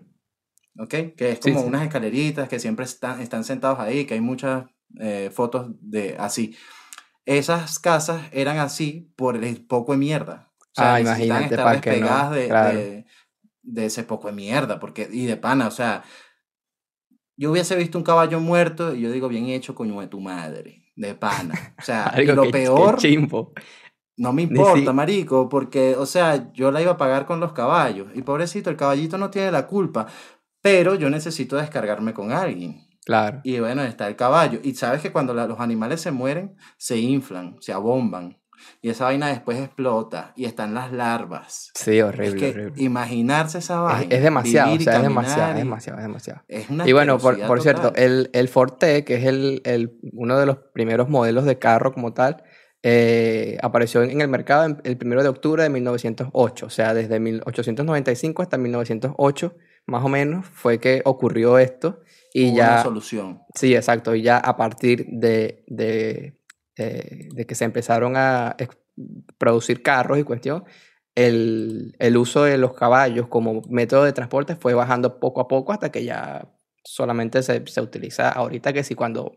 ¿ok? 0.77 1.15
Que 1.17 1.31
es 1.31 1.39
Sí, 1.41 1.53
como 1.53 1.61
sí. 1.61 1.67
unas 1.69 1.83
escaleritas 1.85 2.49
que 2.49 2.59
siempre 2.59 2.85
están, 2.85 3.21
están 3.21 3.45
sentados 3.45 3.79
ahí, 3.79 4.07
que 4.07 4.15
hay 4.15 4.21
muchas 4.21 4.65
eh, 5.01 5.31
fotos 5.33 5.69
de 5.81 6.17
así. 6.19 6.57
Esas 7.27 7.79
casas 7.79 8.23
eran 8.33 8.59
así 8.59 9.13
por 9.17 9.37
el 9.43 9.65
poco 9.67 9.93
de 9.93 9.99
mierda. 9.99 10.51
O 10.61 10.75
sea, 10.75 10.95
Ah, 10.95 11.01
imagínate, 11.01 11.55
estar 11.55 11.81
que 11.81 11.91
no, 11.91 11.97
despegadas 11.97 12.31
de, 12.33 12.49
claro. 12.49 12.79
de- 12.79 13.07
de 13.63 13.87
ese 13.87 14.05
poco 14.05 14.27
de 14.29 14.35
mierda, 14.35 14.79
porque, 14.79 15.09
y 15.11 15.25
de 15.25 15.37
pana, 15.39 15.67
o 15.69 15.71
sea, 15.71 16.05
yo 17.37 17.51
hubiese 17.51 17.77
visto 17.77 17.99
un 17.99 18.05
caballo 18.05 18.39
muerto 18.41 18.95
y 18.95 19.01
yo 19.01 19.11
digo, 19.11 19.29
bien 19.29 19.47
hecho, 19.47 19.75
coño 19.75 20.01
de 20.01 20.07
tu 20.09 20.21
madre, 20.21 20.85
de 20.95 21.15
pana. 21.15 21.75
O 21.79 21.83
sea, 21.83 22.13
y 22.23 22.27
lo 22.27 22.51
peor, 22.51 22.99
chimbo. 22.99 23.53
no 24.19 24.33
me 24.33 24.43
importa, 24.43 24.93
marico, 24.93 25.49
porque, 25.49 25.97
o 25.97 26.07
sea, 26.07 26.53
yo 26.53 26.71
la 26.71 26.83
iba 26.83 26.93
a 26.93 26.97
pagar 26.97 27.27
con 27.27 27.41
los 27.41 27.53
caballos. 27.53 28.09
Y 28.15 28.23
pobrecito, 28.23 28.71
el 28.71 28.77
caballito 28.77 29.17
no 29.19 29.31
tiene 29.31 29.51
la 29.51 29.67
culpa. 29.67 30.07
Pero 30.61 30.95
yo 30.95 31.11
necesito 31.11 31.57
descargarme 31.57 32.15
con 32.15 32.33
alguien. 32.33 32.84
Claro. 33.05 33.41
Y 33.45 33.59
bueno, 33.61 33.83
está 33.83 34.07
el 34.09 34.17
caballo. 34.17 34.61
Y 34.63 34.75
sabes 34.75 35.03
que 35.03 35.13
cuando 35.13 35.35
la- 35.35 35.47
los 35.47 35.61
animales 35.61 36.01
se 36.01 36.11
mueren, 36.11 36.57
se 36.79 36.97
inflan, 36.99 37.57
se 37.61 37.73
abomban. 37.73 38.39
Y 38.81 38.89
esa 38.89 39.05
vaina 39.05 39.29
después 39.29 39.59
explota. 39.59 40.33
Y 40.37 40.47
están 40.47 40.73
las 40.73 40.91
larvas. 40.91 41.71
Sí, 41.75 41.99
Es 41.99 42.05
horrible, 42.05 42.37
que 42.41 42.51
horrible. 42.51 42.83
imaginarse 42.83 43.59
esa 43.59 43.75
Es, 43.75 43.81
vaina. 43.83 44.15
es 44.17 44.23
demasiado, 44.23 44.73
o 44.75 44.79
sea, 44.81 44.97
es 44.97 45.03
demasiado, 45.03 45.51
es 45.51 45.57
demasiado, 45.57 45.99
es 45.99 46.05
demasiado. 46.07 46.43
Es 46.49 46.71
una 46.71 46.89
Y 46.89 46.93
bueno, 46.95 47.19
por, 47.19 47.39
por 47.47 47.61
cierto, 47.61 47.93
el, 47.95 48.31
el 48.33 48.49
Forte, 48.49 49.05
que 49.05 49.17
es 49.17 49.25
el, 49.25 49.61
el- 49.65 49.99
uno 50.15 50.39
de 50.39 50.47
los 50.47 50.57
primeros 50.73 51.11
modelos 51.11 51.45
de 51.45 51.59
carro 51.59 51.93
como 51.93 52.15
tal, 52.15 52.43
eh, 52.83 53.59
apareció 53.63 54.03
en, 54.03 54.11
en 54.13 54.21
el 54.21 54.29
mercado 54.29 54.65
en- 54.65 54.81
el 54.85 54.99
1 55.03 55.23
de 55.23 55.29
octubre 55.29 55.63
de 55.63 55.69
1908. 55.71 56.67
O 56.67 56.71
sea, 56.71 56.95
desde 56.95 57.19
1895 57.21 58.43
hasta 58.43 58.57
1908, 58.59 59.57
más 59.87 60.05
o 60.05 60.09
menos, 60.09 60.47
fue 60.47 60.79
que 60.79 61.03
ocurrió 61.05 61.59
esto. 61.59 62.01
Y 62.37 62.49
Hubo 62.51 62.57
ya... 62.59 62.73
una 62.73 62.83
solución. 62.83 63.43
Sí, 63.55 63.75
exacto. 63.77 64.15
Y 64.15 64.23
ya 64.23 64.37
a 64.39 64.57
partir 64.57 65.07
de, 65.09 65.65
de, 65.69 66.41
eh, 66.77 67.29
de 67.33 67.47
que 67.47 67.55
se 67.55 67.65
empezaron 67.65 68.15
a 68.17 68.57
producir 69.39 69.83
carros 69.83 70.19
y 70.19 70.25
cuestión, 70.25 70.65
el, 71.15 71.95
el 72.01 72.17
uso 72.17 72.43
de 72.43 72.59
los 72.59 72.75
caballos 72.75 73.29
como 73.29 73.63
método 73.71 74.03
de 74.05 74.13
transporte 74.13 74.57
fue 74.57 74.75
bajando 74.75 75.21
poco 75.21 75.41
a 75.41 75.47
poco 75.49 75.73
hasta 75.73 75.93
que 75.93 76.05
ya 76.05 76.53
solamente 76.85 77.43
se, 77.43 77.65
se 77.67 77.81
utiliza 77.81 78.29
ahorita 78.31 78.73
que 78.73 78.83
sí 78.85 78.95
cuando, 78.97 79.33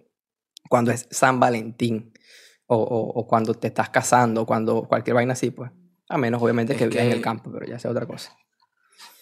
cuando 0.67 0.91
es 0.91 1.07
San 1.11 1.39
Valentín 1.39 2.11
o, 2.65 2.77
o- 2.77 3.19
o 3.19 3.27
cuando 3.27 3.53
te 3.53 3.67
estás 3.67 3.89
casando, 3.89 4.45
cuando 4.45 4.83
cualquier 4.87 5.13
vaina 5.15 5.33
así, 5.33 5.51
pues. 5.51 5.71
A 6.09 6.17
menos 6.17 6.41
obviamente 6.41 6.73
Es 6.73 6.79
que 6.79 6.87
vivas 6.87 7.03
en 7.05 7.11
el 7.11 7.17
que- 7.17 7.21
campo, 7.21 7.51
pero 7.51 7.65
ya 7.67 7.77
sea 7.79 7.91
otra 7.91 8.05
cosa. 8.07 8.35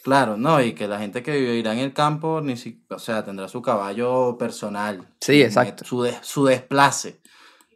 Claro, 0.06 0.38
no, 0.38 0.62
y 0.62 0.76
que 0.76 0.88
la 0.88 1.00
gente 1.00 1.24
que 1.24 1.32
vivirá 1.32 1.74
en 1.74 1.80
el 1.80 1.92
campo, 1.92 2.40
ni 2.40 2.58
si, 2.58 2.86
o 2.92 3.00
sea, 3.00 3.26
tendrá 3.26 3.48
su 3.48 3.64
caballo 3.64 4.38
personal. 4.38 5.16
Sí, 5.20 5.42
exacto. 5.42 5.84
Su, 5.84 6.04
des- 6.04 6.20
su 6.22 6.46
desplace. 6.46 7.22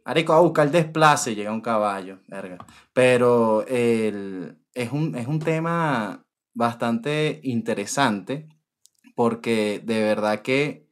Arico, 0.04 0.32
a 0.32 0.38
buscar 0.38 0.66
el 0.66 0.72
desplace, 0.72 1.34
llega 1.34 1.50
un 1.50 1.60
caballo, 1.60 2.20
verga. 2.28 2.58
Pero 2.92 3.66
el, 3.66 4.56
es, 4.74 4.92
un, 4.92 5.16
es 5.16 5.26
un 5.26 5.40
tema 5.40 6.24
bastante 6.54 7.40
interesante 7.42 8.48
porque 9.16 9.82
de 9.84 10.00
verdad 10.00 10.40
que 10.42 10.88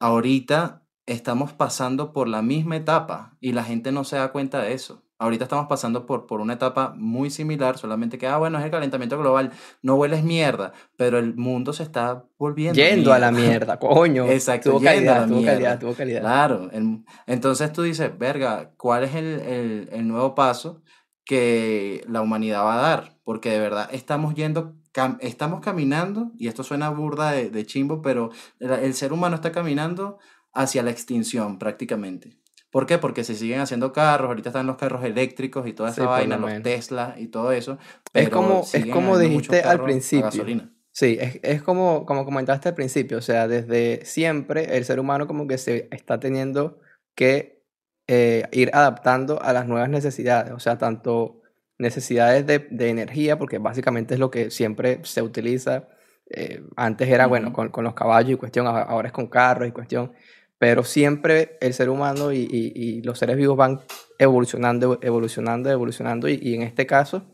ahorita 0.00 0.86
estamos 1.06 1.54
pasando 1.54 2.12
por 2.12 2.28
la 2.28 2.42
misma 2.42 2.76
etapa 2.76 3.38
y 3.40 3.52
la 3.52 3.64
gente 3.64 3.90
no 3.90 4.04
se 4.04 4.16
da 4.16 4.32
cuenta 4.32 4.60
de 4.60 4.74
eso. 4.74 5.02
Ahorita 5.18 5.44
estamos 5.44 5.66
pasando 5.66 6.06
por, 6.06 6.26
por 6.26 6.40
una 6.40 6.52
etapa 6.54 6.94
muy 6.96 7.30
similar, 7.30 7.76
solamente 7.76 8.18
que, 8.18 8.26
ah, 8.28 8.36
bueno, 8.38 8.58
es 8.58 8.64
el 8.64 8.70
calentamiento 8.70 9.18
global, 9.18 9.50
no 9.82 9.96
hueles 9.96 10.22
mierda, 10.22 10.72
pero 10.96 11.18
el 11.18 11.34
mundo 11.34 11.72
se 11.72 11.82
está 11.82 12.24
volviendo 12.38 12.80
Yendo 12.80 13.12
a 13.12 13.18
la 13.18 13.32
mierda, 13.32 13.78
coño. 13.78 14.26
Exacto, 14.30 14.70
tuvo 14.70 14.80
calidad, 14.80 15.26
tuvo 15.26 15.44
calidad, 15.44 15.78
tuvo 15.80 15.94
calidad. 15.94 16.20
Claro, 16.20 16.70
el- 16.72 17.04
entonces 17.26 17.72
tú 17.72 17.82
dices, 17.82 18.16
verga, 18.16 18.72
¿cuál 18.76 19.04
es 19.04 19.14
el, 19.16 19.40
el- 19.40 19.88
el 19.92 20.06
nuevo 20.06 20.34
paso 20.36 20.82
que 21.24 22.04
la 22.08 22.22
humanidad 22.22 22.62
va 22.64 22.74
a 22.78 22.80
dar? 22.90 23.18
Porque 23.24 23.50
de 23.50 23.58
verdad 23.60 23.88
estamos 23.92 24.34
yendo, 24.34 24.76
estamos 25.20 25.60
caminando, 25.60 26.32
y 26.38 26.48
esto 26.48 26.62
suena 26.62 26.88
burda 26.90 27.32
de, 27.32 27.50
de 27.50 27.66
chimbo, 27.66 28.02
pero 28.02 28.30
el, 28.60 28.70
el 28.70 28.94
ser 28.94 29.12
humano 29.12 29.34
está 29.34 29.52
caminando 29.52 30.18
hacia 30.54 30.82
la 30.82 30.90
extinción 30.90 31.58
prácticamente. 31.58 32.38
¿Por 32.70 32.86
qué? 32.86 32.98
Porque 32.98 33.24
se 33.24 33.34
siguen 33.34 33.60
haciendo 33.60 33.92
carros, 33.92 34.28
ahorita 34.28 34.50
están 34.50 34.66
los 34.66 34.76
carros 34.76 35.02
eléctricos 35.04 35.66
y 35.66 35.72
toda 35.72 35.90
esa 35.90 36.04
vaina, 36.06 36.36
lo 36.36 36.48
los. 36.48 36.62
Tesla 36.62 37.14
y 37.18 37.28
todo 37.28 37.52
eso. 37.52 37.72
Es 37.72 38.10
pero 38.12 38.30
como- 38.30 38.60
es 38.60 38.86
como 38.86 39.14
habiendo 39.14 39.34
muchos 39.36 39.52
dijiste 39.54 39.62
al 39.62 39.82
principio. 39.82 40.24
gasolina. 40.26 40.72
Sí, 40.92 41.16
es, 41.20 41.38
es 41.42 41.62
como, 41.62 42.04
como 42.04 42.24
comentaste 42.24 42.68
al 42.68 42.74
principio, 42.74 43.18
o 43.18 43.22
sea, 43.22 43.46
desde 43.46 44.04
siempre 44.04 44.76
el 44.76 44.84
ser 44.84 44.98
humano 44.98 45.26
como 45.26 45.46
que 45.46 45.56
se 45.56 45.88
está 45.92 46.18
teniendo 46.18 46.80
que 47.14 47.62
eh, 48.08 48.44
ir 48.52 48.70
adaptando 48.72 49.40
a 49.40 49.52
las 49.52 49.66
nuevas 49.68 49.88
necesidades, 49.90 50.52
o 50.52 50.58
sea, 50.58 50.76
tanto 50.78 51.42
necesidades 51.78 52.46
de, 52.46 52.66
de 52.70 52.88
energía, 52.88 53.38
porque 53.38 53.58
básicamente 53.58 54.14
es 54.14 54.20
lo 54.20 54.30
que 54.30 54.50
siempre 54.50 55.00
se 55.04 55.22
utiliza. 55.22 55.88
Eh, 56.30 56.62
antes 56.76 57.08
era, 57.08 57.26
bueno, 57.26 57.52
con, 57.52 57.68
con 57.70 57.84
los 57.84 57.94
caballos 57.94 58.32
y 58.32 58.36
cuestión, 58.36 58.66
ahora 58.66 59.08
es 59.08 59.12
con 59.12 59.28
carros 59.28 59.68
y 59.68 59.72
cuestión, 59.72 60.12
pero 60.58 60.82
siempre 60.84 61.56
el 61.60 61.72
ser 61.74 61.88
humano 61.88 62.32
y, 62.32 62.38
y- 62.50 62.72
y 62.74 63.02
los 63.02 63.18
seres 63.18 63.36
vivos 63.36 63.56
van 63.56 63.80
evolucionando, 64.18 64.98
evolucionando, 65.02 65.70
evolucionando, 65.70 66.28
y, 66.28 66.38
y 66.42 66.54
en 66.54 66.62
este 66.62 66.86
caso 66.86 67.24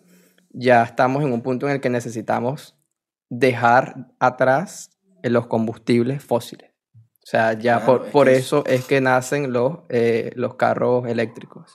ya 0.51 0.83
estamos 0.85 1.23
en 1.25 1.33
un 1.33 1.43
punto 1.43 1.67
en 1.67 1.73
el 1.75 1.81
que 1.81 1.91
necesitamos 1.91 2.77
dejar 3.31 4.09
atrás 4.21 4.91
los 5.23 5.47
combustibles 5.47 6.23
fósiles. 6.23 6.71
O 6.95 7.27
sea, 7.27 7.55
ya 7.55 7.79
Claro, 7.79 7.87
por, 7.87 8.07
es 8.07 8.13
por 8.13 8.29
eso 8.29 8.65
es 8.67 8.85
que 8.85 9.01
nacen 9.01 9.53
los, 9.53 9.79
eh, 9.89 10.31
los 10.37 10.57
carros 10.57 11.09
eléctricos. 11.09 11.75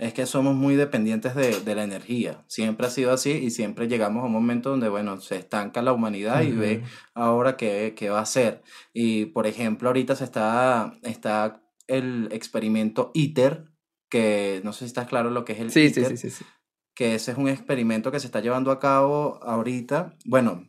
Es 0.00 0.14
que 0.14 0.24
somos 0.24 0.54
muy 0.54 0.76
dependientes 0.76 1.34
de, 1.34 1.60
de 1.60 1.74
la 1.74 1.84
energía. 1.84 2.42
Siempre 2.48 2.86
ha 2.86 2.90
sido 2.90 3.12
así 3.12 3.32
y 3.32 3.50
siempre 3.50 3.86
llegamos 3.86 4.22
a 4.22 4.26
un 4.26 4.32
momento 4.32 4.70
donde, 4.70 4.88
bueno, 4.88 5.20
se 5.20 5.36
estanca 5.36 5.82
la 5.82 5.92
humanidad 5.92 6.40
y 6.40 6.52
ve 6.52 6.82
ahora 7.14 7.56
qué, 7.58 7.92
qué 7.94 8.08
va 8.08 8.20
a 8.20 8.22
hacer. 8.22 8.62
Y, 8.94 9.26
por 9.26 9.46
ejemplo, 9.46 9.90
ahorita 9.90 10.16
se 10.16 10.24
está, 10.24 10.94
está 11.02 11.62
el 11.86 12.28
experimento 12.32 13.10
ITER, 13.12 13.66
que 14.08 14.62
no 14.64 14.72
sé 14.72 14.80
si 14.80 14.84
estás 14.86 15.06
claro 15.06 15.28
lo 15.30 15.44
que 15.44 15.52
es 15.52 15.60
el 15.60 15.70
Sí, 15.70 15.90
sí, 15.90 16.00
ITER, 16.00 16.16
sí, 16.16 16.16
sí, 16.16 16.30
sí. 16.30 16.44
que 16.94 17.14
ese 17.14 17.32
es 17.32 17.38
un 17.38 17.48
experimento 17.48 18.10
que 18.10 18.20
se 18.20 18.26
está 18.26 18.40
llevando 18.40 18.70
a 18.70 18.80
cabo 18.80 19.38
ahorita. 19.42 20.16
Bueno, 20.24 20.66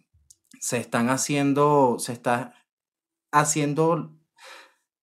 se 0.60 0.78
están 0.78 1.10
haciendo, 1.10 1.98
se 2.00 2.12
está 2.14 2.54
haciendo 3.32 4.18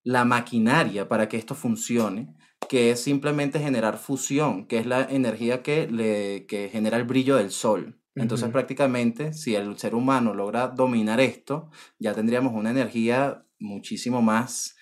la 0.05 0.25
maquinaria 0.25 1.09
para 1.09 1.29
que 1.29 1.39
esto 1.39 1.55
funcione, 1.55 2.35
que 2.69 2.91
es 2.91 3.03
simplemente 3.03 3.59
generar 3.59 3.99
fusión, 3.99 4.67
que 4.67 4.79
es 4.79 4.87
la 4.87 5.03
energía 5.03 5.63
que, 5.63 5.89
le, 5.89 6.47
que 6.47 6.69
genera 6.69 6.97
el 6.97 7.05
brillo 7.05 7.37
del 7.37 7.51
sol. 7.51 8.01
Entonces 8.15 8.51
prácticamente 8.51 9.33
si 9.33 9.55
el 9.55 9.79
ser 9.79 9.95
humano 9.95 10.35
logra 10.35 10.69
dominar 10.69 11.21
esto, 11.21 11.71
ya 11.99 12.15
tendríamos 12.15 12.53
una 12.53 12.71
energía 12.71 13.45
muchísimo 13.61 14.23
más 14.23 14.77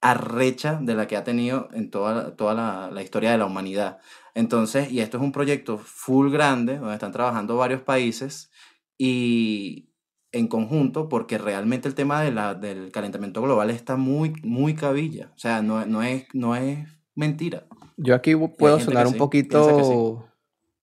arrecha 0.00 0.78
de 0.80 0.94
la 0.94 1.06
que 1.06 1.16
ha 1.16 1.24
tenido 1.24 1.68
en 1.72 1.90
toda, 1.90 2.36
toda 2.36 2.54
la, 2.54 2.90
la 2.92 3.02
historia 3.02 3.32
de 3.32 3.38
la 3.38 3.46
humanidad. 3.46 3.98
Entonces, 4.34 4.90
y 4.90 5.00
esto 5.00 5.16
es 5.16 5.22
un 5.22 5.32
proyecto 5.32 5.78
full 5.78 6.30
grande, 6.30 6.78
donde 6.78 6.94
están 6.94 7.12
trabajando 7.12 7.56
varios 7.56 7.82
países 7.82 8.50
y 8.98 9.92
en 10.32 10.48
conjunto, 10.48 11.08
porque 11.08 11.38
realmente 11.38 11.88
el 11.88 11.94
tema 11.94 12.22
de 12.22 12.32
la, 12.32 12.54
del 12.54 12.90
calentamiento 12.90 13.42
global 13.42 13.70
está 13.70 13.96
muy, 13.96 14.32
muy 14.42 14.74
cabilla. 14.74 15.30
O 15.34 15.38
sea, 15.38 15.62
no, 15.62 15.84
no, 15.86 16.02
es, 16.02 16.26
no 16.32 16.56
es 16.56 16.88
mentira. 17.14 17.64
Yo 17.96 18.14
aquí 18.14 18.34
puedo 18.34 18.80
sonar 18.80 19.06
un 19.06 19.12
sí, 19.12 19.14
sí. 19.14 19.18
poquito 19.18 20.28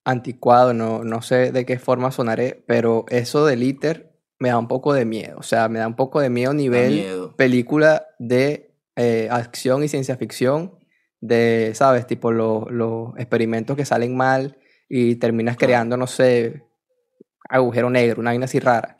anticuado, 0.04 0.72
no, 0.74 1.04
no 1.04 1.22
sé 1.22 1.52
de 1.52 1.66
qué 1.66 1.78
forma 1.78 2.10
sonaré, 2.10 2.64
pero 2.66 3.04
eso 3.08 3.44
del 3.46 3.62
ITER 3.62 4.10
me 4.38 4.48
da 4.48 4.58
un 4.58 4.68
poco 4.68 4.94
de 4.94 5.04
miedo. 5.04 5.36
O 5.38 5.42
sea, 5.42 5.68
me 5.68 5.78
da 5.78 5.86
un 5.86 5.96
poco 5.96 6.20
de 6.20 6.30
miedo 6.30 6.52
a 6.52 6.54
nivel 6.54 6.94
miedo. 6.94 7.36
película 7.36 8.06
de 8.18 8.72
eh, 8.96 9.28
acción 9.30 9.82
y 9.84 9.88
ciencia 9.88 10.16
ficción, 10.16 10.78
de, 11.20 11.72
¿sabes? 11.74 12.06
Tipo 12.06 12.32
lo- 12.32 12.66
los 12.70 13.10
experimentos 13.18 13.76
que 13.76 13.84
salen 13.84 14.16
mal 14.16 14.56
y 14.88 15.16
terminas 15.16 15.56
Claro. 15.56 15.68
creando, 15.68 15.96
no 15.96 16.06
sé, 16.06 16.64
agujero 17.48 17.90
negro, 17.90 18.20
una 18.20 18.30
vaina 18.30 18.46
así 18.46 18.58
rara. 18.58 18.96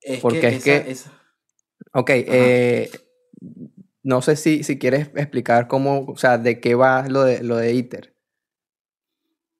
Es 0.00 0.20
Porque 0.20 0.40
que 0.40 0.46
es 0.48 0.54
esa, 0.56 0.64
que- 0.84 0.90
esa- 0.90 1.12
Ok, 1.94 2.10
eh, 2.10 2.90
no 4.02 4.22
sé 4.22 4.36
si, 4.36 4.62
si 4.64 4.78
quieres 4.78 5.10
explicar 5.14 5.68
cómo, 5.68 6.04
o 6.06 6.16
sea, 6.16 6.38
de 6.38 6.60
qué 6.60 6.74
va 6.74 7.08
lo 7.08 7.22
de, 7.22 7.42
lo 7.42 7.56
de 7.56 7.72
ITER. 7.74 8.14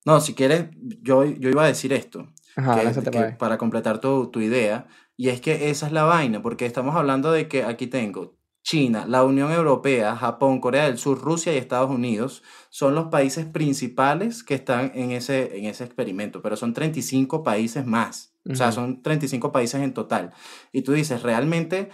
No, 0.05 0.21
si 0.21 0.35
quieres, 0.35 0.67
yo, 1.01 1.25
yo 1.25 1.49
iba 1.51 1.65
a 1.65 1.69
decir 1.69 1.93
esto. 1.93 2.29
Ajá, 2.57 2.75
que- 3.11 3.19
para 3.39 3.57
completar 3.57 4.01
tu, 4.01 4.31
tu 4.31 4.41
idea, 4.41 4.87
y 5.17 5.29
es 5.29 5.41
que 5.41 5.71
esa 5.71 5.87
es 5.87 5.93
la 5.93 6.03
vaina, 6.05 6.43
porque 6.43 6.67
estamos 6.67 6.97
hablando 6.97 7.33
de 7.33 7.49
que 7.49 7.63
aquí 7.65 7.87
tengo 7.87 8.37
China, 8.63 9.07
la 9.09 9.25
Unión 9.25 9.51
Europea, 9.53 10.17
Japón, 10.17 10.61
Corea 10.61 10.85
del 10.85 10.99
Sur, 10.99 11.21
Rusia 11.21 11.53
y 11.53 11.57
Estados 11.57 11.91
Unidos 11.91 12.43
son 12.71 12.95
los 12.95 13.07
países 13.09 13.47
principales 13.47 14.45
que 14.45 14.55
están 14.55 14.93
en 14.95 15.13
ese, 15.13 15.57
en 15.59 15.65
ese 15.65 15.85
experimento, 15.85 16.43
pero 16.43 16.57
son 16.57 16.73
35 16.75 17.43
países 17.43 17.87
más, 17.87 18.35
o 18.49 18.55
sea, 18.55 18.71
son 18.73 19.03
35 19.03 19.51
países 19.51 19.81
en 19.81 19.95
total. 19.95 20.33
Y 20.73 20.83
tú 20.83 20.93
dices, 20.93 21.23
realmente 21.23 21.91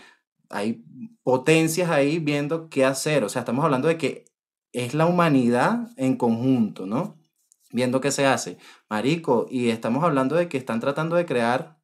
hay 0.51 0.85
potencias 1.23 1.91
ahí 1.91 2.19
viendo 2.19 2.69
qué 2.69 2.85
hacer, 2.85 3.25
o 3.25 3.29
sea, 3.29 3.41
estamos 3.41 3.65
hablando 3.65 3.89
de 3.89 3.99
que 3.99 4.25
es 4.73 4.95
la 4.95 5.07
humanidad 5.07 5.91
en 5.97 6.17
conjunto, 6.17 6.87
¿no? 6.87 7.19
Viendo 7.71 8.01
qué 8.01 8.11
se 8.11 8.27
hace. 8.27 8.59
Marico, 8.89 9.47
y 9.51 9.69
estamos 9.71 10.05
hablando 10.05 10.37
de 10.37 10.49
que 10.49 10.57
están 10.57 10.81
tratando 10.81 11.17
de 11.17 11.27
crear 11.27 11.79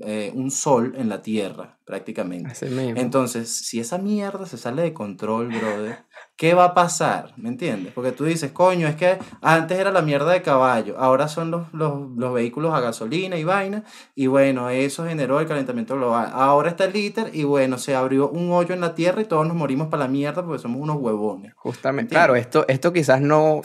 eh, 0.00 0.32
un 0.34 0.50
sol 0.50 0.94
en 0.96 1.08
la 1.08 1.22
Tierra, 1.22 1.78
prácticamente. 1.84 2.54
Entonces, 3.00 3.50
si 3.50 3.80
esa 3.80 3.98
mierda 3.98 4.46
se 4.46 4.58
sale 4.58 4.82
de 4.82 4.92
control, 4.92 5.48
brother, 5.48 6.04
¿qué 6.38 6.54
va 6.54 6.66
a 6.66 6.74
pasar? 6.74 7.32
¿Me 7.36 7.48
entiendes? 7.48 7.92
Porque 7.92 8.12
tú 8.12 8.24
dices, 8.24 8.52
coño, 8.52 8.86
es 8.86 8.94
que 8.94 9.18
antes 9.42 9.76
era 9.76 9.90
la 9.90 10.02
mierda 10.02 10.32
de 10.32 10.40
caballo, 10.40 10.96
ahora 10.96 11.26
son 11.26 11.50
los, 11.50 11.70
los, 11.74 12.12
los 12.16 12.32
vehículos 12.32 12.72
a 12.72 12.80
gasolina 12.80 13.36
y 13.36 13.42
vaina, 13.42 13.82
y 14.14 14.28
bueno, 14.28 14.70
eso 14.70 15.04
generó 15.04 15.40
el 15.40 15.48
calentamiento 15.48 15.96
global. 15.96 16.30
Ahora 16.32 16.70
está 16.70 16.84
el 16.84 16.94
ITER 16.94 17.34
y 17.34 17.42
bueno, 17.42 17.76
se 17.76 17.96
abrió 17.96 18.30
un 18.30 18.52
hoyo 18.52 18.72
en 18.72 18.80
la 18.80 18.94
Tierra 18.94 19.20
y 19.20 19.24
todos 19.24 19.46
nos 19.48 19.56
morimos 19.56 19.88
para 19.88 20.04
la 20.04 20.08
mierda 20.08 20.44
porque 20.44 20.62
somos 20.62 20.80
unos 20.80 20.96
huevones. 20.98 21.52
Justamente, 21.56 22.14
claro, 22.14 22.36
esto, 22.36 22.64
esto 22.68 22.92
quizás 22.92 23.20
no. 23.20 23.60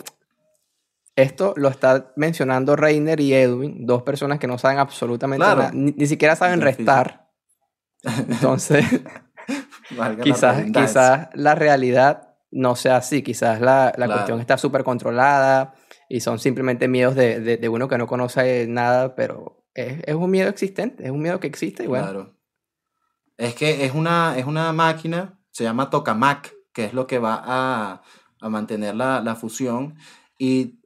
Esto 1.15 1.53
lo 1.55 1.69
está 1.69 2.11
mencionando 2.15 2.75
Reiner 2.75 3.19
y 3.19 3.35
Edwin, 3.35 3.85
dos 3.85 4.01
personas 4.01 4.39
que 4.39 4.47
no 4.47 4.57
saben 4.57 4.79
absolutamente 4.79 5.45
Claro. 5.45 5.61
nada, 5.61 5.71
ni, 5.75 5.91
ni 5.91 6.07
siquiera 6.07 6.35
saben 6.35 6.59
restar. 6.59 7.29
Entonces, 8.29 8.83
quizás, 10.23 10.63
quizás 10.73 11.29
la 11.35 11.53
realidad 11.53 12.32
no 12.53 12.75
sea 12.75 12.97
así, 12.97 13.23
quizás 13.23 13.59
la, 13.61 13.93
la 13.97 14.07
cuestión 14.07 14.39
está 14.39 14.57
súper 14.57 14.83
controlada 14.83 15.73
y 16.09 16.19
son 16.21 16.39
simplemente 16.39 16.87
miedos 16.87 17.15
de, 17.15 17.39
de- 17.39 17.57
de 17.57 17.69
uno 17.69 17.87
que 17.87 17.97
no 17.97 18.07
conoce 18.07 18.67
nada, 18.67 19.15
pero 19.15 19.65
es, 19.73 20.01
es 20.05 20.15
un 20.15 20.29
miedo 20.31 20.49
existente, 20.49 21.03
es 21.05 21.11
un 21.11 21.21
miedo 21.21 21.39
que 21.39 21.47
existe 21.47 21.83
y 21.83 21.87
bueno. 21.87 22.05
Claro. 22.05 22.37
Es 23.37 23.55
que 23.55 23.85
es 23.85 23.93
una, 23.93 24.37
es 24.37 24.45
una 24.45 24.71
máquina, 24.73 25.39
se 25.51 25.63
llama 25.63 25.89
tokamak, 25.89 26.53
que 26.71 26.85
es 26.85 26.93
lo 26.93 27.07
que 27.07 27.19
va 27.19 27.41
a, 27.43 28.01
a 28.39 28.49
mantener 28.49 28.95
la, 28.95 29.21
la 29.21 29.35
fusión. 29.35 29.95
Y, 30.37 30.79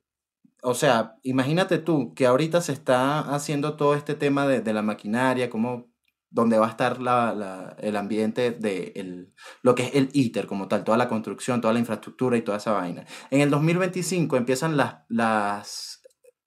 o 0.63 0.73
sea, 0.73 1.17
imagínate 1.23 1.77
tú 1.77 2.13
que 2.13 2.25
ahorita 2.25 2.61
se 2.61 2.73
está 2.73 3.19
haciendo 3.35 3.75
todo 3.75 3.95
este 3.95 4.15
tema 4.15 4.47
de, 4.47 4.61
de 4.61 4.73
la 4.73 4.81
maquinaria, 4.81 5.49
cómo, 5.49 5.87
dónde 6.29 6.57
va 6.59 6.67
a 6.67 6.69
estar 6.71 7.01
la, 7.01 7.33
la- 7.33 7.75
el 7.79 7.95
ambiente 7.95 8.51
de 8.51 8.91
el- 8.95 9.33
lo 9.61 9.75
que 9.75 9.83
es 9.83 9.95
el 9.95 10.09
ITER 10.13 10.45
como 10.47 10.67
tal, 10.67 10.83
toda 10.83 10.97
la 10.97 11.07
construcción, 11.07 11.61
toda 11.61 11.73
la 11.73 11.79
infraestructura 11.79 12.37
y 12.37 12.41
toda 12.41 12.57
esa 12.57 12.71
vaina. 12.73 13.05
En 13.31 13.41
el 13.41 13.49
2025 13.49 14.35
empiezan 14.37 14.75
las, 14.77 14.97
las 15.07 16.01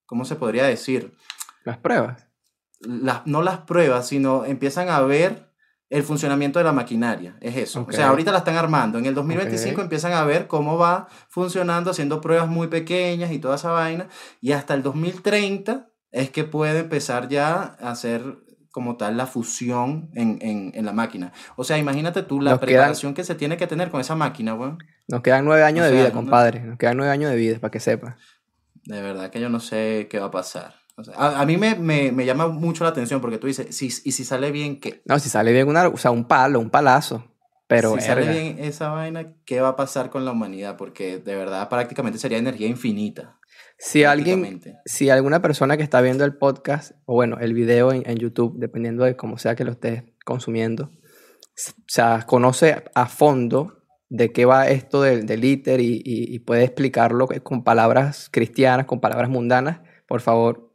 ¿cómo 0.07 0.25
se 0.25 0.37
podría 0.37 0.65
decir? 0.65 1.15
Las 1.65 1.79
pruebas. 1.79 2.27
las, 2.81 3.27
no 3.27 3.43
las 3.43 3.59
pruebas, 3.59 4.09
sino 4.09 4.45
empiezan 4.45 4.89
a 4.89 5.01
ver 5.01 5.51
el 5.91 6.03
funcionamiento 6.05 6.59
de 6.61 6.65
la 6.65 6.73
maquinaria. 6.73 7.37
Es 7.41 7.57
eso. 7.57 7.85
O 7.89 7.93
sea, 7.93 8.09
ahorita 8.11 8.31
la 8.33 8.39
están 8.39 8.57
armando. 8.57 8.97
En 8.99 9.07
el 9.07 9.15
2025 9.15 9.75
Ok. 9.81 9.83
empiezan 9.85 10.13
a 10.13 10.23
ver 10.25 10.47
cómo 10.47 10.79
va 10.79 11.09
funcionando, 11.29 11.91
haciendo 11.91 12.21
pruebas 12.21 12.49
muy 12.49 12.69
pequeñas 12.69 13.33
y 13.33 13.39
toda 13.41 13.57
esa 13.57 13.73
vaina. 13.73 14.09
Y 14.41 14.53
hasta 14.53 14.75
el 14.75 14.83
2030 14.85 15.91
es 16.13 16.31
que 16.31 16.45
puede 16.45 16.79
empezar 16.81 17.29
ya 17.29 17.77
a 17.81 17.91
hacer 17.91 18.37
como 18.71 18.97
tal 18.97 19.17
la 19.17 19.27
fusión 19.27 20.11
en, 20.15 20.39
en, 20.43 20.73
en 20.75 20.85
la 20.87 20.93
máquina. 20.93 21.33
O 21.57 21.65
sea, 21.65 21.79
imagínate 21.79 22.23
tú 22.23 22.41
la 22.41 22.53
Nos 22.53 22.61
quedan- 22.61 22.67
preparación 22.69 23.15
que 23.15 23.25
se 23.25 23.35
tiene 23.35 23.57
que 23.57 23.67
tener 23.67 23.91
con 23.91 24.01
esa 24.01 24.15
máquina, 24.15 24.55
weón. 24.55 24.79
Nos 25.09 25.23
quedan 25.23 25.45
nueve 25.45 25.65
años 25.65 25.87
O 25.87 25.89
de 25.91 25.97
vida, 25.97 26.13
compadre. 26.13 26.61
Nos 26.61 26.79
quedan 26.79 26.97
nueve 26.97 27.13
años 27.13 27.31
de 27.31 27.37
vida, 27.37 27.59
para 27.59 27.71
que 27.71 27.81
sepas. 27.81 28.17
De 28.85 29.03
verdad 29.03 29.31
que 29.31 29.41
yo 29.41 29.49
no 29.49 29.61
sé 29.61 30.07
qué 30.11 30.19
va 30.21 30.27
a 30.27 30.31
pasar. 30.31 30.75
O 30.97 31.05
sea, 31.05 31.15
a, 31.17 31.41
a 31.41 31.47
mí 31.47 31.57
me, 31.57 31.75
me, 31.75 32.13
me 32.13 32.25
llama 32.27 32.47
mucho 32.49 32.85
la 32.85 32.91
atención 32.91 33.21
porque 33.21 33.39
tú 33.39 33.47
dices, 33.47 33.75
si, 33.77 33.87
y 33.87 34.13
si 34.13 34.25
sale 34.25 34.51
bien, 34.53 34.79
¿qué? 34.81 35.03
No, 35.05 35.19
si 35.19 35.29
sale 35.29 35.53
bien 35.53 35.67
una, 35.69 35.89
o 35.89 35.97
sea, 35.97 36.11
un 36.11 36.25
palo, 36.27 36.61
un 36.61 36.71
palazo. 36.71 37.25
Pero 37.67 37.95
si 37.95 38.01
sale 38.03 38.29
bien 38.29 38.57
esa 38.59 38.89
vaina, 38.91 39.33
¿qué 39.45 39.61
va 39.61 39.69
a 39.71 39.77
pasar 39.77 40.11
con 40.11 40.25
la 40.25 40.33
humanidad? 40.33 40.77
Porque 40.77 41.19
de 41.19 41.35
verdad 41.37 41.69
prácticamente 41.69 42.19
sería 42.19 42.39
energía 42.39 42.67
infinita. 42.67 43.39
Si 43.81 44.05
alguien, 44.05 44.61
si 44.85 45.11
alguna 45.11 45.41
persona 45.43 45.77
que 45.77 45.83
está 45.83 46.01
viendo 46.01 46.25
el 46.25 46.37
podcast, 46.37 46.93
o 47.07 47.15
bueno, 47.15 47.39
el 47.41 47.55
video 47.55 47.93
en, 47.93 48.03
en 48.09 48.17
YouTube, 48.19 48.59
dependiendo 48.59 49.05
de 49.05 49.17
cómo 49.17 49.39
sea 49.39 49.55
que 49.57 49.65
lo 49.65 49.73
estés 49.73 50.05
consumiendo, 50.25 50.85
o 50.85 51.85
sea, 51.89 52.25
conoce 52.27 52.85
a 52.95 53.07
fondo 53.07 53.79
de 54.09 54.33
qué 54.33 54.45
va 54.45 54.69
esto 54.69 55.03
del, 55.03 55.25
del 55.27 55.45
ITER 55.45 55.81
y, 55.81 55.95
y- 56.05 56.35
y 56.35 56.39
puede 56.41 56.65
explicarlo 56.65 57.29
con 57.43 57.65
palabras 57.65 58.29
cristianas, 58.31 58.87
con 58.87 59.01
palabras 59.01 59.31
mundanas, 59.31 59.81
por 60.07 60.21
favor, 60.21 60.73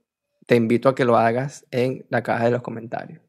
te 0.48 0.56
invito 0.56 0.90
a 0.90 0.96
que 0.96 1.06
lo 1.06 1.18
hagas 1.18 1.66
en 1.72 2.06
la 2.10 2.24
caja 2.24 2.46
de 2.46 2.52
los 2.52 2.62
comentarios. 2.62 3.22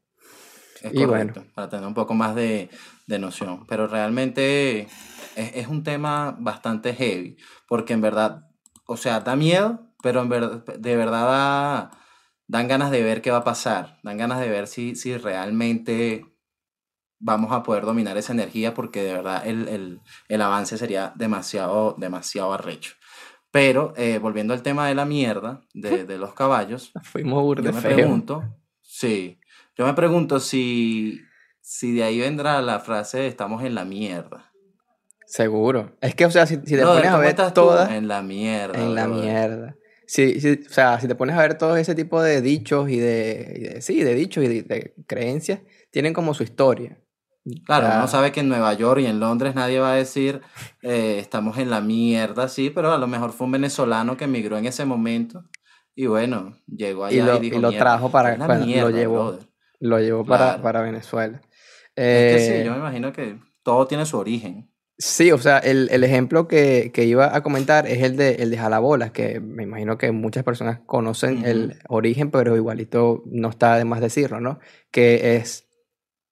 Es 0.81 0.93
y 0.93 1.03
correcto, 1.03 1.43
para 1.55 1.69
tener 1.69 1.87
un 1.87 1.93
poco 1.95 2.13
más 2.13 2.35
de, 2.35 2.69
de 3.07 3.19
noción. 3.19 3.65
Pero 3.67 3.87
realmente 3.87 4.81
es, 4.81 4.87
es 5.35 5.67
un 5.67 5.83
tema 5.83 6.37
bastante 6.39 6.93
heavy, 6.93 7.35
porque 7.67 7.93
en 7.93 8.01
verdad, 8.01 8.46
o 8.87 8.97
sea, 8.97 9.19
da 9.21 9.35
miedo, 9.35 9.81
pero 10.01 10.21
en 10.23 10.29
de 10.29 10.95
verdad 10.97 11.27
da- 11.27 11.91
dan 12.47 12.67
ganas 12.67 12.91
de 12.91 13.03
ver 13.03 13.21
qué 13.21 13.31
va 13.31 13.37
a 13.39 13.43
pasar, 13.43 13.99
dan 14.03 14.17
ganas 14.17 14.39
de 14.39 14.49
ver 14.49 14.67
si, 14.67 14.95
si 14.95 15.17
realmente 15.17 16.25
vamos 17.19 17.51
a 17.51 17.63
poder 17.63 17.83
dominar 17.85 18.17
esa 18.17 18.33
energía, 18.33 18.73
porque 18.73 19.03
de 19.03 19.13
verdad 19.13 19.45
el, 19.47 19.67
el- 19.67 20.01
el 20.29 20.41
avance 20.41 20.77
sería 20.77 21.13
demasiado, 21.15 21.95
demasiado 21.97 22.53
arrecho. 22.53 22.93
Pero 23.51 23.93
eh, 23.97 24.19
volviendo 24.19 24.53
al 24.53 24.61
tema 24.63 24.87
de 24.87 24.95
la 24.95 25.05
mierda, 25.05 25.61
de, 25.73 26.05
de 26.05 26.17
los 26.17 26.33
caballos, 26.33 26.93
Fuimos 27.03 27.55
yo 27.55 27.63
me 27.73 27.81
feo. 27.81 27.95
pregunto, 27.95 28.43
sí, 28.81 29.39
yo 29.75 29.85
me 29.85 29.93
pregunto 29.93 30.39
si, 30.39 31.21
si 31.61 31.93
de 31.93 32.03
ahí 32.03 32.19
vendrá 32.19 32.61
la 32.61 32.79
frase 32.79 33.19
de 33.19 33.27
estamos 33.27 33.63
en 33.63 33.75
la 33.75 33.85
mierda. 33.85 34.46
Seguro. 35.27 35.95
Es 36.01 36.15
que, 36.15 36.25
o 36.25 36.31
sea, 36.31 36.45
si, 36.47 36.55
si 36.55 36.61
te 36.61 36.77
Brother, 36.77 36.95
pones 36.95 37.07
a 37.09 37.11
¿cómo 37.11 37.23
ver 37.23 37.53
todas 37.53 37.91
En 37.91 38.07
la 38.07 38.21
mierda. 38.21 38.81
en 38.81 38.95
la 38.95 39.07
brother. 39.07 39.23
mierda. 39.25 39.75
Sí, 40.05 40.39
sí, 40.39 40.59
o 40.65 40.69
sea, 40.73 40.99
si 41.01 41.07
te 41.09 41.15
pones 41.15 41.35
a 41.35 41.41
ver 41.41 41.57
todo 41.57 41.75
ese 41.75 41.93
tipo 41.93 42.21
de 42.23 42.41
dichos 42.41 42.89
y 42.89 42.97
de, 42.97 43.53
y 43.57 43.59
de- 43.73 43.81
sí, 43.81 44.01
de 44.03 44.15
dichos 44.15 44.43
y 44.45 44.47
de, 44.47 44.61
de 44.63 44.93
creencias, 45.05 45.59
tienen 45.91 46.13
como 46.13 46.33
su 46.33 46.43
historia. 46.43 46.97
Claro, 47.65 47.85
O 47.87 47.89
sea, 47.89 47.97
uno 47.99 48.07
sabe 48.07 48.31
que 48.31 48.39
en 48.39 48.47
Nueva 48.49 48.73
York 48.73 49.01
y 49.01 49.05
en 49.05 49.19
Londres 49.19 49.53
nadie 49.55 49.79
va 49.79 49.91
a 49.93 49.95
decir 49.95 50.41
eh, 50.81 51.17
estamos 51.19 51.57
en 51.57 51.69
la 51.69 51.81
mierda, 51.81 52.47
sí, 52.47 52.69
pero 52.69 52.91
a 52.93 52.97
lo 52.97 53.07
mejor 53.07 53.31
fue 53.33 53.45
un 53.45 53.51
venezolano 53.51 54.15
que 54.17 54.25
emigró 54.25 54.57
en 54.57 54.65
ese 54.65 54.85
momento 54.85 55.43
y 55.95 56.05
bueno, 56.07 56.57
llegó 56.67 57.03
allá 57.05 57.17
y 57.17 57.21
lo, 57.25 57.35
y 57.37 57.39
dijo, 57.39 57.59
lo 57.59 57.69
"Mierda, 57.69 57.85
trajo 57.85 58.09
para, 58.11 58.35
bueno, 58.35 58.65
mierda, 58.65 58.89
lo 58.89 58.95
llevó, 58.97 59.23
brother". 59.31 59.47
lo 59.79 59.99
llevó 59.99 60.25
para, 60.25 60.45
Claro. 60.45 60.63
para 60.63 60.81
Venezuela. 60.83 61.41
Es 61.95 62.33
que 62.33 62.39
sí, 62.39 62.51
Eh, 62.53 62.63
yo 62.65 62.71
me 62.71 62.77
imagino 62.77 63.11
que 63.11 63.39
todo 63.63 63.87
tiene 63.87 64.05
su 64.05 64.17
origen. 64.17 64.69
Sí, 64.99 65.31
o 65.31 65.37
sea, 65.37 65.59
el, 65.59 65.89
el 65.91 66.03
ejemplo 66.03 66.47
que, 66.47 66.91
que 66.91 67.03
iba 67.05 67.35
a 67.35 67.43
comentar 67.43 67.85
es 67.87 68.01
el 68.01 68.17
de, 68.17 68.35
el 68.35 68.49
de 68.49 68.57
jalabolas, 68.57 69.11
que 69.11 69.39
me 69.39 69.61
imagino 69.63 69.97
que 69.99 70.11
muchas 70.11 70.43
personas 70.43 70.79
conocen 70.87 71.45
el 71.45 71.77
origen, 71.87 72.31
pero 72.31 72.55
igualito 72.55 73.21
no 73.27 73.49
está 73.49 73.75
de 73.77 73.85
más 73.85 74.01
decirlo, 74.01 74.39
¿no? 74.41 74.59
Que 74.89 75.35
es 75.35 75.67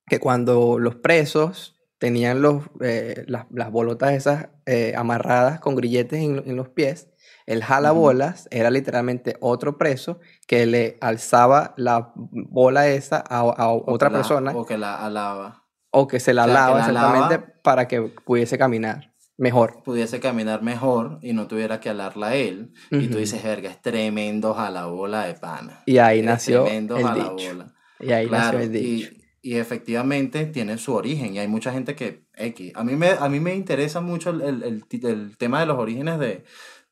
que 0.07 0.19
cuando 0.19 0.79
los 0.79 0.95
presos 0.95 1.79
tenían 1.99 2.41
los, 2.41 2.63
eh, 2.81 3.23
las, 3.27 3.45
las 3.51 3.71
bolotas 3.71 4.13
esas 4.13 4.47
eh, 4.65 4.93
amarradas 4.97 5.59
con 5.59 5.75
grilletes 5.75 6.19
en, 6.19 6.41
en 6.45 6.55
los 6.55 6.69
pies, 6.69 7.09
el 7.45 7.63
jalabolas 7.63 8.47
era 8.49 8.71
literalmente 8.71 9.37
otro 9.41 9.77
preso 9.77 10.19
que 10.47 10.65
le 10.65 10.97
alzaba 11.01 11.75
la 11.77 12.13
bola 12.15 12.87
esa 12.87 13.17
a, 13.17 13.41
a 13.41 13.69
O 13.69 13.91
otra 13.93 14.09
la- 14.09 14.15
persona 14.17 14.51
o 14.55 14.65
que 14.65 14.77
la 14.79 15.05
alaba. 15.05 15.64
O 15.97 16.07
que 16.07 16.19
se 16.19 16.33
la 16.33 16.43
O 16.43 16.45
sea, 16.45 16.53
que 16.53 16.59
lava 16.59 16.73
la 16.79 16.79
exactamente 16.89 17.35
lava- 17.39 17.61
para 17.63 17.87
que 17.87 18.01
pudiese 18.01 18.57
caminar 18.57 19.13
mejor. 19.37 19.81
Pudiese 19.83 20.19
caminar 20.19 20.61
mejor 20.61 21.19
y 21.21 21.33
no 21.33 21.47
tuviera 21.47 21.79
que 21.79 21.89
alarla 21.89 22.27
a 22.27 22.35
él. 22.35 22.71
Y 22.91 23.07
tú 23.07 23.17
dices, 23.17 23.43
verga, 23.43 23.69
es 23.69 23.81
tremendo 23.81 24.53
jalabola 24.53 25.25
de 25.25 25.33
pana. 25.35 25.83
Y 25.85 25.97
ahí 25.97 26.21
nació 26.21 26.63
tremendo 26.63 26.97
el 26.97 27.03
jalabola. 27.05 27.65
dicho. 27.65 27.75
Y 27.99 28.11
ahí 28.11 28.27
Claro, 28.27 28.59
nació 28.59 28.59
el 28.59 28.71
dicho. 28.73 29.13
y, 29.41 29.51
y 29.51 29.55
efectivamente 29.57 30.45
tiene 30.47 30.77
su 30.77 30.93
origen 30.95 31.35
y 31.35 31.39
hay 31.39 31.47
mucha 31.47 31.71
gente 31.71 31.95
que, 31.95 32.25
X, 32.35 32.71
a 32.75 32.83
mí 32.83 32.95
me, 32.95 33.09
a 33.11 33.29
mí 33.29 33.39
me 33.39 33.53
interesa 33.55 34.01
mucho 34.01 34.31
el, 34.31 34.41
el- 34.41 34.83
el 35.03 35.37
tema 35.37 35.59
de 35.59 35.65
los 35.67 35.77
orígenes 35.77 36.17
de, 36.19 36.43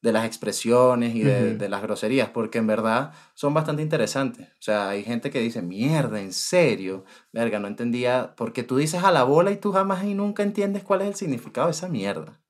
de 0.04 0.12
las 0.12 0.26
expresiones 0.26 1.16
y 1.16 1.22
de, 1.24 1.70
las 1.70 1.82
groserías, 1.82 2.30
porque 2.30 2.58
en 2.60 2.68
verdad 2.68 3.14
son 3.34 3.54
bastante 3.54 3.82
interesantes. 3.82 4.50
O 4.50 4.62
sea, 4.62 4.90
hay 4.90 5.04
gente 5.04 5.32
que 5.32 5.40
dice, 5.40 5.62
mierda, 5.62 6.20
¿en 6.20 6.34
serio? 6.34 7.06
Verga, 7.32 7.58
no 7.60 7.68
entendía, 7.70 8.34
porque 8.36 8.64
tú 8.64 8.76
dices 8.78 9.02
a 9.04 9.12
la 9.12 9.24
bola 9.24 9.52
y 9.52 9.58
tú 9.58 9.72
jamás 9.72 10.04
y 10.04 10.14
nunca 10.14 10.44
entiendes 10.44 10.84
cuál 10.84 11.02
es 11.02 11.08
el 11.08 11.16
significado 11.16 11.68
de 11.68 11.72
esa 11.72 11.88
mierda. 11.88 12.42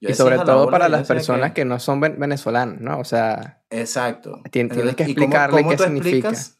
Yo 0.00 0.08
Y 0.08 0.14
sobre 0.14 0.38
todo 0.38 0.68
para 0.70 0.88
las 0.88 1.06
personas 1.06 1.52
que 1.52 1.64
no 1.66 1.78
son 1.78 2.00
ven- 2.00 2.18
venezolanos, 2.18 2.80
¿no? 2.80 2.98
O 2.98 3.04
sea, 3.04 3.62
Exacto. 3.70 4.40
Tien- 4.50 4.68
tienes 4.72 4.96
que 4.96 5.04
¿y 5.04 5.14
cómo- 5.14 5.26
explicarle 5.26 5.58
cómo 5.58 5.70
qué 5.70 5.76
tú 5.76 5.84
significa. 5.84 6.28
explicas? 6.30 6.58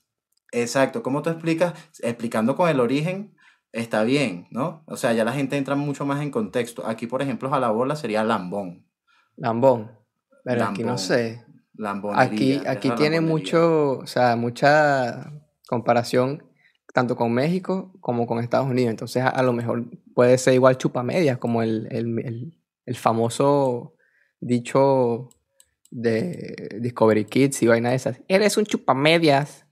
Exacto, 0.52 1.02
¿cómo 1.02 1.22
tú 1.22 1.30
explicas? 1.30 1.72
Explicando 2.02 2.54
con 2.56 2.68
el 2.68 2.78
origen 2.78 3.34
está 3.72 4.04
bien, 4.04 4.48
¿no? 4.50 4.84
O 4.86 4.98
sea, 4.98 5.14
ya 5.14 5.24
la 5.24 5.32
gente 5.32 5.56
entra 5.56 5.76
mucho 5.76 6.04
más 6.04 6.20
en 6.20 6.30
contexto. 6.30 6.86
Aquí, 6.86 7.06
por 7.06 7.22
ejemplo, 7.22 7.48
jalabola 7.48 7.96
sería 7.96 8.22
lambón. 8.22 8.86
lambón. 9.36 10.01
Pero 10.44 10.64
aquí 10.72 10.82
no 10.84 10.98
sé. 10.98 11.44
Aquí, 12.20 12.60
aquí 12.66 12.88
tiene 12.96 13.20
mucho, 13.20 13.98
o 13.98 14.06
sea, 14.06 14.36
mucha 14.36 15.32
comparación 15.66 16.44
tanto 16.92 17.16
con 17.16 17.32
México 17.32 17.92
como 18.00 18.26
con 18.26 18.38
Estados 18.38 18.68
Unidos. 18.68 18.90
Entonces, 18.90 19.22
a, 19.22 19.28
a 19.28 19.42
lo 19.42 19.52
mejor 19.54 19.84
puede 20.14 20.36
ser 20.38 20.54
igual 20.54 20.76
chupamedias, 20.76 21.38
como 21.38 21.62
el, 21.62 21.88
el, 21.90 22.18
el- 22.18 22.58
el 22.84 22.96
famoso 22.96 23.94
dicho 24.40 25.28
de 25.90 26.78
Discovery 26.80 27.24
Kids 27.24 27.62
y 27.62 27.66
vaina 27.68 27.90
de 27.90 27.96
esas. 27.96 28.20
Eres 28.28 28.56
un 28.56 28.64
chupamedias. 28.66 29.64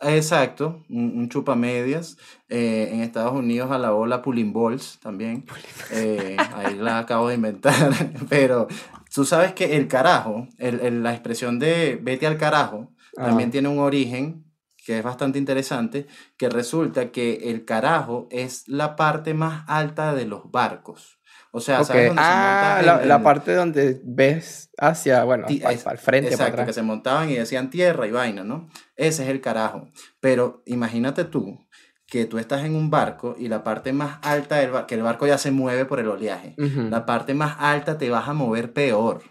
Exacto, 0.00 0.84
un, 0.90 1.16
un 1.18 1.28
chupamedias. 1.28 2.18
Eh, 2.48 2.90
en 2.92 3.00
Estados 3.00 3.32
Unidos 3.32 3.70
a 3.70 3.78
la 3.78 3.90
bola 3.90 4.20
pulling 4.20 4.52
balls 4.52 4.98
también. 5.00 5.44
Eh, 5.92 6.36
ahí 6.54 6.74
la 6.76 6.98
acabo 6.98 7.28
de 7.28 7.36
inventar. 7.36 7.92
Pero 8.28 8.68
tú 9.16 9.24
sabes 9.24 9.54
que 9.54 9.76
el 9.76 9.88
carajo, 9.88 10.46
el- 10.58 10.78
el- 10.80 11.02
la 11.02 11.12
expresión 11.14 11.58
de 11.58 11.98
vete 12.00 12.26
al 12.26 12.36
carajo, 12.36 12.92
también 13.14 13.50
tiene 13.50 13.68
un 13.68 13.78
origen 13.78 14.44
que 14.84 14.98
es 14.98 15.02
bastante 15.02 15.38
interesante, 15.38 16.06
que 16.36 16.50
resulta 16.50 17.10
que 17.10 17.50
el 17.50 17.64
carajo 17.64 18.28
es 18.30 18.68
la 18.68 18.94
parte 18.94 19.32
más 19.32 19.64
alta 19.68 20.14
de 20.14 20.26
los 20.26 20.50
barcos. 20.50 21.18
O 21.50 21.60
sea, 21.60 21.80
Ok. 21.80 21.86
¿sabes 21.86 22.06
dónde 22.08 22.22
se 22.22 22.28
Ah, 22.28 22.42
monta 22.76 22.82
la, 22.82 23.02
el- 23.02 23.08
la 23.08 23.16
el- 23.16 23.22
parte 23.22 23.54
donde 23.54 24.00
ves 24.04 24.68
hacia, 24.78 25.24
bueno, 25.24 25.46
Ti- 25.46 25.60
para, 25.60 25.72
es- 25.74 25.86
el 25.86 25.96
frente, 25.98 26.36
para 26.36 26.48
Exacto, 26.50 26.66
que 26.66 26.72
se 26.74 26.82
montaban 26.82 27.30
y 27.30 27.34
decían 27.36 27.70
tierra 27.70 28.06
y 28.06 28.10
vaina, 28.10 28.44
¿no? 28.44 28.68
Ese 28.96 29.22
es 29.24 29.30
el 29.30 29.40
carajo. 29.40 29.88
Pero 30.20 30.62
imagínate 30.66 31.24
tú 31.24 31.65
que 32.06 32.24
tú 32.24 32.38
estás 32.38 32.64
en 32.64 32.74
un 32.74 32.90
barco 32.90 33.34
y 33.38 33.48
la 33.48 33.64
parte 33.64 33.92
más 33.92 34.18
alta 34.22 34.56
del 34.56 34.70
barco, 34.70 34.86
que 34.86 34.94
el 34.94 35.02
barco 35.02 35.26
ya 35.26 35.38
se 35.38 35.50
mueve 35.50 35.84
por 35.84 35.98
el 35.98 36.08
oleaje, 36.08 36.54
la 36.56 37.04
parte 37.04 37.34
más 37.34 37.56
alta 37.58 37.98
te 37.98 38.10
vas 38.10 38.28
a 38.28 38.32
mover 38.32 38.72
peor. 38.72 39.22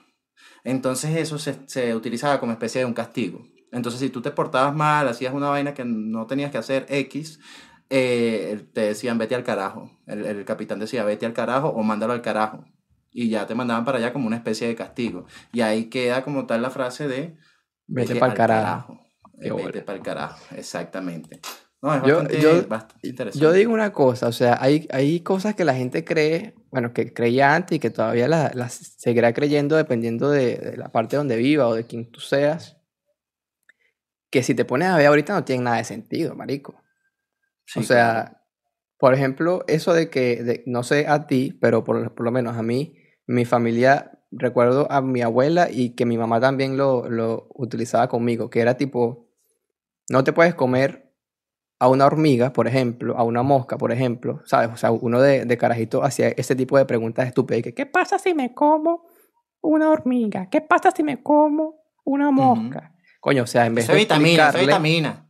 Entonces 0.63 1.15
eso 1.15 1.37
se, 1.39 1.57
se 1.67 1.95
utilizaba 1.95 2.39
como 2.39 2.51
especie 2.51 2.81
de 2.81 2.85
un 2.85 2.93
castigo. 2.93 3.47
Entonces 3.71 4.01
si 4.01 4.09
tú 4.09 4.21
te 4.21 4.31
portabas 4.31 4.75
mal, 4.75 5.07
hacías 5.07 5.33
una 5.33 5.49
vaina 5.49 5.73
que 5.73 5.85
no 5.85 6.27
tenías 6.27 6.51
que 6.51 6.57
hacer 6.57 6.85
X, 6.89 7.39
eh, 7.89 8.65
te 8.73 8.81
decían 8.81 9.17
vete 9.17 9.35
al 9.35 9.43
carajo. 9.43 9.91
El, 10.07 10.25
el 10.25 10.43
capitán 10.43 10.79
decía 10.79 11.03
vete 11.03 11.25
al 11.25 11.33
carajo 11.33 11.69
o 11.69 11.83
mándalo 11.83 12.13
al 12.13 12.21
carajo. 12.21 12.65
Y 13.11 13.29
ya 13.29 13.47
te 13.47 13.55
mandaban 13.55 13.85
para 13.85 13.99
allá 13.99 14.11
como 14.11 14.27
una 14.27 14.35
especie 14.35 14.67
de 14.67 14.75
castigo. 14.75 15.25
Y 15.53 15.61
ahí 15.61 15.85
queda 15.85 16.23
como 16.23 16.45
tal 16.45 16.61
la 16.61 16.69
frase 16.69 17.07
de 17.07 17.37
Vete 17.87 18.15
pa'l 18.15 18.31
al 18.31 18.37
carajo. 18.37 18.99
Qué 19.39 19.47
Eh. 19.47 19.53
Vete 19.53 19.81
para 19.81 19.97
el 19.97 20.03
carajo, 20.03 20.39
exactamente. 20.55 21.39
No, 21.85 21.93
es 21.95 22.01
Yo- 22.03 22.15
bastante, 22.17 22.41
yo- 22.41 22.67
bastante 22.67 23.07
interesante. 23.07 23.43
Yo 23.43 23.51
digo 23.53 23.71
una 23.73 23.93
cosa, 23.93 24.27
o 24.27 24.31
sea, 24.31 24.57
hay, 24.59 24.87
hay 24.91 25.19
cosas 25.21 25.53
que 25.55 25.63
la 25.65 25.75
gente 25.75 26.03
cree, 26.03 26.55
bueno, 26.71 26.93
que 26.93 27.13
creía 27.13 27.53
antes 27.55 27.75
y 27.75 27.79
que 27.79 27.89
todavía 27.91 28.27
las 28.27 28.55
las 28.55 28.73
seguirá 28.97 29.33
creyendo 29.33 29.75
dependiendo 29.75 30.29
de, 30.31 30.57
de 30.57 30.77
la 30.77 30.91
parte 30.91 31.15
donde 31.15 31.37
viva 31.37 31.67
o 31.67 31.75
de 31.75 31.85
quien 31.85 32.09
tú 32.11 32.19
seas, 32.19 32.77
que 34.31 34.43
si 34.43 34.55
te 34.55 34.65
pones 34.65 34.87
a 34.89 34.97
ver 34.97 35.05
ahorita 35.07 35.33
no 35.33 35.43
tienen 35.45 35.63
nada 35.65 35.77
de 35.77 35.83
sentido, 35.83 36.35
marico. 36.35 36.75
Sí, 37.65 37.79
o 37.79 37.83
sea, 37.83 38.23
claro. 38.25 38.37
por 38.97 39.13
ejemplo, 39.13 39.63
eso 39.67 39.93
de 39.93 40.09
que, 40.09 40.43
de- 40.43 40.63
no 40.65 40.83
sé 40.83 41.05
a 41.07 41.27
ti, 41.27 41.57
pero 41.61 41.83
por, 41.83 42.13
por 42.15 42.25
lo 42.25 42.31
menos 42.31 42.57
a 42.57 42.63
mí, 42.63 42.97
mi 43.27 43.45
familia, 43.45 44.11
recuerdo 44.31 44.91
a 44.91 45.01
mi 45.01 45.21
abuela 45.21 45.69
y 45.71 45.91
que 45.95 46.05
mi 46.05 46.17
mamá 46.17 46.39
también 46.41 46.77
lo, 46.77 47.09
lo 47.09 47.47
utilizaba 47.55 48.07
conmigo, 48.09 48.49
que 48.49 48.59
era 48.59 48.75
tipo, 48.75 49.29
no 50.09 50.23
te 50.23 50.33
puedes 50.33 50.53
comer 50.55 51.04
a 51.79 51.87
una 51.89 52.05
hormiga, 52.05 52.53
por 52.53 52.67
ejemplo, 52.67 53.17
a 53.17 53.23
una 53.23 53.43
mosca, 53.43 53.77
por 53.77 53.91
ejemplo, 53.91 54.41
¿sabes? 54.45 54.69
O 54.73 54.77
sea, 54.77 54.91
uno 54.91 55.21
de, 55.21 55.45
de 55.45 55.57
carajito 55.57 56.03
hacía 56.03 56.29
ese 56.29 56.55
tipo 56.55 56.77
de 56.77 56.85
preguntas 56.85 57.27
estúpidas, 57.27 57.63
que, 57.63 57.73
¿qué 57.73 57.85
pasa 57.85 58.17
si 58.17 58.33
me 58.33 58.53
como 58.53 59.05
una 59.61 59.89
hormiga? 59.89 60.49
¿Qué 60.49 60.61
pasa 60.61 60.91
si 60.91 61.03
me 61.03 61.21
como 61.21 61.81
una 62.05 62.31
mosca? 62.31 62.93
Coño, 63.19 63.43
o 63.43 63.47
sea, 63.47 63.65
en 63.65 63.75
vez 63.75 63.85
Eso 63.85 63.93
de 63.93 63.99
vitamina, 63.99 64.49
eso 64.49 64.59
vitamina. 64.59 65.27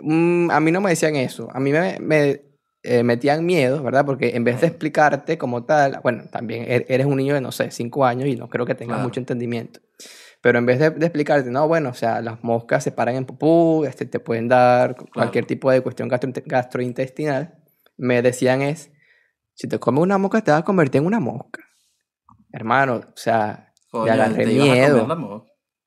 Mm, 0.00 0.50
a 0.50 0.60
mí 0.60 0.72
no 0.72 0.80
me 0.80 0.90
decían 0.90 1.16
eso. 1.16 1.48
A 1.52 1.60
mí 1.60 1.70
me, 1.70 1.98
me, 2.00 2.42
eh, 2.82 3.02
metían 3.02 3.44
miedo, 3.46 3.82
¿verdad? 3.82 4.04
Porque 4.04 4.34
en 4.36 4.44
vez 4.44 4.60
de 4.60 4.66
explicarte 4.68 5.38
como 5.38 5.64
tal, 5.64 6.00
bueno, 6.02 6.24
también 6.30 6.64
er- 6.64 6.84
eres 6.88 7.06
un 7.06 7.16
niño 7.16 7.34
de, 7.34 7.40
no 7.40 7.52
sé, 7.52 7.70
cinco 7.70 8.04
años 8.04 8.26
y 8.28 8.36
no 8.36 8.48
creo 8.48 8.66
que 8.66 8.74
tengas 8.74 8.96
Claro. 8.96 9.08
mucho 9.08 9.20
entendimiento. 9.20 9.80
Pero 10.42 10.58
en 10.58 10.66
vez 10.66 10.78
de, 10.78 10.90
de 10.90 11.06
explicarte, 11.06 11.50
no, 11.50 11.66
bueno, 11.66 11.88
o 11.90 11.94
sea, 11.94 12.20
las 12.20 12.42
moscas 12.44 12.84
se 12.84 12.92
paran 12.92 13.16
en 13.16 13.24
pupú, 13.24 13.84
este, 13.84 14.06
te 14.06 14.20
pueden 14.20 14.48
dar 14.48 14.96
cualquier 15.12 15.44
tipo 15.46 15.70
de 15.70 15.80
cuestión 15.80 16.08
gastro- 16.08 16.42
gastrointestinal, 16.44 17.54
me 17.96 18.22
decían 18.22 18.62
es, 18.62 18.92
si 19.54 19.66
te 19.68 19.78
comes 19.78 20.02
una 20.02 20.18
mosca 20.18 20.42
te 20.42 20.50
vas 20.50 20.60
a 20.60 20.64
convertir 20.64 21.00
en 21.00 21.06
una 21.06 21.18
mosca. 21.20 21.62
Hermano, 22.52 22.96
o 22.96 23.02
sea, 23.16 23.72
Coño, 23.90 24.12
agarré 24.12 24.44
te 24.44 24.52
ibas 24.52 24.66
a 24.68 24.70
comer 24.70 24.92
miedo. 24.92 25.06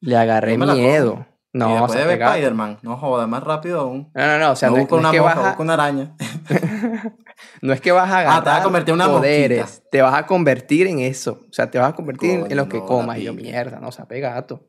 le 0.02 0.18
agarré 0.18 0.58
miedo. 0.58 1.26
y 1.54 1.58
No, 1.58 1.68
o 1.70 1.74
después 1.88 1.92
sea, 1.94 2.06
de. 2.08 2.14
Spider-Man, 2.16 2.80
no 2.82 2.98
joda, 2.98 3.28
más 3.28 3.44
rápido 3.44 3.80
aún. 3.82 4.12
No, 4.14 4.26
no, 4.28 4.40
no, 4.40 4.52
o 4.52 4.56
sea, 4.56 4.70
no 4.70 4.76
no, 4.78 4.82
es 4.84 4.92
una 4.92 5.12
que 5.12 5.22
mosca, 5.22 5.36
vas 5.36 5.46
a, 5.46 5.48
busca 5.50 5.64
una 5.64 5.74
araña. 5.74 6.16
No 7.62 7.74
es 7.74 7.82
que 7.82 7.92
vas 7.92 8.10
a 8.10 8.20
Ah, 8.20 8.22
te 8.22 8.26
vas 8.26 8.36
a 8.36 8.40
agarrar 8.40 8.64
convertir 8.64 8.94
en 8.94 9.02
una 9.02 9.08
poderes, 9.10 9.84
te 9.92 10.02
vas 10.02 10.14
a 10.16 10.26
convertir 10.26 10.88
en 10.88 11.00
eso. 11.00 11.42
O 11.50 11.54
sea, 11.54 11.70
te 11.70 11.78
vas 11.78 11.90
a 11.94 11.96
convertir 11.96 12.32
en, 12.32 12.52
en 12.52 12.58
lo 12.58 12.70
que 12.70 12.80
comas. 12.80 13.18
Y 13.18 13.24
yo, 13.24 13.34
mierda, 13.34 13.80
no, 13.80 13.90
o 13.90 13.92
sea, 13.92 14.08
pegato. 14.08 14.68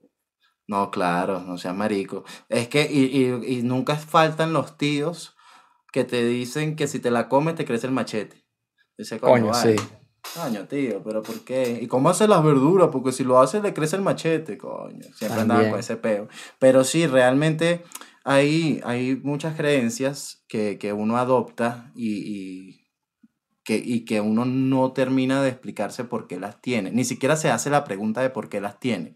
No, 0.67 0.91
claro, 0.91 1.41
no 1.41 1.59
seas 1.59 1.75
marico. 1.75 2.25
Es 2.49 2.69
que, 2.69 2.89
y, 2.91 3.07
y, 3.07 3.59
y 3.59 3.63
nunca 3.63 3.97
faltan 3.97 4.53
los 4.53 4.77
tíos 4.79 5.37
que 5.93 6.05
te 6.05 6.25
dicen 6.25 6.77
que 6.77 6.87
si 6.87 7.01
te 7.01 7.11
la 7.11 7.29
comes 7.29 7.57
te 7.57 7.65
crece 7.65 7.87
el 7.87 7.93
machete. 7.93 8.45
Dice, 8.97 9.19
Coño, 9.19 9.53
sí. 9.55 9.75
Coño, 10.35 10.67
tío, 10.69 11.03
pero 11.03 11.23
¿por 11.23 11.41
qué? 11.41 11.79
¿Y 11.81 11.87
cómo 11.89 12.11
hace 12.11 12.29
las 12.29 12.45
verduras? 12.45 12.91
Porque 12.93 13.11
si 13.11 13.25
lo 13.25 13.41
hace 13.41 13.61
le 13.61 13.73
crece 13.75 13.97
el 13.97 14.03
machete, 14.03 14.59
coño. 14.59 15.03
Siempre 15.15 15.41
andaba 15.41 15.61
También. 15.61 15.71
con 15.71 15.81
ese 15.81 15.97
peo. 15.97 16.29
Pero 16.59 16.85
sí, 16.85 17.07
realmente 17.07 17.83
hay, 18.23 18.81
hay 18.85 19.17
muchas 19.17 19.57
creencias 19.57 20.45
que, 20.47 20.79
que 20.79 20.93
uno 20.93 21.17
adopta 21.17 21.91
y, 21.97 22.19
y 22.19 22.80
que, 23.65 23.77
y 23.77 24.05
que 24.05 24.21
uno 24.21 24.45
no 24.45 24.93
termina 24.93 25.43
de 25.43 25.51
explicarse 25.51 26.05
por 26.05 26.27
qué 26.27 26.39
las 26.41 26.61
tiene. 26.61 26.91
Ni 26.91 27.05
siquiera 27.05 27.37
se 27.37 27.51
hace 27.51 27.71
la 27.71 27.85
pregunta 27.85 28.21
de 28.23 28.31
por 28.31 28.49
qué 28.49 28.61
las 28.61 28.81
tiene. 28.81 29.15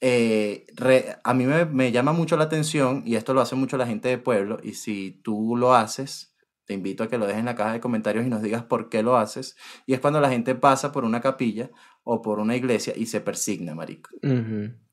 Eh, 0.00 0.66
re- 0.74 1.16
a 1.22 1.34
mí 1.34 1.44
me, 1.46 1.64
me 1.64 1.92
llama 1.92 2.12
mucho 2.12 2.36
la 2.36 2.44
atención, 2.44 3.02
y 3.06 3.16
esto 3.16 3.34
lo 3.34 3.40
hace 3.40 3.54
mucho 3.54 3.76
la 3.76 3.86
gente 3.86 4.08
de 4.08 4.18
pueblo, 4.18 4.58
y 4.62 4.74
si 4.74 5.20
tú 5.22 5.56
lo 5.56 5.74
haces, 5.74 6.34
te 6.64 6.74
invito 6.74 7.02
a 7.04 7.08
que 7.08 7.18
lo 7.18 7.26
dejes 7.26 7.40
en 7.40 7.46
la 7.46 7.56
caja 7.56 7.72
de 7.72 7.80
comentarios 7.80 8.24
y 8.24 8.28
nos 8.28 8.40
digas 8.42 8.62
por 8.62 8.88
qué 8.88 9.02
lo 9.02 9.16
haces. 9.16 9.56
Y 9.86 9.94
es 9.94 10.00
cuando 10.00 10.20
la 10.20 10.30
gente 10.30 10.54
pasa 10.54 10.92
por 10.92 11.04
una 11.04 11.20
capilla 11.20 11.70
o 12.04 12.22
por 12.22 12.38
una 12.38 12.56
iglesia 12.56 12.94
y 12.96 13.06
se 13.06 13.20
persigna, 13.20 13.74
marico. 13.74 14.10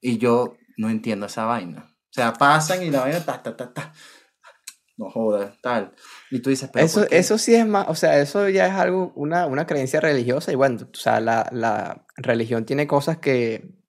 Y 0.01 0.17
yo 0.17 0.55
no 0.77 0.89
entiendo 0.89 1.27
esa 1.27 1.45
vaina. 1.45 1.85
O 1.91 2.11
sea, 2.11 2.33
pasan 2.33 2.81
y 2.83 2.89
la 2.89 3.01
vaina, 3.01 3.23
ta, 3.23 3.41
ta, 3.43 3.55
ta, 3.55 3.71
ta. 3.71 3.93
No 4.99 5.09
jodas, 5.09 5.53
tal. 5.61 5.93
Y 6.29 6.39
tú 6.39 6.49
dices, 6.49 6.69
pero 6.73 6.85
Eso, 6.85 7.05
eso 7.09 7.37
sí 7.37 7.55
es 7.55 7.65
más, 7.65 7.87
o 7.87 7.95
sea, 7.95 8.19
eso 8.19 8.49
ya 8.49 8.67
es 8.67 8.73
algo, 8.73 9.13
una, 9.15 9.47
una 9.47 9.65
creencia 9.65 10.01
religiosa 10.01 10.51
y 10.51 10.55
bueno, 10.55 10.77
o 10.81 10.97
sea, 10.97 11.21
la, 11.21 11.47
la 11.53 12.05
religión 12.17 12.65
tiene 12.65 12.85
cosas 12.85 13.17
que, 13.17 13.79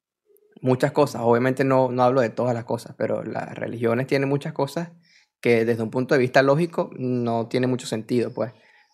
muchas 0.63 0.93
cosas, 0.93 1.23
obviamente 1.25 1.65
no, 1.65 1.91
no 1.91 2.03
hablo 2.05 2.21
de 2.21 2.31
todas 2.31 2.55
las 2.55 2.65
cosas, 2.65 2.95
pero 2.97 3.25
las 3.25 3.57
religiones 3.57 4.07
tienen 4.07 4.29
muchas 4.29 4.53
cosas 4.53 4.91
que 5.41 5.65
desde 5.65 5.83
un 5.83 5.91
punto 5.91 6.15
de 6.15 6.21
vista 6.21 6.43
lógico 6.43 6.91
no 6.97 7.49
tiene 7.49 7.67
mucho 7.67 7.87
sentido, 7.87 8.33
pues. 8.33 8.53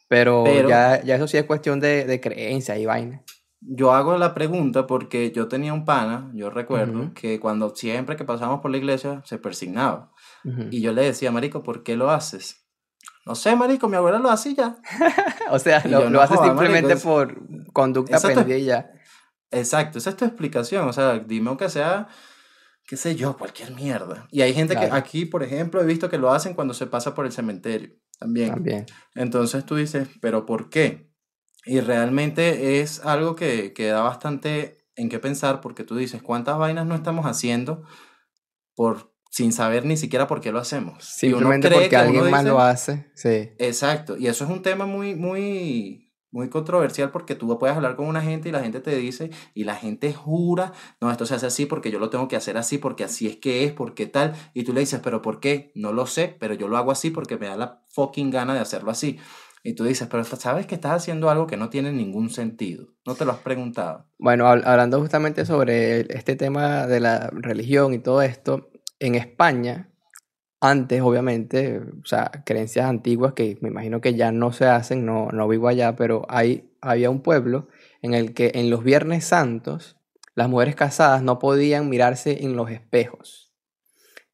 Pero, 0.08 0.44
Pero- 0.44 0.68
ya, 0.68 1.02
ya 1.02 1.16
eso 1.16 1.26
sí 1.26 1.36
es 1.36 1.44
cuestión 1.44 1.80
de, 1.80 2.04
de 2.04 2.20
creencia 2.20 2.78
y 2.78 2.86
vaina. 2.86 3.22
Yo 3.60 3.92
hago 3.92 4.16
la 4.16 4.32
pregunta 4.32 4.86
porque 4.86 5.32
yo 5.32 5.48
tenía 5.48 5.72
un 5.72 5.84
pana, 5.84 6.30
yo 6.34 6.50
recuerdo, 6.50 7.12
que 7.14 7.40
cuando 7.40 7.74
siempre 7.74 8.14
que 8.14 8.24
pasábamos 8.24 8.60
por 8.60 8.70
la 8.70 8.76
iglesia 8.76 9.22
se 9.24 9.38
persignaba. 9.38 10.12
Ujú. 10.46 10.68
Y 10.70 10.80
yo 10.80 10.92
le 10.92 11.02
decía, 11.02 11.30
marico, 11.32 11.62
¿por 11.62 11.82
qué 11.82 11.96
lo 11.96 12.10
haces? 12.10 12.66
No 13.26 13.34
sé, 13.34 13.56
marico, 13.56 13.88
mi 13.88 13.96
abuela 13.96 14.18
lo 14.18 14.30
hace 14.30 14.54
ya. 14.54 14.76
O 15.50 15.58
sea, 15.58 15.82
Y 15.84 15.88
lo, 15.88 16.00
lo 16.00 16.10
no 16.10 16.20
haces 16.20 16.40
simplemente 16.40 16.88
marico, 16.94 17.08
por 17.08 17.72
conducta 17.72 18.18
y 18.56 18.64
ya. 18.64 18.90
Exacto, 19.50 19.98
esa 19.98 20.10
es 20.10 20.16
tu 20.16 20.24
explicación. 20.24 20.88
O 20.88 20.92
sea, 20.92 21.18
dime 21.18 21.48
aunque 21.48 21.68
sea, 21.68 22.08
qué 22.84 22.96
sé 22.96 23.14
yo, 23.16 23.36
cualquier 23.36 23.72
mierda. 23.72 24.26
Y 24.30 24.42
hay 24.42 24.54
gente 24.54 24.74
que 24.74 24.86
Claro. 24.86 24.94
aquí, 24.94 25.24
por 25.24 25.42
ejemplo, 25.42 25.80
he 25.80 25.86
visto 25.86 26.08
que 26.08 26.18
lo 26.18 26.32
hacen 26.32 26.54
cuando 26.54 26.74
se 26.74 26.86
pasa 26.86 27.14
por 27.14 27.26
el 27.26 27.32
cementerio 27.32 27.96
también. 28.18 28.50
También. 28.50 28.86
Entonces 29.14 29.64
tú 29.66 29.76
dices, 29.76 30.08
¿pero 30.20 30.46
por 30.46 30.70
qué? 30.70 31.10
Y 31.64 31.80
realmente 31.80 32.80
es 32.80 33.04
algo 33.04 33.34
que, 33.34 33.72
que 33.72 33.88
da 33.88 34.02
bastante 34.02 34.78
en 34.94 35.08
qué 35.08 35.18
pensar 35.18 35.60
porque 35.60 35.84
tú 35.84 35.96
dices, 35.96 36.22
¿cuántas 36.22 36.58
vainas 36.58 36.86
no 36.86 36.94
estamos 36.94 37.26
haciendo 37.26 37.84
por, 38.74 39.15
sin 39.36 39.52
saber 39.52 39.84
ni 39.84 39.98
siquiera 39.98 40.26
por 40.26 40.40
qué 40.40 40.50
lo 40.50 40.58
hacemos? 40.58 41.04
Simplemente 41.04 41.68
porque 41.70 41.88
que 41.90 41.96
alguien 41.96 42.30
más 42.30 42.42
dice- 42.42 42.50
lo 42.52 42.60
hace. 42.60 43.06
Sí. 43.14 43.50
Exacto, 43.58 44.16
y 44.16 44.28
eso 44.28 44.44
es 44.44 44.50
un 44.50 44.62
tema 44.62 44.86
muy, 44.86 45.14
muy, 45.14 46.10
muy 46.30 46.48
controversial 46.48 47.10
porque 47.10 47.34
tú 47.34 47.58
puedes 47.58 47.76
hablar 47.76 47.96
con 47.96 48.06
una 48.06 48.22
gente 48.22 48.48
y 48.48 48.52
la 48.52 48.62
gente 48.62 48.80
te 48.80 48.96
dice, 48.96 49.28
y 49.52 49.64
la 49.64 49.74
gente 49.74 50.14
jura, 50.14 50.72
no, 51.02 51.10
esto 51.10 51.26
se 51.26 51.34
hace 51.34 51.46
así 51.46 51.66
porque 51.66 51.90
yo 51.90 51.98
lo 51.98 52.08
tengo 52.08 52.28
que 52.28 52.36
hacer 52.36 52.56
así, 52.56 52.78
porque 52.78 53.04
así 53.04 53.26
es 53.26 53.36
que 53.36 53.64
es, 53.64 53.72
porque 53.72 54.06
tal, 54.06 54.32
y 54.54 54.64
tú 54.64 54.72
le 54.72 54.80
dices, 54.80 55.00
pero 55.04 55.20
¿por 55.20 55.38
qué? 55.38 55.70
No 55.74 55.92
lo 55.92 56.06
sé, 56.06 56.34
pero 56.40 56.54
yo 56.54 56.66
lo 56.68 56.78
hago 56.78 56.90
así 56.90 57.10
porque 57.10 57.36
me 57.36 57.46
da 57.46 57.56
la 57.58 57.82
fucking 57.90 58.30
gana 58.30 58.54
de 58.54 58.60
hacerlo 58.60 58.90
así. 58.90 59.18
Y 59.64 59.74
tú 59.74 59.84
dices, 59.84 60.08
pero 60.10 60.24
sabes 60.24 60.66
que 60.66 60.76
estás 60.76 60.92
haciendo 60.92 61.28
algo 61.28 61.46
que 61.46 61.56
no 61.58 61.68
tiene 61.68 61.92
ningún 61.92 62.30
sentido, 62.30 62.86
no 63.04 63.16
te 63.16 63.24
lo 63.26 63.32
has 63.32 63.38
preguntado. 63.38 64.06
Bueno, 64.18 64.44
hab- 64.46 64.62
hablando 64.64 64.98
justamente 65.00 65.44
sobre 65.44 66.00
este 66.16 66.36
tema 66.36 66.86
de 66.86 67.00
la 67.00 67.28
religión 67.32 67.92
y 67.92 67.98
todo 67.98 68.22
esto, 68.22 68.70
en 68.98 69.14
España, 69.14 69.90
antes, 70.60 71.00
obviamente, 71.02 71.80
o 71.80 72.06
sea, 72.06 72.30
creencias 72.44 72.86
antiguas 72.86 73.34
que 73.34 73.58
me 73.60 73.68
imagino 73.68 74.00
que 74.00 74.14
ya 74.14 74.32
no 74.32 74.52
se 74.52 74.66
hacen, 74.66 75.04
no, 75.04 75.28
no 75.32 75.48
vivo 75.48 75.68
allá, 75.68 75.96
pero 75.96 76.24
hay, 76.28 76.70
había 76.80 77.10
un 77.10 77.20
pueblo 77.20 77.68
en 78.02 78.14
el 78.14 78.34
que 78.34 78.52
en 78.54 78.70
los 78.70 78.82
Viernes 78.82 79.24
Santos 79.24 79.96
las 80.34 80.48
mujeres 80.48 80.74
casadas 80.74 81.22
no 81.22 81.38
podían 81.38 81.88
mirarse 81.88 82.44
en 82.44 82.56
los 82.56 82.70
espejos. 82.70 83.52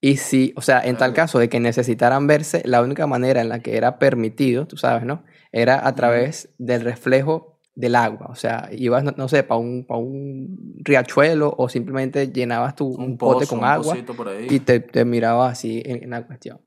Y 0.00 0.16
si, 0.16 0.52
o 0.56 0.62
sea, 0.62 0.80
en 0.80 0.96
tal 0.96 1.14
caso 1.14 1.38
de 1.38 1.48
que 1.48 1.60
necesitaran 1.60 2.26
verse, 2.26 2.62
la 2.64 2.82
única 2.82 3.06
manera 3.06 3.40
en 3.40 3.48
la 3.48 3.60
que 3.60 3.76
era 3.76 4.00
permitido, 4.00 4.66
tú 4.66 4.76
sabes, 4.76 5.04
¿no? 5.04 5.24
Era 5.52 5.86
a 5.86 5.94
través 5.94 6.52
del 6.58 6.80
reflejo 6.80 7.51
del 7.74 7.94
agua. 7.94 8.26
O 8.30 8.34
sea, 8.34 8.68
ibas, 8.72 9.04
no, 9.04 9.12
no 9.16 9.28
sé, 9.28 9.42
para 9.42 9.58
un, 9.58 9.84
pa' 9.86 9.96
un 9.96 10.76
riachuelo 10.80 11.54
o 11.56 11.68
simplemente 11.68 12.28
llenabas 12.28 12.76
tu, 12.76 12.86
un, 12.88 13.16
pote 13.16 13.46
pozo, 13.46 13.50
con 13.50 13.58
un 13.60 13.64
agua 13.64 13.96
y 14.48 14.60
te, 14.60 14.80
te 14.80 15.04
mirabas 15.04 15.52
así 15.52 15.82
en, 15.84 16.04
en 16.04 16.10
la 16.10 16.26
cuestión. 16.26 16.60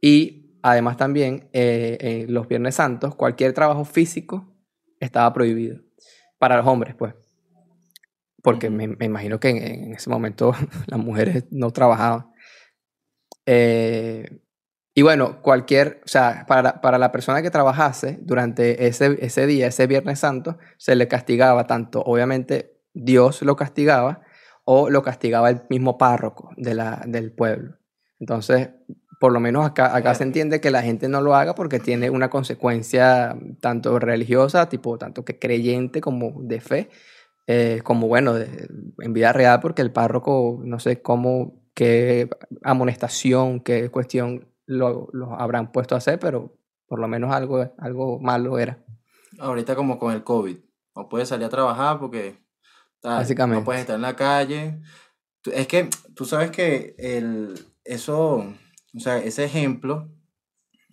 Y 0.00 0.58
además 0.62 0.96
también, 0.96 1.48
eh, 1.52 1.96
en 2.00 2.34
los 2.34 2.48
Viernes 2.48 2.74
Santos, 2.74 3.14
cualquier 3.14 3.52
trabajo 3.52 3.84
físico 3.84 4.52
estaba 5.00 5.32
prohibido. 5.32 5.80
Para 6.38 6.56
los 6.58 6.66
hombres, 6.66 6.94
pues. 6.94 7.14
Porque 8.42 8.68
me, 8.68 8.88
me 8.88 9.06
imagino 9.06 9.40
que 9.40 9.48
en, 9.48 9.56
en 9.62 9.94
ese 9.94 10.10
momento 10.10 10.52
las 10.86 11.00
mujeres 11.00 11.44
no 11.50 11.70
trabajaban. 11.70 12.26
Eh, 13.46 14.43
y 14.94 15.02
bueno, 15.02 15.42
cualquier, 15.42 16.00
o 16.04 16.08
sea, 16.08 16.44
para, 16.46 16.62
la- 16.62 16.80
para 16.80 16.98
la 16.98 17.10
persona 17.12 17.42
que 17.42 17.50
trabajase 17.50 18.18
durante 18.22 18.86
ese, 18.86 19.18
ese 19.20 19.46
día, 19.46 19.66
ese 19.66 19.86
Viernes 19.86 20.20
Santo, 20.20 20.58
se 20.76 20.94
le 20.94 21.08
castigaba 21.08 21.66
tanto, 21.66 22.02
obviamente 22.02 22.78
Dios 22.92 23.42
lo 23.42 23.56
castigaba 23.56 24.22
o 24.64 24.88
lo 24.90 25.02
castigaba 25.02 25.50
el 25.50 25.62
mismo 25.68 25.98
párroco 25.98 26.50
de 26.56 26.74
la, 26.74 27.02
del 27.06 27.32
pueblo. 27.32 27.76
Entonces, 28.20 28.70
por 29.20 29.32
lo 29.32 29.40
menos 29.40 29.66
acá, 29.66 29.94
acá 29.96 30.14
se 30.14 30.22
entiende 30.24 30.60
que 30.60 30.70
la 30.70 30.82
gente 30.82 31.08
no 31.08 31.20
lo 31.20 31.34
haga 31.34 31.54
porque 31.54 31.80
tiene 31.80 32.10
una 32.10 32.30
consecuencia 32.30 33.36
tanto 33.60 33.98
religiosa, 33.98 34.68
tipo 34.68 34.96
tanto 34.98 35.24
que 35.24 35.38
creyente 35.38 36.00
como 36.00 36.40
de 36.42 36.60
fe, 36.60 36.88
eh, 37.46 37.80
como 37.84 38.06
bueno, 38.08 38.34
de- 38.34 38.68
en 39.00 39.12
vida 39.12 39.32
real, 39.32 39.60
porque 39.60 39.82
el 39.82 39.92
párroco, 39.92 40.60
no 40.64 40.78
sé 40.78 41.02
cómo, 41.02 41.62
qué 41.74 42.28
amonestación, 42.62 43.60
qué 43.60 43.88
cuestión 43.90 44.48
lo, 44.66 45.08
lo 45.12 45.34
habrán 45.34 45.72
puesto 45.72 45.94
a 45.94 45.98
hacer, 45.98 46.18
pero 46.18 46.56
por 46.86 46.98
lo 46.98 47.08
menos 47.08 47.32
algo, 47.32 47.74
algo 47.78 48.18
malo 48.20 48.58
era. 48.58 48.84
Ahorita 49.38 49.74
como 49.74 49.98
con 49.98 50.12
el 50.12 50.22
COVID, 50.22 50.56
no 50.96 51.08
puedes 51.08 51.28
salir 51.28 51.46
a 51.46 51.50
trabajar 51.50 51.98
porque 51.98 52.38
tal, 53.00 53.18
Básicamente. 53.18 53.60
no 53.60 53.64
puedes 53.64 53.80
estar 53.80 53.96
en 53.96 54.02
la 54.02 54.16
calle. 54.16 54.80
Es 55.52 55.66
que 55.66 55.88
tú 56.14 56.24
sabes 56.24 56.50
que 56.50 56.94
el, 56.98 57.54
eso, 57.84 58.36
o 58.94 59.00
sea, 59.00 59.18
ese 59.18 59.44
ejemplo 59.44 60.10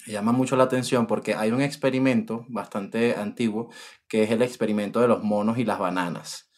llama 0.07 0.31
mucho 0.31 0.55
la 0.55 0.63
atención 0.63 1.07
porque 1.07 1.35
hay 1.35 1.51
un 1.51 1.61
experimento 1.61 2.45
bastante 2.49 3.15
antiguo 3.15 3.69
que 4.07 4.23
es 4.23 4.31
el 4.31 4.41
experimento 4.41 4.99
de 4.99 5.07
los 5.07 5.23
monos 5.23 5.57
y 5.57 5.65
las 5.65 5.79
bananas. 5.79 6.49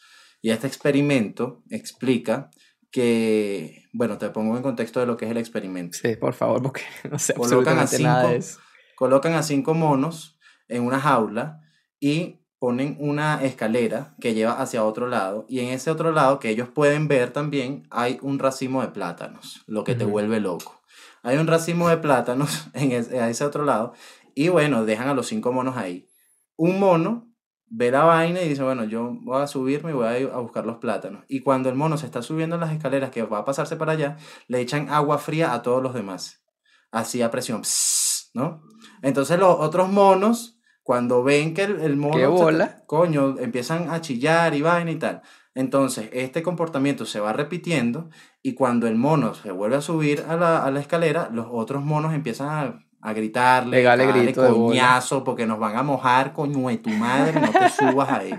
Y 0.41 0.49
este 0.51 0.67
experimento 0.67 1.63
explica 1.69 2.49
que, 2.91 3.82
bueno, 3.93 4.17
te 4.17 4.29
pongo 4.29 4.57
en 4.57 4.63
contexto 4.63 4.99
de 4.99 5.05
lo 5.05 5.15
que 5.15 5.25
es 5.25 5.31
el 5.31 5.37
experimento. 5.37 5.97
Sí, 6.01 6.15
por 6.17 6.33
favor, 6.33 6.61
porque 6.61 6.81
no 7.11 7.17
sé 7.19 7.33
Colocan 7.33 7.77
a 7.77 7.81
absolutamente 7.83 7.99
nada 8.03 8.23
de 8.23 8.27
cinco- 8.29 8.37
eso. 8.39 8.59
colocan 8.95 9.33
a 9.33 9.43
cinco 9.43 9.73
monos 9.73 10.37
en 10.67 10.83
una 10.83 10.99
jaula 10.99 11.61
y 11.99 12.39
ponen 12.59 12.95
una 12.99 13.43
escalera 13.43 14.15
que 14.21 14.33
lleva 14.33 14.53
hacia 14.61 14.83
otro 14.85 15.07
lado 15.07 15.45
y 15.49 15.59
en 15.59 15.67
ese 15.69 15.91
otro 15.91 16.11
lado 16.13 16.39
que 16.39 16.49
ellos 16.49 16.69
pueden 16.69 17.07
ver 17.09 17.31
también 17.31 17.85
hay 17.91 18.17
un 18.21 18.39
racimo 18.39 18.81
de 18.81 18.87
plátanos, 18.87 19.63
lo 19.67 19.83
que 19.83 19.95
te 19.95 20.05
Ujú. 20.05 20.13
vuelve 20.13 20.39
loco. 20.39 20.81
Hay 21.23 21.37
un 21.37 21.47
racimo 21.47 21.89
de 21.89 21.97
plátanos 21.97 22.67
en 22.73 22.91
ese, 22.93 23.19
a 23.19 23.29
ese 23.29 23.43
otro 23.45 23.63
lado 23.65 23.93
y 24.35 24.47
bueno, 24.49 24.85
dejan 24.85 25.09
a 25.09 25.13
los 25.13 25.27
cinco 25.27 25.51
monos 25.51 25.75
ahí. 25.77 26.09
Un 26.55 26.79
mono 26.79 27.32
ve 27.67 27.91
la 27.91 28.03
vaina 28.03 28.41
y 28.41 28.49
dice, 28.49 28.63
bueno, 28.63 28.83
yo 28.83 29.17
voy 29.21 29.41
a 29.41 29.47
subirme 29.47 29.91
y 29.91 29.93
voy 29.93 30.07
a 30.07 30.19
ir 30.19 30.29
a 30.33 30.39
buscar 30.39 30.65
los 30.65 30.77
plátanos. 30.77 31.23
Y 31.27 31.41
cuando 31.41 31.69
el 31.69 31.75
mono 31.75 31.97
se 31.97 32.05
está 32.05 32.21
subiendo 32.21 32.55
en 32.55 32.61
las 32.61 32.71
escaleras 32.71 33.09
que 33.09 33.23
va 33.23 33.39
a 33.39 33.45
pasarse 33.45 33.75
para 33.75 33.93
allá, 33.93 34.17
le 34.47 34.61
echan 34.61 34.89
agua 34.89 35.17
fría 35.17 35.53
a 35.53 35.61
todos 35.61 35.81
los 35.81 35.93
demás. 35.93 36.43
Así 36.91 37.21
a 37.21 37.31
presión, 37.31 37.61
pss, 37.63 38.31
¿no? 38.33 38.61
Entonces 39.01 39.39
los 39.39 39.55
otros 39.59 39.89
monos, 39.89 40.59
cuando 40.83 41.23
ven 41.23 41.53
que 41.53 41.63
el, 41.63 41.79
el 41.81 41.97
mono... 41.97 42.15
¡Qué 42.47 42.55
se 42.55 42.85
coño, 42.85 43.39
empiezan 43.39 43.89
a 43.89 44.01
chillar 44.01 44.53
y 44.53 44.61
vaina 44.61 44.91
y 44.91 44.97
tal. 44.97 45.21
Entonces, 45.55 46.09
este 46.13 46.41
comportamiento 46.41 47.05
se 47.05 47.19
va 47.19 47.31
repitiendo 47.31 48.09
y 48.41 48.53
cuando 48.55 48.87
el 48.87 48.95
mono 48.95 49.35
se 49.35 49.51
vuelve 49.51 49.75
a 49.75 49.81
subir 49.81 50.25
a 50.27 50.35
la, 50.35 50.63
a 50.63 50.71
la 50.71 50.79
escalera, 50.79 51.29
los 51.31 51.47
otros 51.49 51.83
monos 51.83 52.13
empiezan 52.13 52.49
a, 52.49 52.85
a 53.03 53.11
gritarle, 53.11 53.83
darle 53.83 54.31
bola. 54.33 54.33
coñazo, 54.33 55.25
porque 55.25 55.45
nos 55.45 55.59
van 55.59 55.75
a 55.75 55.83
mojar, 55.83 56.31
coño 56.31 56.69
de 56.69 56.77
tu 56.77 56.89
madre, 56.89 57.39
no 57.39 57.51
te 57.51 57.69
subas 57.91 58.09
ahí. 58.09 58.33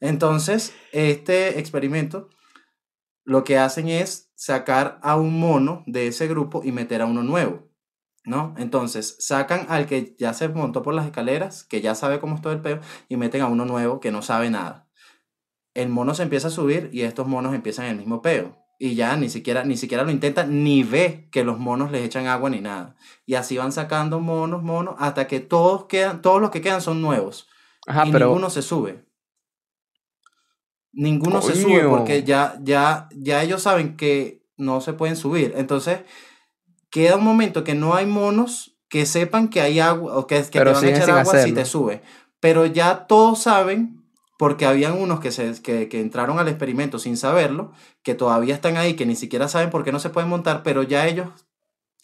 Entonces, 0.00 0.74
este 0.92 1.58
experimento 1.58 2.28
lo 3.24 3.42
que 3.42 3.58
hacen 3.58 3.88
es 3.88 4.30
sacar 4.34 5.00
a 5.02 5.16
un 5.16 5.40
mono 5.40 5.82
de 5.86 6.08
ese 6.08 6.28
grupo 6.28 6.60
y 6.62 6.72
meter 6.72 7.00
a 7.00 7.06
uno 7.06 7.22
nuevo. 7.22 7.66
¿No? 8.24 8.56
Entonces 8.58 9.14
sacan 9.20 9.66
al 9.68 9.86
que 9.86 10.16
ya 10.18 10.34
se 10.34 10.48
montó 10.48 10.82
por 10.82 10.92
las 10.92 11.06
escaleras, 11.06 11.62
que 11.62 11.80
ya 11.80 11.94
sabe 11.94 12.18
cómo 12.18 12.34
es 12.34 12.42
todo 12.42 12.52
el 12.52 12.60
peo, 12.60 12.80
y 13.08 13.16
meten 13.16 13.40
a 13.40 13.46
uno 13.46 13.64
nuevo 13.64 14.00
que 14.00 14.10
no 14.10 14.20
sabe 14.20 14.50
nada. 14.50 14.88
El 15.74 15.90
mono 15.90 16.12
se 16.12 16.24
empieza 16.24 16.48
a 16.48 16.50
subir 16.50 16.90
y 16.92 17.02
estos 17.02 17.28
monos 17.28 17.54
empiezan 17.54 17.86
el 17.86 17.96
mismo 17.96 18.22
peo 18.22 18.65
y 18.78 18.94
ya 18.94 19.16
ni 19.16 19.28
siquiera, 19.28 19.64
ni 19.64 19.76
siquiera 19.76 20.04
lo 20.04 20.10
intenta, 20.10 20.44
ni 20.44 20.82
ve 20.82 21.28
que 21.30 21.44
los 21.44 21.58
monos 21.58 21.90
les 21.90 22.04
echan 22.04 22.26
agua 22.26 22.50
ni 22.50 22.60
nada. 22.60 22.96
Y 23.24 23.34
así 23.34 23.56
van 23.56 23.72
sacando 23.72 24.20
monos, 24.20 24.62
monos, 24.62 24.96
hasta 24.98 25.26
que 25.26 25.40
todos 25.40 25.84
quedan, 25.84 26.20
todos 26.20 26.40
los 26.40 26.50
que 26.50 26.60
quedan 26.60 26.82
son 26.82 27.00
nuevos. 27.00 27.48
y 27.88 28.10
ninguno 28.10 28.50
se 28.50 28.62
sube. 28.62 29.04
Ninguno 30.92 31.42
se 31.42 31.54
sube 31.54 31.86
porque 31.88 32.22
ya, 32.22 32.58
ya, 32.62 33.08
ya 33.14 33.42
ellos 33.42 33.62
saben 33.62 33.96
que 33.96 34.42
no 34.56 34.80
se 34.80 34.92
pueden 34.92 35.16
subir. 35.16 35.54
Entonces, 35.56 36.00
queda 36.90 37.16
un 37.16 37.24
momento 37.24 37.64
que 37.64 37.74
no 37.74 37.94
hay 37.94 38.06
monos 38.06 38.76
que 38.88 39.04
sepan 39.04 39.48
que 39.48 39.60
hay 39.60 39.80
agua 39.80 40.16
o 40.16 40.26
que, 40.26 40.36
que 40.42 40.58
te 40.58 40.64
van 40.64 40.84
a 40.84 40.88
echar 40.88 41.10
agua 41.10 41.42
si 41.42 41.52
te 41.52 41.64
sube. 41.64 42.02
Pero 42.40 42.66
ya 42.66 43.06
todos 43.06 43.42
saben 43.42 44.05
porque 44.38 44.66
habían 44.66 45.00
unos 45.00 45.20
que, 45.20 45.30
se, 45.32 45.60
que, 45.62 45.88
que, 45.88 46.00
entraron 46.00 46.38
al 46.38 46.48
experimento 46.48 46.98
sin 46.98 47.16
saberlo, 47.16 47.72
que 48.02 48.14
todavía 48.14 48.54
están 48.54 48.76
ahí, 48.76 48.94
que 48.94 49.06
ni 49.06 49.16
siquiera 49.16 49.48
saben 49.48 49.70
por 49.70 49.84
qué 49.84 49.92
no 49.92 49.98
se 49.98 50.10
pueden 50.10 50.28
montar, 50.30 50.62
pero 50.62 50.82
ya 50.82 51.06
ellos 51.06 51.28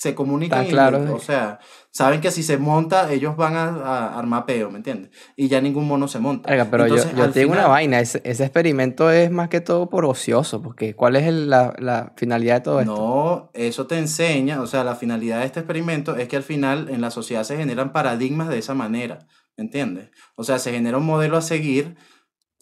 se 0.03 0.17
comunican, 0.17 0.67
y, 0.69 0.75
o 0.75 1.21
sea, 1.21 1.61
saben 1.93 2.21
que 2.21 2.33
si 2.33 2.43
se 2.43 2.59
monta, 2.59 3.13
ellos 3.13 3.37
van 3.37 3.55
a, 3.55 3.69
a 3.69 4.19
armar 4.19 4.47
peo, 4.47 4.69
¿me 4.69 4.79
entiendes? 4.79 5.13
Y 5.37 5.47
ya 5.47 5.61
ningún 5.61 5.87
mono 5.87 6.09
se 6.09 6.19
monta. 6.19 6.51
pero 6.69 6.89
yo, 6.89 6.97
yo 7.17 7.31
tengo 7.31 7.53
una 7.53 7.69
vaina, 7.69 8.01
ese, 8.01 8.21
ese, 8.25 8.43
experimento 8.43 9.13
es 9.13 9.31
más 9.31 9.49
que 9.49 9.61
todo 9.61 9.89
por 9.89 10.05
ocioso, 10.05 10.61
porque 10.61 10.97
¿cuál 10.97 11.15
es 11.15 11.33
la, 11.33 11.73
la, 11.79 12.15
finalidad 12.17 12.57
de 12.57 12.61
todo 12.63 12.81
esto? 12.81 12.97
No, 12.97 13.51
eso 13.55 13.87
te 13.87 13.97
enseña, 13.97 14.61
o 14.61 14.67
sea, 14.67 14.83
la 14.83 14.97
finalidad 14.97 15.39
de 15.39 15.47
este 15.47 15.61
experimento 15.61 16.17
es 16.17 16.27
que 16.27 16.37
al 16.37 16.43
final 16.43 16.89
en 16.91 17.01
la 17.01 17.13
sociedad 17.13 17.45
se 17.45 17.57
generan 17.57 17.93
paradigmas 17.93 18.49
de 18.49 18.59
esa 18.59 18.75
manera, 18.75 19.29
¿me 19.57 19.63
entiendes? 19.63 20.11
O 20.35 20.43
sea, 20.43 20.59
se 20.59 20.73
genera 20.73 20.99
un 20.99 21.07
modelo 21.07 21.37
a 21.37 21.43
seguir 21.43 21.97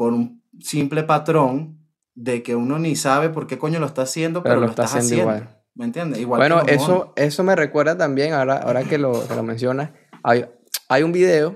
por 0.01 0.15
un 0.15 0.43
simple 0.61 1.03
patrón 1.03 1.87
de 2.15 2.43
que 2.43 2.57
uno 2.57 2.79
ni 2.79 2.97
sabe 2.97 3.29
por 3.29 3.47
qué 3.47 3.59
coño 3.59 3.79
lo 3.81 3.85
está 3.85 4.01
haciendo, 4.01 4.43
pero, 4.43 4.59
lo, 4.59 4.65
está 4.65 4.85
haciendo, 4.85 5.15
igual. 5.15 5.63
¿Me 5.75 5.85
entiendes? 5.85 6.21
Igual 6.21 6.41
bueno, 6.41 6.63
eso, 6.69 7.13
eso 7.17 7.45
me 7.45 7.55
recuerda 7.55 7.99
también, 7.99 8.33
ahora, 8.33 8.57
ahora 8.57 8.83
que, 8.85 8.97
lo, 8.97 9.29
que 9.29 9.35
lo 9.35 9.43
mencionas, 9.43 9.91
hay, 10.23 10.47
hay 10.89 11.03
un 11.03 11.13
video 11.13 11.55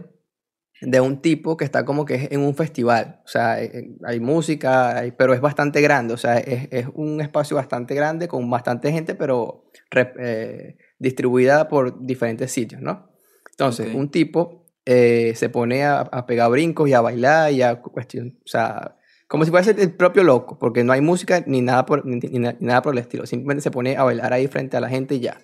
de 0.82 1.00
un 1.00 1.22
tipo 1.22 1.56
que 1.56 1.64
está 1.64 1.86
como 1.86 2.04
que 2.04 2.28
en 2.30 2.40
un 2.40 2.54
festival. 2.54 3.22
O 3.24 3.28
sea, 3.28 3.62
eh, 3.62 3.70
eh, 3.72 3.96
hay 4.04 4.20
música, 4.20 5.02
pero 5.16 5.32
es 5.32 5.40
bastante 5.40 5.80
grande. 5.80 6.12
O 6.12 6.18
sea, 6.18 6.36
es, 6.36 6.68
es, 6.70 6.86
un 6.92 7.22
espacio 7.22 7.56
bastante 7.56 7.94
grande 7.94 8.28
con 8.28 8.50
bastante 8.50 8.92
gente, 8.92 9.14
pero 9.14 9.70
eh, 10.18 10.76
distribuida 10.98 11.66
por 11.66 12.04
diferentes 12.04 12.52
sitios, 12.52 12.82
¿no? 12.82 13.08
Entonces, 13.52 13.94
un 13.94 14.10
tipo 14.10 14.63
eh, 14.86 15.32
se 15.36 15.48
pone 15.48 15.84
a, 15.84 16.26
pegar 16.26 16.50
brincos 16.50 16.88
y 16.88 16.92
a 16.92 17.00
bailar 17.00 17.52
y 17.52 17.62
a 17.62 17.80
cuestión, 17.80 18.38
o 18.44 18.48
sea, 18.48 18.96
como 19.26 19.44
si 19.44 19.50
fuese 19.50 19.70
el 19.70 19.94
propio 19.94 20.22
loco, 20.22 20.58
porque 20.58 20.84
no 20.84 20.92
hay 20.92 21.00
música 21.00 21.42
ni 21.46 21.62
nada, 21.62 21.86
por, 21.86 22.04
ni, 22.04 22.20
nada 22.60 22.82
por 22.82 22.92
el 22.92 22.98
estilo, 22.98 23.26
simplemente 23.26 23.62
se 23.62 23.70
pone 23.70 23.96
a 23.96 24.04
bailar 24.04 24.32
ahí 24.32 24.46
frente 24.46 24.76
a 24.76 24.80
la 24.80 24.88
gente 24.88 25.14
y 25.14 25.20
ya. 25.20 25.40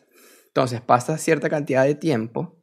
Entonces 0.49 0.81
pasa 0.81 1.17
cierta 1.17 1.49
cantidad 1.49 1.85
de 1.85 1.95
tiempo 1.95 2.59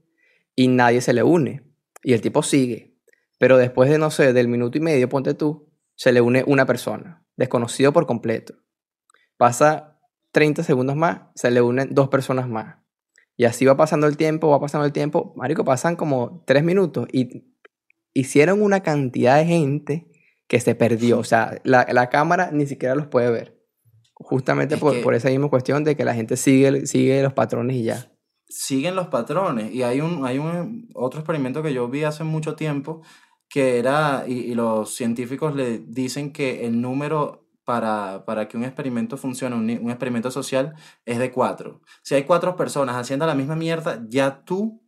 y 0.55 0.67
nadie 0.67 1.01
se 1.01 1.13
le 1.13 1.23
une 1.23 1.63
y 2.03 2.13
el 2.13 2.21
tipo 2.21 2.43
sigue, 2.43 2.97
pero 3.39 3.57
después 3.57 3.89
de, 3.89 3.97
no 3.97 4.11
sé, 4.11 4.33
del 4.33 4.47
minuto 4.47 4.77
y 4.77 4.81
medio, 4.81 5.09
ponte 5.09 5.33
tú, 5.33 5.69
se 5.95 6.11
le 6.11 6.21
une 6.21 6.43
una 6.45 6.65
persona, 6.65 7.25
desconocido 7.35 7.91
por 7.91 8.05
completo. 8.05 8.53
Pasa 9.37 9.99
30 10.31 10.63
segundos 10.63 10.95
más, 10.95 11.21
se 11.35 11.49
le 11.49 11.61
unen 11.61 11.89
dos 11.91 12.09
personas 12.09 12.47
más. 12.47 12.77
Y 13.37 13.45
así 13.45 13.65
va 13.65 13.77
pasando 13.77 14.07
el 14.07 14.17
tiempo, 14.17 14.49
va 14.49 14.59
pasando 14.59 14.85
el 14.85 14.91
tiempo. 14.91 15.33
Marico, 15.35 15.63
pasan 15.63 15.95
como 15.95 16.43
tres 16.45 16.63
minutos 16.63 17.07
y 17.13 17.45
hicieron 18.13 18.63
una 18.63 18.81
cantidad 18.81 19.37
de 19.37 19.45
gente 19.45 20.11
que 20.47 20.59
se 20.59 20.73
perdió. 20.73 21.19
O 21.19 21.23
sea, 21.23 21.61
la, 21.63 21.85
la 21.91 22.09
cámara 22.09 22.49
ni 22.51 22.65
siquiera 22.65 22.95
los 22.95 23.07
puede 23.07 23.29
ver. 23.29 23.55
Justamente 24.13 24.77
por, 24.77 24.99
por, 25.03 25.13
esa 25.13 25.29
misma 25.29 25.49
cuestión 25.49 25.83
de 25.83 25.95
que 25.95 26.03
la 26.03 26.15
gente 26.15 26.35
sigue, 26.35 26.87
sigue 26.87 27.21
los 27.21 27.33
patrones 27.33 27.77
y 27.77 27.83
ya. 27.83 28.11
Siguen 28.49 28.95
los 28.95 29.07
patrones. 29.07 29.71
Y 29.71 29.83
hay 29.83 30.01
un, 30.01 30.25
hay 30.25 30.39
un 30.39 30.89
otro 30.95 31.19
experimento 31.19 31.61
que 31.61 31.73
yo 31.73 31.87
vi 31.87 32.03
hace 32.03 32.23
mucho 32.23 32.55
tiempo 32.55 33.03
que 33.47 33.77
era, 33.77 34.25
y, 34.27 34.39
y 34.39 34.55
los 34.55 34.93
científicos 34.95 35.55
le 35.55 35.79
dicen 35.79 36.33
que 36.33 36.65
el 36.65 36.81
número 36.81 37.46
para, 37.67 38.23
para, 38.23 38.47
que 38.47 38.55
un 38.55 38.63
experimento 38.63 39.17
funcione, 39.17 39.53
un, 39.53 39.69
un, 39.83 39.89
experimento 39.91 40.31
social, 40.31 40.73
es 41.05 41.19
de 41.19 41.33
cuatro. 41.33 41.81
Si 42.01 42.15
hay 42.15 42.23
cuatro 42.23 42.55
personas 42.55 42.95
haciendo 42.95 43.25
la 43.25 43.35
misma 43.35 43.57
mierda, 43.57 44.05
ya 44.07 44.45
tú 44.45 44.81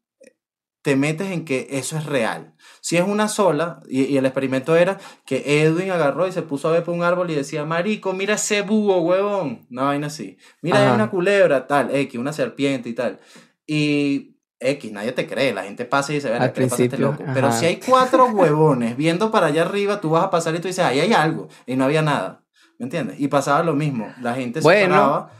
te 0.81 0.95
metes 0.95 1.29
en 1.31 1.43
que 1.43 1.67
eso 1.71 1.97
es 1.97 2.05
real. 2.05 2.55
Si 2.79 2.95
es 2.95 3.03
una 3.05 3.27
sola, 3.27 3.81
y, 3.89 4.03
y 4.03 4.15
el 4.15 4.25
experimento 4.25 4.77
era 4.77 4.97
que 5.25 5.61
Edwin 5.61 5.91
agarró 5.91 6.25
y 6.25 6.31
se 6.31 6.41
puso 6.41 6.69
a 6.69 6.71
ver 6.71 6.85
por 6.85 6.95
un 6.95 7.03
árbol 7.03 7.29
y 7.29 7.35
decía, 7.35 7.65
marico, 7.65 8.13
mira 8.13 8.35
ese 8.35 8.61
búho, 8.61 9.01
huevón. 9.01 9.67
Una 9.69 9.83
vaina 9.83 10.07
así. 10.07 10.37
Mira, 10.61 10.87
hay 10.87 10.95
una 10.95 11.09
culebra, 11.09 11.67
tal, 11.67 11.93
X, 11.93 12.17
una 12.17 12.31
serpiente 12.31 12.87
y 12.87 12.93
tal. 12.93 13.19
Y 13.67 14.37
X, 14.57 14.89
nadie 14.93 15.11
te 15.11 15.27
cree, 15.27 15.53
la 15.53 15.63
gente 15.63 15.83
pasa 15.83 16.13
y 16.13 16.15
dice, 16.15 16.29
ver, 16.29 16.53
¿qué 16.53 16.65
pasa 16.67 16.81
este 16.81 16.97
loco? 16.97 17.25
Pero 17.33 17.51
si 17.51 17.65
hay 17.65 17.75
cuatro 17.75 18.27
huevones 18.27 18.95
viendo 18.95 19.31
para 19.31 19.47
allá 19.47 19.63
arriba, 19.63 19.99
tú 19.99 20.11
vas 20.11 20.23
a 20.23 20.29
pasar 20.29 20.55
y 20.55 20.59
tú 20.59 20.69
dices, 20.69 20.85
ahí 20.85 21.01
hay 21.01 21.11
algo, 21.11 21.49
y 21.65 21.75
no 21.75 21.83
había 21.83 22.01
nada. 22.01 22.45
¿Me 22.79 22.85
entiendes? 22.85 23.19
Y 23.19 23.27
pasaba 23.27 23.61
lo 23.61 23.75
mismo. 23.75 24.11
La 24.21 24.33
gente 24.33 24.61
se 24.61 24.67
paraba 24.67 25.31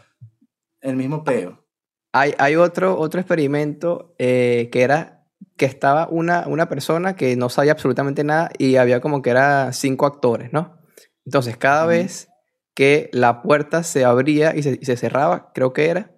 el 0.82 0.96
mismo 0.96 1.24
peo. 1.24 1.66
Hay, 2.12 2.34
hay 2.38 2.56
otro, 2.58 3.00
otro 3.00 3.20
experimento 3.20 4.14
eh, 4.20 4.70
que 4.72 4.82
era 4.82 5.26
que 5.56 5.66
estaba 5.66 6.08
una, 6.10 6.46
una 6.48 6.68
persona 6.68 7.16
que 7.16 7.36
no 7.36 7.50
sabía 7.50 7.74
absolutamente 7.74 8.24
nada 8.24 8.50
y 8.58 8.76
había 8.76 9.00
como 9.02 9.22
que 9.22 9.30
era 9.30 9.72
cinco 9.74 10.06
actores, 10.06 10.52
¿no? 10.54 10.78
Entonces, 11.26 11.58
cada 11.58 11.86
vez 11.86 12.30
que 12.74 13.10
la 13.14 13.42
puerta 13.42 13.84
se 13.84 14.06
abría 14.06 14.56
y 14.56 14.64
se, 14.64 14.80
y 14.82 14.86
se, 14.86 14.98
cerraba, 14.98 15.52
creo 15.54 15.74
que 15.74 15.90
era, 15.90 16.12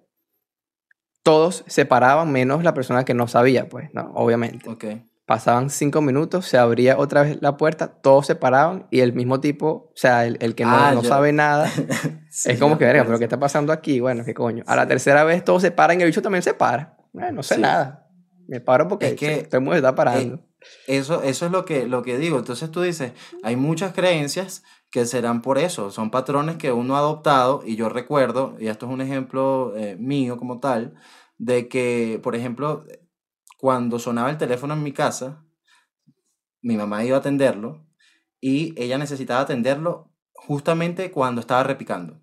todos 1.22 1.64
se 1.66 1.84
paraban 1.86 2.32
menos 2.32 2.64
la 2.64 2.74
persona 2.74 3.04
que 3.04 3.14
no 3.14 3.28
sabía, 3.28 3.68
pues, 3.68 3.92
¿no? 3.92 4.12
Obviamente. 4.14 4.68
Ok. 4.68 4.84
Pasaban 5.32 5.70
cinco 5.70 6.02
minutos, 6.02 6.44
se 6.44 6.58
abría 6.58 6.98
otra 6.98 7.22
vez 7.22 7.38
la 7.40 7.56
puerta, 7.56 7.88
todos 7.88 8.26
se 8.26 8.34
paraban 8.34 8.86
y 8.90 9.00
el 9.00 9.14
mismo 9.14 9.40
tipo, 9.40 9.66
o 9.66 9.92
sea, 9.94 10.26
el, 10.26 10.36
el 10.42 10.54
que 10.54 10.66
no, 10.66 10.76
ah, 10.76 10.92
no 10.92 11.02
sabe 11.02 11.32
nada, 11.32 11.72
es 12.44 12.58
como 12.58 12.76
que, 12.76 12.84
verga, 12.84 13.06
pero 13.06 13.18
¿qué 13.18 13.24
está 13.24 13.40
pasando 13.40 13.72
aquí? 13.72 13.98
Bueno, 13.98 14.26
¿qué 14.26 14.34
coño? 14.34 14.62
A 14.66 14.76
la 14.76 14.86
tercera 14.86 15.24
vez 15.24 15.42
todos 15.42 15.62
se 15.62 15.70
paran 15.70 15.98
y 15.98 16.02
el 16.02 16.10
bicho 16.10 16.20
también 16.20 16.42
se 16.42 16.52
para. 16.52 16.98
Bueno, 17.14 17.32
no 17.32 17.42
sé 17.42 17.56
nada. 17.56 18.10
Me 18.46 18.60
paro 18.60 18.88
porque 18.88 19.06
es 19.06 19.14
que 19.14 19.44
todo 19.44 19.56
el 19.56 19.64
mundo 19.64 19.76
está 19.76 19.94
parando. 19.94 20.44
eso, 20.86 21.22
eso 21.22 21.46
es 21.46 21.50
lo 21.50 21.64
que, 21.64 21.86
lo 21.86 22.02
que 22.02 22.18
digo. 22.18 22.36
Entonces 22.36 22.70
tú 22.70 22.82
dices, 22.82 23.12
hay 23.42 23.56
muchas 23.56 23.94
creencias 23.94 24.62
que 24.90 25.06
serán 25.06 25.40
por 25.40 25.56
eso, 25.56 25.90
son 25.90 26.10
patrones 26.10 26.56
que 26.56 26.72
uno 26.72 26.96
ha 26.96 26.98
adoptado 26.98 27.62
y 27.64 27.76
yo 27.76 27.88
recuerdo, 27.88 28.54
y 28.60 28.66
esto 28.66 28.84
es 28.84 28.92
un 28.92 29.00
ejemplo 29.00 29.72
eh, 29.78 29.96
mío 29.98 30.36
como 30.36 30.60
tal, 30.60 30.92
de 31.38 31.68
que, 31.68 32.20
por 32.22 32.36
ejemplo, 32.36 32.84
cuando 33.62 34.00
sonaba 34.00 34.28
el 34.28 34.38
teléfono 34.38 34.74
en 34.74 34.82
mi 34.82 34.90
casa, 34.90 35.46
mi 36.62 36.76
mamá 36.76 37.04
iba 37.04 37.16
a 37.16 37.20
atenderlo 37.20 37.86
y 38.40 38.74
ella 38.76 38.98
necesitaba 38.98 39.42
atenderlo 39.42 40.10
justamente 40.32 41.12
cuando 41.12 41.40
estaba 41.40 41.62
repicando. 41.62 42.20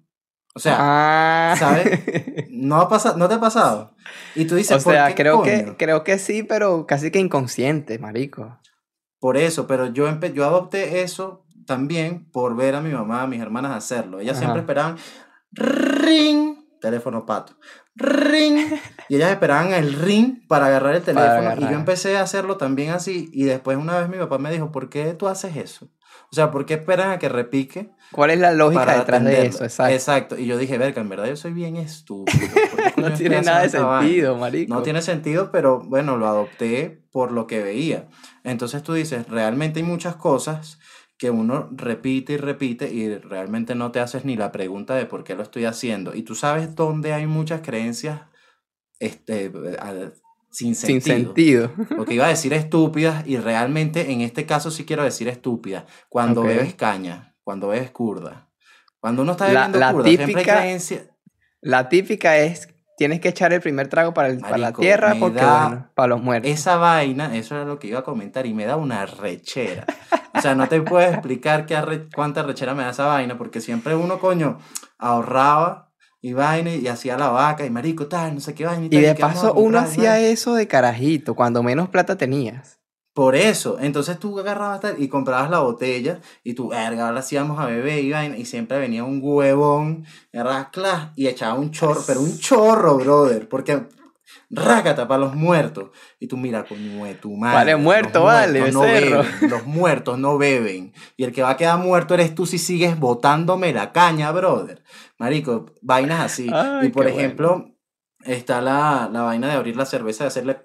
O 0.54 0.60
sea, 0.60 0.76
ah. 0.78 1.56
¿sabes? 1.58 2.48
No, 2.52 2.82
ha 2.82 2.90
pasado, 2.90 3.18
no 3.18 3.30
te 3.30 3.36
ha 3.36 3.40
pasado. 3.40 3.96
Y 4.36 4.44
tú 4.48 4.56
dices, 4.56 4.86
o 4.86 4.90
sea, 4.90 5.16
creo, 5.16 5.42
que, 5.42 5.76
creo 5.78 6.04
que 6.04 6.20
sí, 6.20 6.44
pero 6.44 6.86
casi 6.86 7.10
que 7.10 7.20
inconsciente, 7.20 8.00
marico. 8.00 8.60
Por 9.18 9.38
eso, 9.38 9.66
pero 9.66 9.86
yo, 9.86 10.14
yo 10.20 10.46
adopté 10.46 11.04
eso 11.04 11.46
también 11.66 12.30
por 12.32 12.58
ver 12.58 12.76
a 12.76 12.82
mi 12.82 12.92
mamá, 12.92 13.22
a 13.22 13.28
mis 13.28 13.40
hermanas 13.40 13.72
hacerlo. 13.72 14.20
Ellas 14.20 14.38
siempre 14.38 14.60
esperaban, 14.60 14.98
ring, 15.54 16.66
teléfono 16.82 17.26
pato, 17.26 17.54
ring. 18.00 18.58
Y 19.10 19.16
ellas 19.16 19.32
esperaban 19.32 19.74
el 19.74 19.94
ring 19.94 20.48
para 20.48 20.68
agarrar 20.68 20.96
el 20.96 21.02
teléfono. 21.04 21.56
Y 21.58 21.62
yo 21.62 21.78
empecé 21.78 22.18
a 22.18 22.22
hacerlo 22.22 22.58
también 22.58 22.92
así. 22.92 23.30
Y 23.34 23.44
después 23.44 23.78
una 23.78 24.00
vez 24.00 24.10
mi 24.10 24.18
papá 24.18 24.38
me 24.38 24.52
dijo, 24.52 24.72
¿por 24.72 24.90
qué 24.90 25.14
tú 25.14 25.28
haces 25.28 25.56
eso? 25.56 25.90
O 26.32 26.36
sea, 26.36 26.52
¿por 26.52 26.66
qué 26.66 26.76
esperan 26.76 27.12
a 27.12 27.18
que 27.18 27.28
repique? 27.28 27.90
¿Cuál 28.12 28.30
es 28.32 28.40
la 28.40 28.52
lógica 28.52 28.98
detrás 29.00 29.24
de 29.24 29.48
eso? 29.48 29.64
Exacto. 29.64 29.94
Exacto. 29.94 30.38
Y 30.38 30.46
yo 30.46 30.58
dije, 30.58 30.78
verga, 30.78 31.02
en 31.02 31.10
verdad 31.10 31.26
yo 31.26 31.36
soy 31.36 31.54
bien 31.54 31.76
estúpido. 31.76 32.38
no 32.98 33.14
tiene 33.14 33.42
nada 33.42 33.62
de 33.62 33.70
sentido, 33.70 34.38
marico. 34.38 34.74
No 34.74 34.84
tiene 34.84 35.02
sentido, 35.02 35.52
pero 35.52 35.80
bueno, 35.80 36.18
lo 36.18 36.28
adopté 36.28 37.04
por 37.12 37.32
lo 37.32 37.48
que 37.48 37.64
veía. 37.64 38.08
Entonces 38.44 38.84
tú 38.84 38.94
dices, 38.94 39.28
realmente 39.28 39.80
hay 39.80 39.86
muchas 39.86 40.16
cosas 40.16 40.79
que 41.20 41.30
uno 41.30 41.70
repite 41.74 42.34
y 42.34 42.38
repite 42.38 42.90
y 42.92 43.16
realmente 43.18 43.76
no 43.76 43.92
te 43.92 44.00
haces 44.00 44.26
ni 44.26 44.36
la 44.38 44.52
pregunta 44.52 44.96
de 44.96 45.06
por 45.06 45.24
qué 45.24 45.36
lo 45.36 45.44
estoy 45.44 45.66
haciendo. 45.66 46.16
Y 46.16 46.24
tú 46.24 46.34
sabes 46.34 46.74
dónde 46.76 47.14
hay 47.14 47.28
muchas 47.28 47.62
creencias 47.62 48.22
este, 49.00 49.52
sin 50.52 50.76
sentido. 50.76 51.02
Sin 51.02 51.02
sentido. 51.26 51.72
Porque 51.98 52.14
iba 52.16 52.26
a 52.26 52.30
decir 52.30 52.54
estúpidas 52.54 53.28
y 53.28 53.38
realmente 53.38 54.12
en 54.12 54.22
este 54.22 54.46
caso 54.46 54.72
sí 54.72 54.86
quiero 54.86 55.04
decir 55.04 55.28
estúpidas. 55.28 55.84
Cuando 56.08 56.42
bebes 56.42 56.74
caña, 56.76 57.36
cuando 57.44 57.68
bebes 57.68 57.92
curda, 57.92 58.50
Cuando 59.02 59.22
uno 59.22 59.32
está 59.34 59.46
La- 59.48 59.68
bebiendo 59.68 59.80
la 59.80 59.92
curda, 59.94 60.06
siempre 60.08 60.26
hay 60.26 60.34
típica- 60.36 60.58
creencia. 60.60 61.16
La 61.62 61.90
típica 61.90 62.38
es, 62.38 62.68
tienes 63.00 63.22
que 63.22 63.30
echar 63.30 63.54
el 63.54 63.62
primer 63.62 63.88
trago 63.88 64.14
para, 64.14 64.28
el- 64.28 64.40
para 64.40 64.58
la 64.58 64.74
tierra 64.74 65.16
porque, 65.20 65.40
bueno, 65.70 65.88
para 65.96 66.08
los 66.10 66.22
muertos. 66.22 66.52
Esa 66.52 66.76
vaina, 66.76 67.34
eso 67.36 67.56
era 67.56 67.64
lo 67.64 67.80
que 67.80 67.88
iba 67.88 68.00
a 68.00 68.04
comentar 68.04 68.46
y 68.46 68.54
me 68.54 68.66
da 68.66 68.76
una 68.76 69.06
rechera. 69.06 69.86
O 70.36 70.42
sea, 70.42 70.54
no 70.54 70.68
te 70.68 70.82
puedo 70.82 71.10
explicar 71.10 71.66
qué 71.66 71.76
arre- 71.78 72.10
cuánta 72.14 72.44
rechera 72.44 72.76
me 72.76 72.84
da 72.84 72.90
esa 72.90 73.06
vaina, 73.06 73.38
porque 73.38 73.62
siempre 73.62 73.96
uno, 73.96 74.20
coño, 74.20 74.60
ahorraba 74.98 75.90
y 76.22 76.34
vaina 76.34 76.72
y 76.76 76.88
hacía 76.88 77.18
la 77.18 77.30
vaca 77.30 77.66
y 77.66 77.70
marico, 77.70 78.08
tal, 78.08 78.36
no 78.36 78.42
sé 78.42 78.54
qué 78.54 78.66
vaina. 78.66 78.86
Y 78.86 78.90
tal, 78.90 79.02
de 79.02 79.16
paso 79.16 79.54
uno 79.54 79.80
comprar, 79.80 79.84
y 79.86 79.88
hacía 79.88 80.20
eso 80.20 80.54
de 80.56 80.68
carajito, 80.68 81.36
cuando 81.36 81.64
menos 81.64 81.88
plata 81.90 82.18
tenías. 82.18 82.79
Por 83.20 83.36
eso, 83.36 83.78
entonces 83.82 84.18
tú 84.18 84.40
agarrabas 84.40 84.80
tal 84.80 84.96
y 85.04 85.10
comprabas 85.10 85.50
la 85.50 85.60
botella 85.60 86.22
y 86.42 86.54
tú, 86.54 86.70
verga, 86.70 87.10
ahora 87.10 87.22
sí 87.22 87.36
vamos 87.36 87.60
a 87.60 87.66
beber 87.66 88.02
y 88.02 88.12
vaina, 88.12 88.38
y 88.38 88.46
siempre 88.46 88.80
venía 88.80 89.04
un 89.04 89.20
huevón, 89.22 90.06
agarrabas 90.32 90.70
clas 90.70 91.10
y 91.18 91.28
echaba 91.28 91.56
un 91.56 91.70
chorro, 91.72 92.02
pero 92.08 92.22
un 92.22 92.40
chorro, 92.40 92.96
brother, 92.96 93.50
porque 93.50 93.88
rácata 94.50 95.06
para 95.06 95.20
los 95.20 95.36
muertos. 95.36 95.90
Y 96.18 96.28
tú, 96.28 96.38
mira, 96.38 96.64
coño 96.64 97.04
de 97.04 97.16
tu 97.16 97.36
madre. 97.36 97.56
Vale, 97.58 97.76
muerto, 97.76 98.24
vale, 98.24 98.72
no 98.72 98.84
beben, 98.84 99.28
los 99.50 99.66
muertos 99.66 100.18
no 100.18 100.38
beben. 100.38 100.94
Y 101.18 101.26
el 101.26 101.34
que 101.34 101.42
va 101.42 101.50
a 101.50 101.58
quedar 101.58 101.78
muerto 101.78 102.14
eres 102.14 102.34
tú 102.34 102.46
si 102.46 102.58
sigues 102.58 102.98
botándome 102.98 103.74
la 103.74 103.92
caña, 103.92 104.32
brother. 104.32 104.82
Marico, 105.18 105.66
vainas 105.82 106.22
así. 106.22 106.50
Ay, 106.54 106.88
y 106.88 106.90
por 106.92 107.06
ejemplo, 107.06 107.70
está 108.24 108.62
la, 108.62 109.10
la 109.12 109.24
vaina 109.24 109.50
de 109.50 109.56
abrir 109.56 109.76
la 109.76 109.86
cerveza 109.86 110.24
y 110.24 110.28
hacerle. 110.28 110.62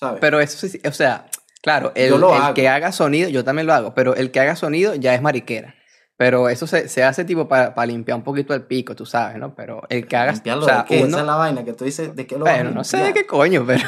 ¿Sabes? 0.00 0.18
Pero 0.20 0.40
eso 0.40 0.66
sí, 0.66 0.80
o 0.86 0.92
sea, 0.92 1.26
claro, 1.62 1.92
el, 1.94 2.14
que 2.54 2.68
haga 2.70 2.90
sonido, 2.90 3.28
yo 3.28 3.44
también 3.44 3.66
lo 3.66 3.74
hago, 3.74 3.94
pero 3.94 4.14
el 4.16 4.30
que 4.30 4.40
haga 4.40 4.56
sonido 4.56 4.94
ya 4.94 5.14
es 5.14 5.20
mariquera. 5.20 5.74
Pero 6.16 6.48
eso 6.50 6.66
se, 6.66 6.88
se 6.88 7.02
hace 7.04 7.24
tipo 7.24 7.48
para 7.48 7.86
limpiar 7.86 8.16
un 8.16 8.24
poquito 8.24 8.52
el 8.54 8.62
pico, 8.66 8.94
tú 8.94 9.04
sabes, 9.06 9.36
¿no? 9.38 9.54
Pero 9.54 9.82
el 9.90 10.06
que 10.06 10.16
haga, 10.16 10.32
Limpiarlo 10.32 10.62
o 10.64 10.68
sea, 10.68 10.78
de 10.78 10.84
qué, 10.86 10.96
uno- 10.98 11.06
esa 11.08 11.20
es 11.20 11.26
la 11.26 11.34
vaina 11.34 11.64
que 11.64 11.72
tú 11.74 11.84
dices, 11.84 12.14
¿de 12.16 12.26
qué 12.26 12.36
lo 12.38 12.44
bueno, 12.44 12.70
no 12.70 12.82
sé 12.84 12.98
de 12.98 13.12
qué 13.14 13.26
coño, 13.26 13.64
pero 13.66 13.84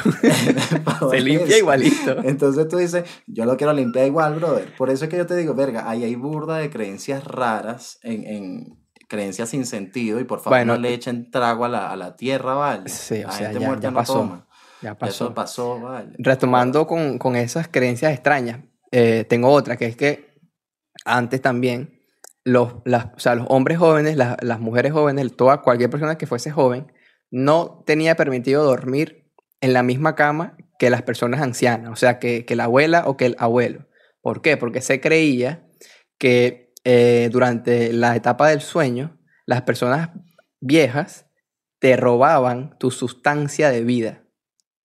Para 0.83 0.99
se 1.11 1.21
limpia 1.21 1.57
igualito. 1.57 2.17
Entonces 2.23 2.67
tú 2.67 2.77
dices, 2.77 3.03
yo 3.27 3.45
lo 3.45 3.57
quiero 3.57 3.73
limpiar 3.73 4.05
igual, 4.07 4.35
brother. 4.35 4.67
Por 4.75 4.89
eso 4.91 5.05
es 5.05 5.09
que 5.11 5.17
yo 5.17 5.25
te 5.25 5.35
digo, 5.35 5.53
verga, 5.55 5.89
ahí 5.89 6.03
hay 6.03 6.15
burda 6.15 6.57
de 6.57 6.69
creencias 6.69 7.23
raras, 7.23 7.99
en, 8.03 8.25
en 8.25 8.79
creencias 9.07 9.49
sin 9.49 9.65
sentido, 9.67 10.19
y 10.19 10.23
por 10.23 10.39
favor 10.39 10.57
Bueno, 10.59 10.73
no 10.75 10.79
le 10.79 10.93
echen 10.93 11.29
trago 11.29 11.65
a 11.65 11.69
la, 11.69 11.91
a 11.91 11.95
la 11.95 12.15
tierra, 12.15 12.53
¿vale? 12.55 12.89
Sí, 12.89 13.23
o 13.23 13.31
sea, 13.31 13.47
gente 13.47 13.59
ya- 13.59 13.67
muerta 13.67 13.83
ya 13.87 13.91
no 13.91 13.95
pasó. 13.99 14.13
toma. 14.13 14.47
Ya 14.83 14.95
pasó. 14.95 15.25
Eso 15.25 15.33
pasó, 15.33 15.79
vale. 15.79 16.13
Retomando 16.19 16.85
con, 16.85 17.17
con 17.17 17.35
esas 17.35 17.67
creencias 17.67 18.13
extrañas, 18.13 18.59
eh, 18.91 19.25
tengo 19.27 19.49
otra, 19.49 19.77
que 19.77 19.85
es 19.85 19.95
que 19.95 20.37
antes 21.05 21.41
también 21.41 22.01
los, 22.43 22.75
las, 22.85 23.05
o 23.15 23.19
sea, 23.19 23.35
los 23.35 23.47
hombres 23.49 23.77
jóvenes, 23.77 24.17
las, 24.17 24.35
las 24.43 24.59
mujeres 24.59 24.91
jóvenes, 24.91 25.35
toda, 25.35 25.61
cualquier 25.61 25.89
persona 25.89 26.17
que 26.17 26.27
fuese 26.27 26.51
joven, 26.51 26.91
no 27.31 27.83
tenía 27.85 28.15
permitido 28.15 28.63
dormir 28.63 29.31
en 29.61 29.73
la 29.73 29.81
misma 29.81 30.15
cama 30.15 30.57
que 30.77 30.89
las 30.89 31.01
personas 31.01 31.41
ancianas, 31.41 31.91
o 31.91 31.95
sea, 31.95 32.19
que, 32.19 32.45
que 32.45 32.55
la 32.55 32.65
abuela 32.65 33.03
o 33.07 33.17
que 33.17 33.25
el 33.27 33.35
abuelo. 33.39 33.87
¿Por 34.21 34.41
qué? 34.41 34.57
Porque 34.57 34.81
se 34.81 34.99
creía 34.99 35.65
que 36.17 36.73
eh, 36.83 37.29
durante 37.31 37.93
la 37.93 38.15
etapa 38.15 38.49
del 38.49 38.61
sueño, 38.61 39.19
las 39.45 39.61
personas 39.61 40.09
viejas 40.59 41.25
te 41.79 41.95
robaban 41.97 42.77
tu 42.79 42.91
sustancia 42.91 43.69
de 43.69 43.83
vida. 43.83 44.22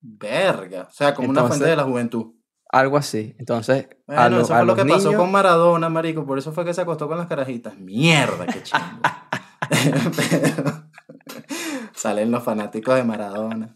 Verga. 0.00 0.86
O 0.88 0.92
sea, 0.92 1.14
como 1.14 1.30
una 1.30 1.44
fuente 1.44 1.66
de 1.66 1.76
la 1.76 1.84
juventud. 1.84 2.34
Algo 2.70 2.96
así. 2.98 3.34
Entonces, 3.38 3.88
Bueno, 4.06 4.22
a, 4.22 4.28
lo- 4.28 4.40
eso 4.42 4.54
a 4.54 4.58
fue 4.58 4.66
lo 4.66 4.74
que 4.76 4.84
pasó 4.84 5.12
con 5.14 5.30
Maradona, 5.32 5.88
marico. 5.88 6.26
Por 6.26 6.38
eso 6.38 6.52
fue 6.52 6.64
que 6.64 6.74
se 6.74 6.82
acostó 6.82 7.08
con 7.08 7.16
las 7.18 7.26
carajitas. 7.26 7.76
Mierda, 7.78 8.46
qué 8.46 8.62
chingo. 8.62 8.84
Salen 11.94 12.30
los 12.30 12.42
fanáticos 12.42 12.94
de 12.94 13.04
Maradona. 13.04 13.74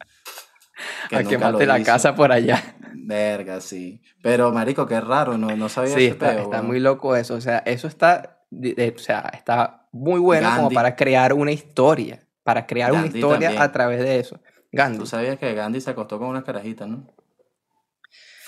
que 1.09 1.17
a 1.17 1.25
quemarte 1.25 1.67
la 1.67 1.79
hizo. 1.79 1.87
casa 1.87 2.15
por 2.15 2.33
allá. 2.33 2.77
Verga, 2.95 3.61
sí. 3.61 4.03
Pero, 4.23 4.53
marico, 4.53 4.87
qué 4.87 5.01
raro, 5.01 5.37
no, 5.39 5.57
no 5.57 5.69
sabía 5.69 5.95
Sí, 5.95 6.05
ese 6.05 6.13
está, 6.13 6.41
está 6.41 6.63
muy 6.63 6.79
loco 6.79 7.17
eso. 7.17 7.35
O 7.35 7.41
sea, 7.41 7.59
eso 7.59 7.89
está, 7.89 8.43
o 8.53 8.99
sea, 8.99 9.31
está 9.35 9.89
muy 9.93 10.21
bueno 10.21 10.49
como 10.57 10.71
para 10.71 10.95
crear 10.97 11.33
una 11.33 11.53
historia. 11.53 12.21
Para 12.45 12.67
crear 12.67 12.93
una 12.93 13.07
historia 13.07 13.49
también. 13.49 13.63
a 13.63 13.73
través 13.73 14.01
de 14.01 14.19
eso. 14.19 14.41
Gandhi. 14.73 14.99
Tú 14.99 15.07
sabías 15.07 15.39
que 15.39 15.55
Gandhi 15.55 15.81
se 15.81 15.91
acostó 15.91 16.19
con 16.19 16.29
unas 16.29 16.45
carajitas, 16.45 16.89
¿no? 16.89 17.07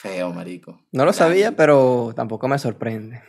Feo, 0.00 0.32
marico. 0.32 0.80
No 0.92 1.04
lo 1.04 1.12
sabía, 1.12 1.52
pero 1.52 2.12
tampoco 2.16 2.48
me 2.48 2.58
sorprende. 2.58 3.22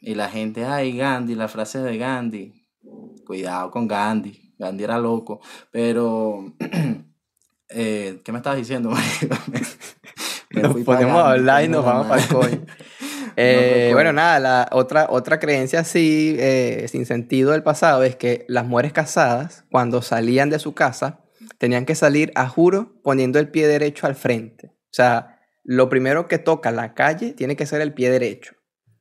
Y 0.00 0.14
la 0.14 0.28
gente, 0.28 0.64
ay, 0.64 0.96
Gandhi, 0.96 1.34
la 1.34 1.48
frase 1.48 1.78
de 1.80 1.98
Gandhi. 1.98 2.68
Cuidado 3.26 3.70
con 3.70 3.88
Gandhi. 3.88 4.54
Gandhi 4.58 4.84
era 4.84 4.98
loco. 4.98 5.40
Pero, 5.70 6.54
eh, 7.68 8.20
¿qué 8.24 8.32
me 8.32 8.38
estabas 8.38 8.58
diciendo, 8.58 8.90
marico? 9.20 9.36
Me- 9.50 9.60
me 10.50 10.62
Nos 10.62 10.84
Gandhi, 10.86 11.10
hablar 11.18 11.64
y 11.64 11.68
nos 11.68 11.84
vamos 11.84 12.06
para 12.06 12.22
el 12.22 12.28
coño. 12.28 12.66
Eh, 13.38 13.90
bueno, 13.92 14.14
nada, 14.14 14.40
la 14.40 14.68
otra, 14.72 15.08
otra 15.10 15.38
creencia 15.38 15.80
así, 15.80 16.34
eh, 16.38 16.86
sin 16.88 17.04
sentido 17.04 17.50
del 17.52 17.62
pasado, 17.62 18.02
es 18.02 18.16
que 18.16 18.46
las 18.48 18.64
mujeres 18.66 18.94
casadas, 18.94 19.66
cuando 19.70 20.00
salían 20.00 20.48
de 20.48 20.58
su 20.58 20.72
casa, 20.72 21.20
tenían 21.58 21.84
que 21.86 21.94
salir 21.94 22.32
a 22.34 22.48
juro 22.48 23.00
poniendo 23.02 23.38
el 23.38 23.48
pie 23.48 23.66
derecho 23.68 24.06
al 24.06 24.14
frente. 24.14 24.68
O 24.68 24.92
sea, 24.96 25.40
lo 25.64 25.88
primero 25.88 26.28
que 26.28 26.38
toca 26.38 26.70
la 26.70 26.94
calle 26.94 27.32
tiene 27.32 27.56
que 27.56 27.66
ser 27.66 27.80
el 27.80 27.92
pie 27.94 28.10
derecho. 28.10 28.54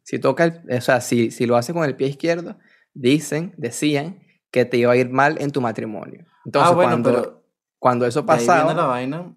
Si 0.04 0.20
toca 0.20 0.44
el, 0.46 0.62
o 0.78 0.82
sea, 0.82 1.02
si, 1.02 1.32
si 1.32 1.46
lo 1.46 1.56
hace 1.58 1.74
con 1.74 1.84
el 1.86 1.96
pie 1.96 2.08
izquierdo, 2.08 2.58
dicen, 2.94 3.54
decían 3.58 4.20
que 4.52 4.66
te 4.66 4.78
iba 4.78 4.92
a 4.92 4.96
ir 4.98 5.10
mal 5.10 5.38
en 5.42 5.52
tu 5.52 5.62
matrimonio. 5.62 6.26
Entonces, 6.46 6.72
ah, 6.72 6.76
bueno, 6.76 6.92
cuando, 6.92 7.12
pero 7.12 7.46
cuando 7.80 8.06
eso 8.06 8.22
de 8.22 8.32
ahí 8.34 8.38
pasaba, 8.40 8.64
viene 8.66 8.82
la 8.82 8.88
vaina, 8.88 9.36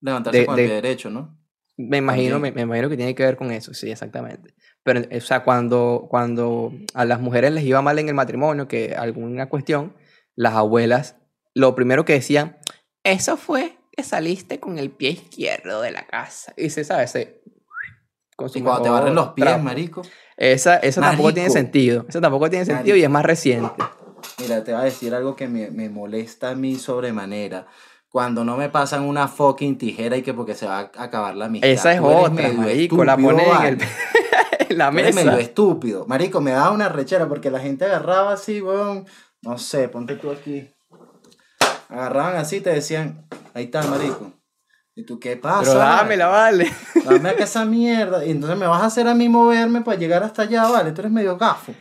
levantarse 0.00 0.40
De- 0.40 0.46
con 0.46 0.56
de- 0.56 0.62
el 0.62 0.68
pie 0.68 0.74
derecho, 0.82 1.10
¿no? 1.10 1.38
me 1.78 1.96
imagino, 1.96 2.38
me 2.38 2.48
imagino 2.48 2.88
que 2.90 2.96
tiene 2.96 3.14
que 3.14 3.24
ver 3.24 3.36
con 3.36 3.50
eso, 3.50 3.72
sí, 3.74 3.90
exactamente. 3.90 4.54
Pero, 4.84 5.00
o 5.16 5.20
sea, 5.20 5.42
cuando, 5.42 6.06
cuando 6.10 6.72
a 6.94 7.04
las 7.06 7.18
mujeres 7.20 7.50
les 7.52 7.64
iba 7.64 7.80
mal 7.82 7.98
en 7.98 8.08
el 8.08 8.14
matrimonio, 8.14 8.68
que 8.68 8.94
alguna 8.94 9.48
cuestión, 9.48 9.94
las 10.36 10.52
abuelas, 10.54 11.16
lo 11.54 11.74
primero 11.74 12.04
que 12.04 12.14
decían, 12.14 12.58
eso 13.04 13.36
fue 13.36 13.78
que 13.90 14.02
saliste 14.02 14.58
con 14.60 14.78
el 14.78 14.90
pie 14.90 15.10
izquierdo 15.10 15.82
de 15.82 15.90
la 15.90 16.06
casa. 16.06 16.54
Y 16.56 16.70
se 16.70 16.84
sabe, 16.84 17.06
se, 17.08 17.42
con 18.36 18.48
su 18.48 18.58
Y 18.58 18.62
cuando 18.62 18.82
te 18.82 18.88
barren 18.90 19.14
los 19.14 19.28
pies, 19.30 19.46
trapo. 19.48 19.62
marico. 19.62 20.02
Esa, 20.36 20.76
esa 20.78 21.00
tampoco 21.02 21.32
tiene 21.34 21.48
Marico. 21.48 21.58
sentido. 21.58 22.06
Esa 22.08 22.20
tampoco 22.20 22.50
tiene 22.50 22.64
sentido 22.64 22.96
y 22.96 23.04
es 23.04 23.10
más 23.10 23.24
reciente. 23.24 23.82
Mira, 24.40 24.64
te 24.64 24.72
voy 24.72 24.80
a 24.80 24.84
decir 24.84 25.14
algo 25.14 25.36
que 25.36 25.46
me, 25.46 25.70
me 25.70 25.88
molesta 25.88 26.50
a 26.50 26.54
mí 26.54 26.76
sobremanera. 26.76 27.66
Cuando 28.08 28.44
no 28.44 28.56
me 28.56 28.68
pasan 28.68 29.02
una 29.04 29.28
fucking 29.28 29.78
tijera 29.78 30.16
y 30.16 30.22
que 30.22 30.34
porque 30.34 30.54
se 30.54 30.66
va 30.66 30.90
a 30.96 31.02
acabar 31.02 31.34
la 31.36 31.46
amistad. 31.46 31.70
Esa 31.70 31.92
es 31.94 32.00
otra, 32.00 32.30
medio 32.30 32.54
marico. 32.54 33.04
La 33.04 33.16
ponen 33.16 33.46
en, 33.46 33.66
el, 33.66 33.78
en 34.70 34.78
la 34.78 34.90
mesa. 34.90 35.14
medio 35.24 35.38
estúpido. 35.38 36.06
Marico, 36.06 36.40
me 36.40 36.50
daba 36.52 36.70
una 36.70 36.88
rechera 36.88 37.28
porque 37.28 37.50
la 37.50 37.60
gente 37.60 37.84
agarraba 37.84 38.32
así, 38.32 38.60
weón. 38.60 39.06
No 39.42 39.58
sé, 39.58 39.88
ponte 39.88 40.16
tú 40.16 40.30
aquí. 40.30 40.71
Agarraban 41.92 42.36
así 42.36 42.56
y 42.56 42.60
te 42.60 42.70
decían, 42.70 43.26
ahí 43.54 43.64
está, 43.64 43.82
marico. 43.82 44.32
¿Y 44.94 45.04
tú 45.04 45.18
qué 45.20 45.36
pasa? 45.36 45.60
Pero 45.64 45.78
dámela, 45.78 46.26
vale. 46.28 46.70
Dame 47.04 47.30
acá 47.30 47.44
esa 47.44 47.64
mierda. 47.64 48.24
Y 48.24 48.30
entonces 48.30 48.58
me 48.58 48.66
vas 48.66 48.82
a 48.82 48.86
hacer 48.86 49.08
a 49.08 49.14
mí 49.14 49.28
moverme 49.28 49.80
para 49.82 49.98
llegar 49.98 50.22
hasta 50.22 50.42
allá, 50.42 50.68
vale. 50.68 50.92
Tú 50.92 51.00
eres 51.02 51.12
medio 51.12 51.36
gafo. 51.38 51.74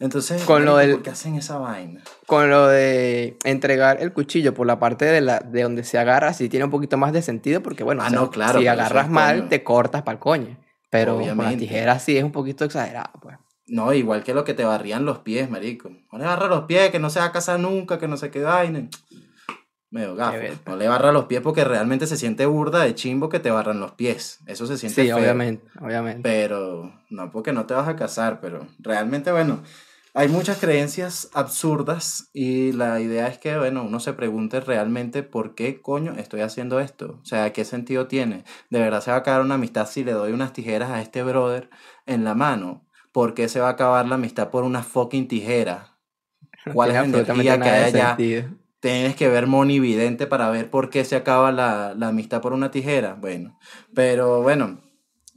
Entonces, 0.00 0.42
Con 0.44 0.64
lo 0.64 0.76
del- 0.76 0.92
¿por 0.92 1.02
qué 1.02 1.10
hacen 1.10 1.36
esa 1.36 1.56
vaina? 1.58 2.02
Con 2.26 2.50
lo 2.50 2.66
de 2.66 3.38
entregar 3.44 3.98
el 4.02 4.12
cuchillo 4.12 4.52
por 4.52 4.66
la 4.66 4.78
parte 4.78 5.04
de, 5.04 5.20
la, 5.20 5.38
de 5.40 5.62
donde 5.62 5.84
se 5.84 5.98
agarra, 5.98 6.32
sí 6.34 6.48
tiene 6.48 6.64
un 6.64 6.70
poquito 6.70 6.96
más 6.96 7.12
de 7.12 7.22
sentido, 7.22 7.62
porque 7.62 7.84
bueno, 7.84 8.02
Ah, 8.02 8.06
o 8.06 8.10
sea, 8.10 8.18
no, 8.20 8.30
claro, 8.30 8.58
si 8.60 8.66
agarras 8.66 9.08
mal, 9.08 9.36
coño. 9.38 9.48
te 9.48 9.62
cortas 9.62 10.02
para 10.02 10.14
el 10.16 10.18
coño. 10.20 10.58
Pero 10.90 11.12
con 11.16 11.26
la 11.26 11.32
Obviamente. 11.32 11.58
tijera 11.66 11.98
sí 11.98 12.16
es 12.18 12.24
un 12.24 12.32
poquito 12.32 12.64
exagerado, 12.64 13.10
pues. 13.20 13.36
No, 13.66 13.92
igual 13.94 14.22
que 14.24 14.34
lo 14.34 14.44
que 14.44 14.52
te 14.54 14.64
barrían 14.64 15.04
los 15.04 15.18
pies, 15.20 15.48
marico. 15.48 15.90
No 16.12 16.18
le 16.18 16.24
barra 16.24 16.48
los 16.48 16.64
pies, 16.64 16.90
que 16.90 16.98
no 16.98 17.08
se 17.08 17.20
va 17.20 17.26
a 17.26 17.32
casar 17.32 17.58
nunca, 17.60 17.98
que 17.98 18.08
no 18.08 18.16
se 18.16 18.30
qué 18.30 18.42
vaina. 18.42 18.88
Medio 19.94 20.16
gafo. 20.16 20.36
No 20.66 20.74
le 20.74 20.88
barra 20.88 21.12
los 21.12 21.26
pies 21.26 21.40
porque 21.40 21.62
realmente 21.62 22.08
se 22.08 22.16
siente 22.16 22.46
burda 22.46 22.82
de 22.82 22.96
chimbo 22.96 23.28
que 23.28 23.38
te 23.38 23.52
barran 23.52 23.78
los 23.78 23.92
pies. 23.92 24.40
Eso 24.44 24.66
se 24.66 24.76
siente 24.76 25.02
Sí, 25.02 25.06
feo. 25.06 25.18
obviamente, 25.18 25.70
obviamente. 25.80 26.20
Pero 26.28 26.92
no 27.10 27.30
porque 27.30 27.52
no 27.52 27.64
te 27.66 27.74
vas 27.74 27.86
a 27.86 27.94
casar, 27.94 28.40
pero 28.40 28.66
realmente, 28.80 29.30
bueno, 29.30 29.62
hay 30.12 30.26
muchas 30.26 30.58
creencias 30.58 31.30
absurdas 31.32 32.28
y 32.32 32.72
la 32.72 32.98
idea 33.00 33.28
es 33.28 33.38
que, 33.38 33.56
bueno, 33.56 33.84
uno 33.84 34.00
se 34.00 34.14
pregunte 34.14 34.58
realmente 34.58 35.22
por 35.22 35.54
qué 35.54 35.80
coño 35.80 36.14
estoy 36.18 36.40
haciendo 36.40 36.80
esto. 36.80 37.20
O 37.22 37.24
sea, 37.24 37.52
¿qué 37.52 37.64
sentido 37.64 38.08
tiene? 38.08 38.42
¿De 38.70 38.80
verdad 38.80 39.00
se 39.00 39.12
va 39.12 39.18
a 39.18 39.20
acabar 39.20 39.42
una 39.42 39.54
amistad 39.54 39.86
si 39.86 40.02
le 40.02 40.10
doy 40.10 40.32
unas 40.32 40.52
tijeras 40.52 40.90
a 40.90 41.02
este 41.02 41.22
brother 41.22 41.70
en 42.06 42.24
la 42.24 42.34
mano? 42.34 42.84
¿Por 43.12 43.34
qué 43.34 43.48
se 43.48 43.60
va 43.60 43.68
a 43.68 43.72
acabar 43.72 44.08
la 44.08 44.16
amistad 44.16 44.50
por 44.50 44.64
una 44.64 44.82
fucking 44.82 45.28
tijera? 45.28 45.98
¿Cuál 46.72 46.90
es 46.90 46.96
la 46.96 47.04
energía 47.04 47.60
que 47.60 47.68
hay 47.68 47.84
allá? 47.84 48.16
sentido. 48.16 48.63
Tienes 48.84 49.16
que 49.16 49.28
ver 49.28 49.46
monividente 49.46 50.26
para 50.26 50.50
ver 50.50 50.68
por 50.68 50.90
qué 50.90 51.04
se 51.06 51.16
acaba 51.16 51.50
la, 51.52 51.94
la 51.96 52.08
amistad 52.08 52.42
por 52.42 52.52
una 52.52 52.70
tijera. 52.70 53.14
Bueno, 53.14 53.58
pero 53.94 54.42
bueno, 54.42 54.82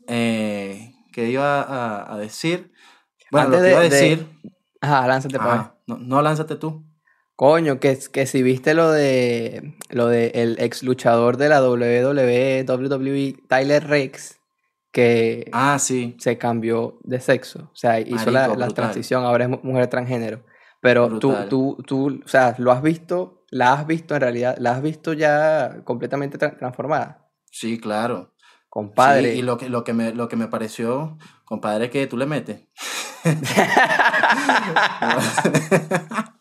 eh, 0.08 0.94
¿qué 1.14 1.30
iba 1.30 1.62
a, 1.62 2.14
a 2.14 2.18
decir? 2.18 2.72
Bueno, 3.32 3.48
Antes 3.48 3.60
lo 3.62 3.66
que 3.66 3.72
iba 3.72 3.80
a 3.80 3.84
de- 3.84 3.90
de- 3.90 3.96
decir, 3.96 4.28
Ajá, 4.82 5.08
lánzate 5.08 5.38
para. 5.38 5.54
Ajá, 5.54 5.76
no, 5.88 5.98
no 5.98 6.22
lánzate 6.22 6.56
tú. 6.58 6.86
Coño, 7.38 7.80
que, 7.80 7.98
que 8.12 8.26
si 8.26 8.44
viste 8.44 8.74
lo 8.74 8.92
de 8.92 9.76
lo 9.92 10.08
de 10.08 10.32
el 10.36 10.58
ex 10.60 10.84
luchador 10.84 11.38
de 11.38 11.48
la 11.50 11.62
WWE, 11.62 12.66
WWE, 12.68 13.36
Tyler 13.48 13.88
Rex, 13.88 14.40
que 14.92 15.50
Ah, 15.54 15.78
sí, 15.80 16.18
se 16.20 16.38
cambió 16.38 16.98
de 17.04 17.22
sexo. 17.22 17.70
O 17.72 17.76
sea, 17.76 18.00
hizo 18.00 18.30
la, 18.32 18.42
marico, 18.42 18.60
la 18.60 18.68
transición, 18.72 19.24
ahora 19.24 19.46
es 19.46 19.50
mu- 19.52 19.60
mujer 19.64 19.88
transgénero. 19.88 20.44
Pero 20.88 21.10
tú, 21.20 21.28
brutal. 21.30 21.50
tú, 21.50 21.78
tú, 21.86 22.22
o 22.24 22.28
sea, 22.28 22.56
lo 22.60 22.72
has 22.72 22.82
visto, 22.82 23.44
la 23.50 23.74
has 23.74 23.86
visto 23.86 24.16
en 24.16 24.22
realidad, 24.22 24.56
la 24.60 24.72
has 24.72 24.82
visto 24.82 25.12
ya 25.12 25.82
completamente 25.84 26.38
tra- 26.40 26.58
transformada. 26.58 27.28
Sí, 27.52 27.78
claro. 27.78 28.34
Sí, 28.38 28.44
Compadre. 28.70 29.36
y 29.36 29.42
lo 29.42 29.58
que, 29.58 29.68
lo 29.70 29.84
que 29.84 29.92
me, 29.94 30.14
lo 30.14 30.30
que 30.30 30.38
me 30.38 30.48
pareció, 30.48 31.18
compadre, 31.46 31.90
que 31.90 32.08
tú 32.08 32.16
le 32.16 32.26
metes. 32.26 32.62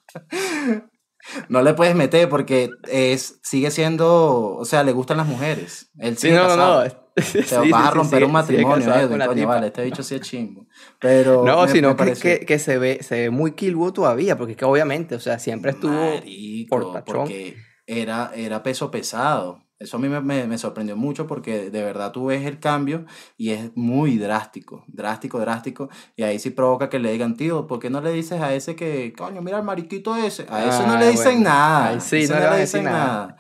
No 1.49 1.61
le 1.63 1.75
puedes 1.75 1.97
meter 1.97 2.29
porque 2.29 2.71
es, 2.89 3.41
sigue 3.43 3.73
siendo, 3.73 4.55
o 4.57 4.65
sea, 4.65 4.85
le 4.85 4.93
gustan 4.93 5.17
las 5.17 5.27
mujeres. 5.27 5.91
Él 5.99 6.17
Sí, 6.17 6.31
no, 6.31 6.43
casado. 6.47 7.06
Sí, 7.23 7.43
vas 7.43 7.47
sí, 7.47 7.73
a 7.73 7.91
sí, 7.91 7.97
romper 7.97 8.19
sigue- 8.19 8.27
un 8.27 8.33
matrimonio, 8.33 8.87
la 9.17 9.27
coño, 9.27 9.47
vale, 9.49 9.67
este 9.69 9.85
bicho 9.85 10.03
sí 10.03 10.15
es 10.17 10.21
chimbo. 10.21 10.67
Pero 11.01 11.45
No, 11.45 11.63
me, 11.63 11.69
sino 11.69 11.89
me 11.89 11.95
que, 11.95 11.97
pareció, 11.97 12.39
que, 12.41 12.47
que 12.47 12.59
se 12.59 12.79
ve, 12.79 12.99
se 13.03 13.21
ve 13.21 13.31
muy 13.31 13.53
Kill 13.53 13.77
todavía, 13.95 14.37
porque 14.37 14.53
es 14.53 14.59
que 14.59 14.65
obviamente, 14.65 15.15
o 15.15 15.21
sea, 15.21 15.39
siempre 15.39 15.71
estuvo 15.71 15.93
marico, 15.93 16.69
portachón. 16.69 17.05
porque 17.05 17.57
era, 17.87 18.33
era 18.35 18.63
peso 18.63 18.91
pesado. 18.91 19.63
Eso 19.79 19.99
a 19.99 20.01
mí 20.01 20.09
me, 20.09 20.21
me- 20.23 20.47
me 20.47 20.57
sorprendió 20.57 20.97
mucho 20.97 21.27
porque 21.27 21.71
de 21.71 21.83
verdad 21.83 22.11
tú 22.11 22.27
ves 22.27 22.47
el 22.47 22.59
cambio 22.61 23.05
y 23.37 23.51
es 23.51 23.77
muy 23.77 24.17
drástico, 24.17 24.85
drástico, 24.89 25.39
drástico. 25.39 25.91
Y 26.17 26.23
ahí 26.23 26.39
sí 26.39 26.49
provoca 26.51 26.89
que 26.89 26.99
le 26.99 27.13
digan, 27.13 27.37
tío, 27.37 27.67
¿por 27.67 27.79
qué 27.79 27.91
no 27.91 28.01
le 28.01 28.11
dices 28.13 28.41
a 28.41 28.55
ese 28.55 28.75
que, 28.75 29.13
coño, 29.13 29.43
mira 29.43 29.59
al 29.59 29.65
mariquito 29.65 30.17
ese? 30.17 30.47
A 30.49 30.65
ese 30.65 30.87
no 30.87 30.97
Ah, 30.97 31.01
le 31.01 31.11
dicen 31.11 31.35
bueno. 31.35 31.45
nada. 31.45 31.89
Ahí 31.89 32.01
sí, 32.01 32.17
ese 32.17 32.33
no 32.33 32.41
le 32.41 32.47
no 32.47 32.51
le 32.53 32.57
decir 32.61 32.81
dicen 32.81 32.85
nada. 32.85 33.27
nada. 33.27 33.37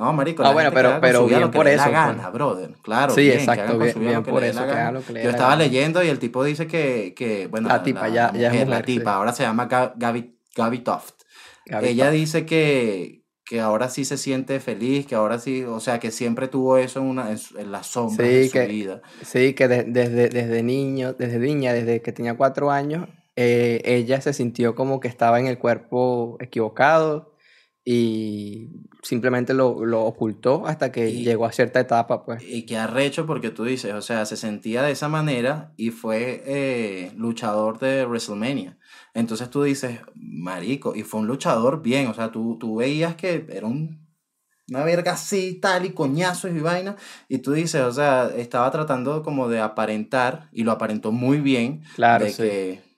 No, 0.00 0.12
marico, 0.14 0.42
Ah, 0.42 0.46
la 0.48 0.52
bueno, 0.54 0.70
pero- 0.72 0.98
pero 1.00 1.26
bien 1.26 1.50
por 1.50 1.66
la 1.66 1.72
eso, 1.72 1.82
pues. 1.84 1.92
gana, 1.92 2.30
brother. 2.30 2.70
Claro, 2.82 3.14
Sí, 3.14 3.20
bien, 3.20 3.38
exacto, 3.38 3.78
bien- 3.78 4.00
bien 4.00 4.22
por 4.24 4.42
eso, 4.42 4.64
la 4.64 4.92
Yo 4.92 5.14
la 5.14 5.30
estaba 5.30 5.56
leyendo 5.56 6.02
y 6.02 6.08
el 6.08 6.18
tipo 6.18 6.42
dice 6.42 6.66
que, 6.66 7.12
que 7.14 7.46
bueno, 7.48 7.68
La 7.68 7.76
la, 7.76 7.82
tipa 7.82 8.08
la- 8.08 8.14
ya, 8.14 8.32
la 8.32 8.38
ya 8.38 8.46
es 8.48 8.52
mujer, 8.54 8.68
la 8.68 8.76
mujer, 8.78 8.86
sí. 8.86 8.98
tipa, 8.98 9.14
ahora 9.14 9.32
se 9.32 9.42
llama 9.42 9.68
Ga- 9.68 9.92
Gaby, 9.96 10.38
Gaby 10.56 10.78
Toft. 10.78 11.22
Gaby 11.66 11.88
Ella 11.88 12.06
Toft. 12.06 12.14
dice 12.16 12.46
que, 12.46 13.20
que 13.44 13.60
ahora 13.60 13.88
sí 13.90 14.04
se 14.06 14.16
siente 14.16 14.58
feliz, 14.60 15.06
que 15.06 15.16
ahora 15.16 15.38
sí, 15.38 15.64
o 15.64 15.80
sea, 15.80 15.98
que 15.98 16.10
siempre 16.10 16.48
tuvo 16.48 16.78
eso 16.78 17.00
en, 17.00 17.06
una, 17.06 17.30
en, 17.32 17.38
en 17.58 17.70
las 17.72 17.86
sombras 17.88 18.16
de 18.26 18.42
Sí, 18.44 18.48
su 18.48 18.52
que, 18.54 18.66
vida. 18.66 19.02
sí, 19.22 19.52
que 19.54 19.68
de- 19.68 19.84
desde, 19.84 20.28
desde 20.30 20.62
niño, 20.62 21.12
desde 21.12 21.38
niña, 21.38 21.72
desde 21.74 22.00
que 22.00 22.12
tenía 22.12 22.36
cuatro 22.36 22.70
años, 22.70 23.06
eh, 23.36 23.82
ella 23.84 24.20
se 24.22 24.32
sintió 24.32 24.74
como 24.74 24.98
que 25.00 25.08
estaba 25.08 25.38
en 25.40 25.46
el 25.46 25.58
cuerpo 25.58 26.36
equivocado 26.40 27.34
y 27.84 28.68
simplemente 29.02 29.54
lo, 29.54 29.84
lo 29.84 30.02
ocultó 30.04 30.66
hasta 30.66 30.92
que 30.92 31.08
Y, 31.10 31.24
llegó 31.24 31.46
a 31.46 31.52
cierta 31.52 31.80
etapa, 31.80 32.24
pues. 32.24 32.42
y 32.42 32.66
que 32.66 32.76
arrecho 32.76 33.26
porque 33.26 33.50
tú 33.50 33.64
dices, 33.64 33.94
o 33.94 34.02
sea, 34.02 34.26
se 34.26 34.36
sentía 34.36 34.82
de 34.82 34.92
esa 34.92 35.08
manera 35.08 35.72
y 35.76 35.90
fue 35.90 36.42
eh, 36.46 37.12
luchador 37.16 37.78
de 37.78 38.04
WrestleMania. 38.06 38.78
Entonces 39.14 39.50
tú 39.50 39.62
dices, 39.62 40.00
marico, 40.14 40.94
y 40.94 41.02
fue 41.02 41.20
un 41.20 41.26
luchador 41.26 41.82
bien, 41.82 42.08
o 42.08 42.14
sea, 42.14 42.30
tú, 42.30 42.56
tú 42.60 42.76
veías 42.76 43.14
que 43.16 43.46
era 43.50 43.66
un, 43.66 44.06
una 44.68 44.84
verga 44.84 45.12
así, 45.12 45.54
tal, 45.60 45.84
y 45.86 45.90
coñazos 45.90 46.52
y 46.52 46.60
vaina, 46.60 46.94
y 47.28 47.38
tú 47.38 47.52
dices, 47.52 47.80
o 47.82 47.92
sea, 47.92 48.30
estaba 48.36 48.70
tratando 48.70 49.22
como 49.24 49.48
de 49.48 49.58
aparentar, 49.60 50.48
y 50.52 50.62
lo 50.62 50.70
aparentó 50.72 51.10
muy 51.10 51.40
bien, 51.40 51.82
Claro, 51.96 52.24
de 52.26 52.30
sí. 52.32 52.42
que, 52.42 52.89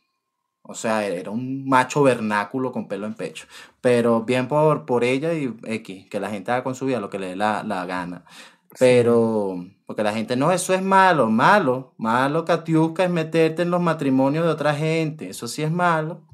o 0.62 0.74
sea, 0.74 1.04
era 1.04 1.30
un 1.30 1.68
macho 1.68 2.02
vernáculo 2.02 2.70
con 2.70 2.86
pelo 2.86 3.06
en 3.06 3.14
pecho, 3.14 3.46
pero 3.80 4.22
bien 4.22 4.46
por, 4.46 4.86
por 4.86 5.02
ella 5.02 5.34
y 5.34 5.54
X, 5.64 6.06
que 6.08 6.20
la 6.20 6.30
gente 6.30 6.52
haga 6.52 6.62
con 6.62 6.74
su 6.74 6.86
vida 6.86 7.00
lo 7.00 7.10
que 7.10 7.18
le 7.18 7.28
dé 7.28 7.36
la, 7.36 7.64
la 7.64 7.84
gana. 7.84 8.24
Sí. 8.70 8.76
Pero, 8.78 9.66
porque 9.86 10.04
la 10.04 10.12
gente, 10.12 10.36
no, 10.36 10.52
eso 10.52 10.72
es 10.72 10.80
malo, 10.80 11.28
malo, 11.28 11.94
malo, 11.98 12.44
Katiuska, 12.44 13.04
es 13.04 13.10
meterte 13.10 13.62
en 13.62 13.70
los 13.70 13.80
matrimonios 13.80 14.44
de 14.44 14.50
otra 14.50 14.74
gente, 14.74 15.28
eso 15.30 15.48
sí 15.48 15.62
es 15.62 15.72
malo, 15.72 16.26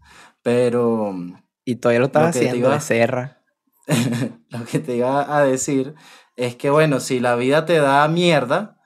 pero 0.42 1.14
Y 1.64 1.76
todavía 1.76 2.00
lo 2.00 2.10
te 2.10 2.18
haciendo 2.18 2.70
de 2.70 2.80
serra. 2.80 3.42
lo 4.50 4.64
que 4.66 4.78
te 4.78 4.96
iba 4.96 5.34
a 5.34 5.42
decir 5.42 5.94
es 6.36 6.54
que, 6.54 6.68
bueno, 6.68 7.00
si 7.00 7.18
la 7.18 7.34
vida 7.34 7.64
te 7.64 7.78
da 7.78 8.06
mierda, 8.08 8.78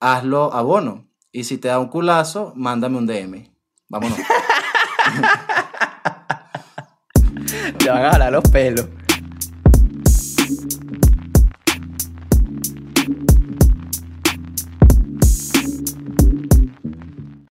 hazlo 0.00 0.52
abono, 0.54 1.06
y 1.30 1.44
si 1.44 1.58
te 1.58 1.68
da 1.68 1.78
un 1.78 1.88
culazo, 1.88 2.54
mándame 2.56 2.96
un 2.96 3.06
DM, 3.06 3.52
vámonos. 3.88 4.18
Te 7.78 7.90
van 7.90 8.04
a 8.04 8.12
jalar 8.12 8.32
los 8.32 8.44
pelos. 8.50 8.86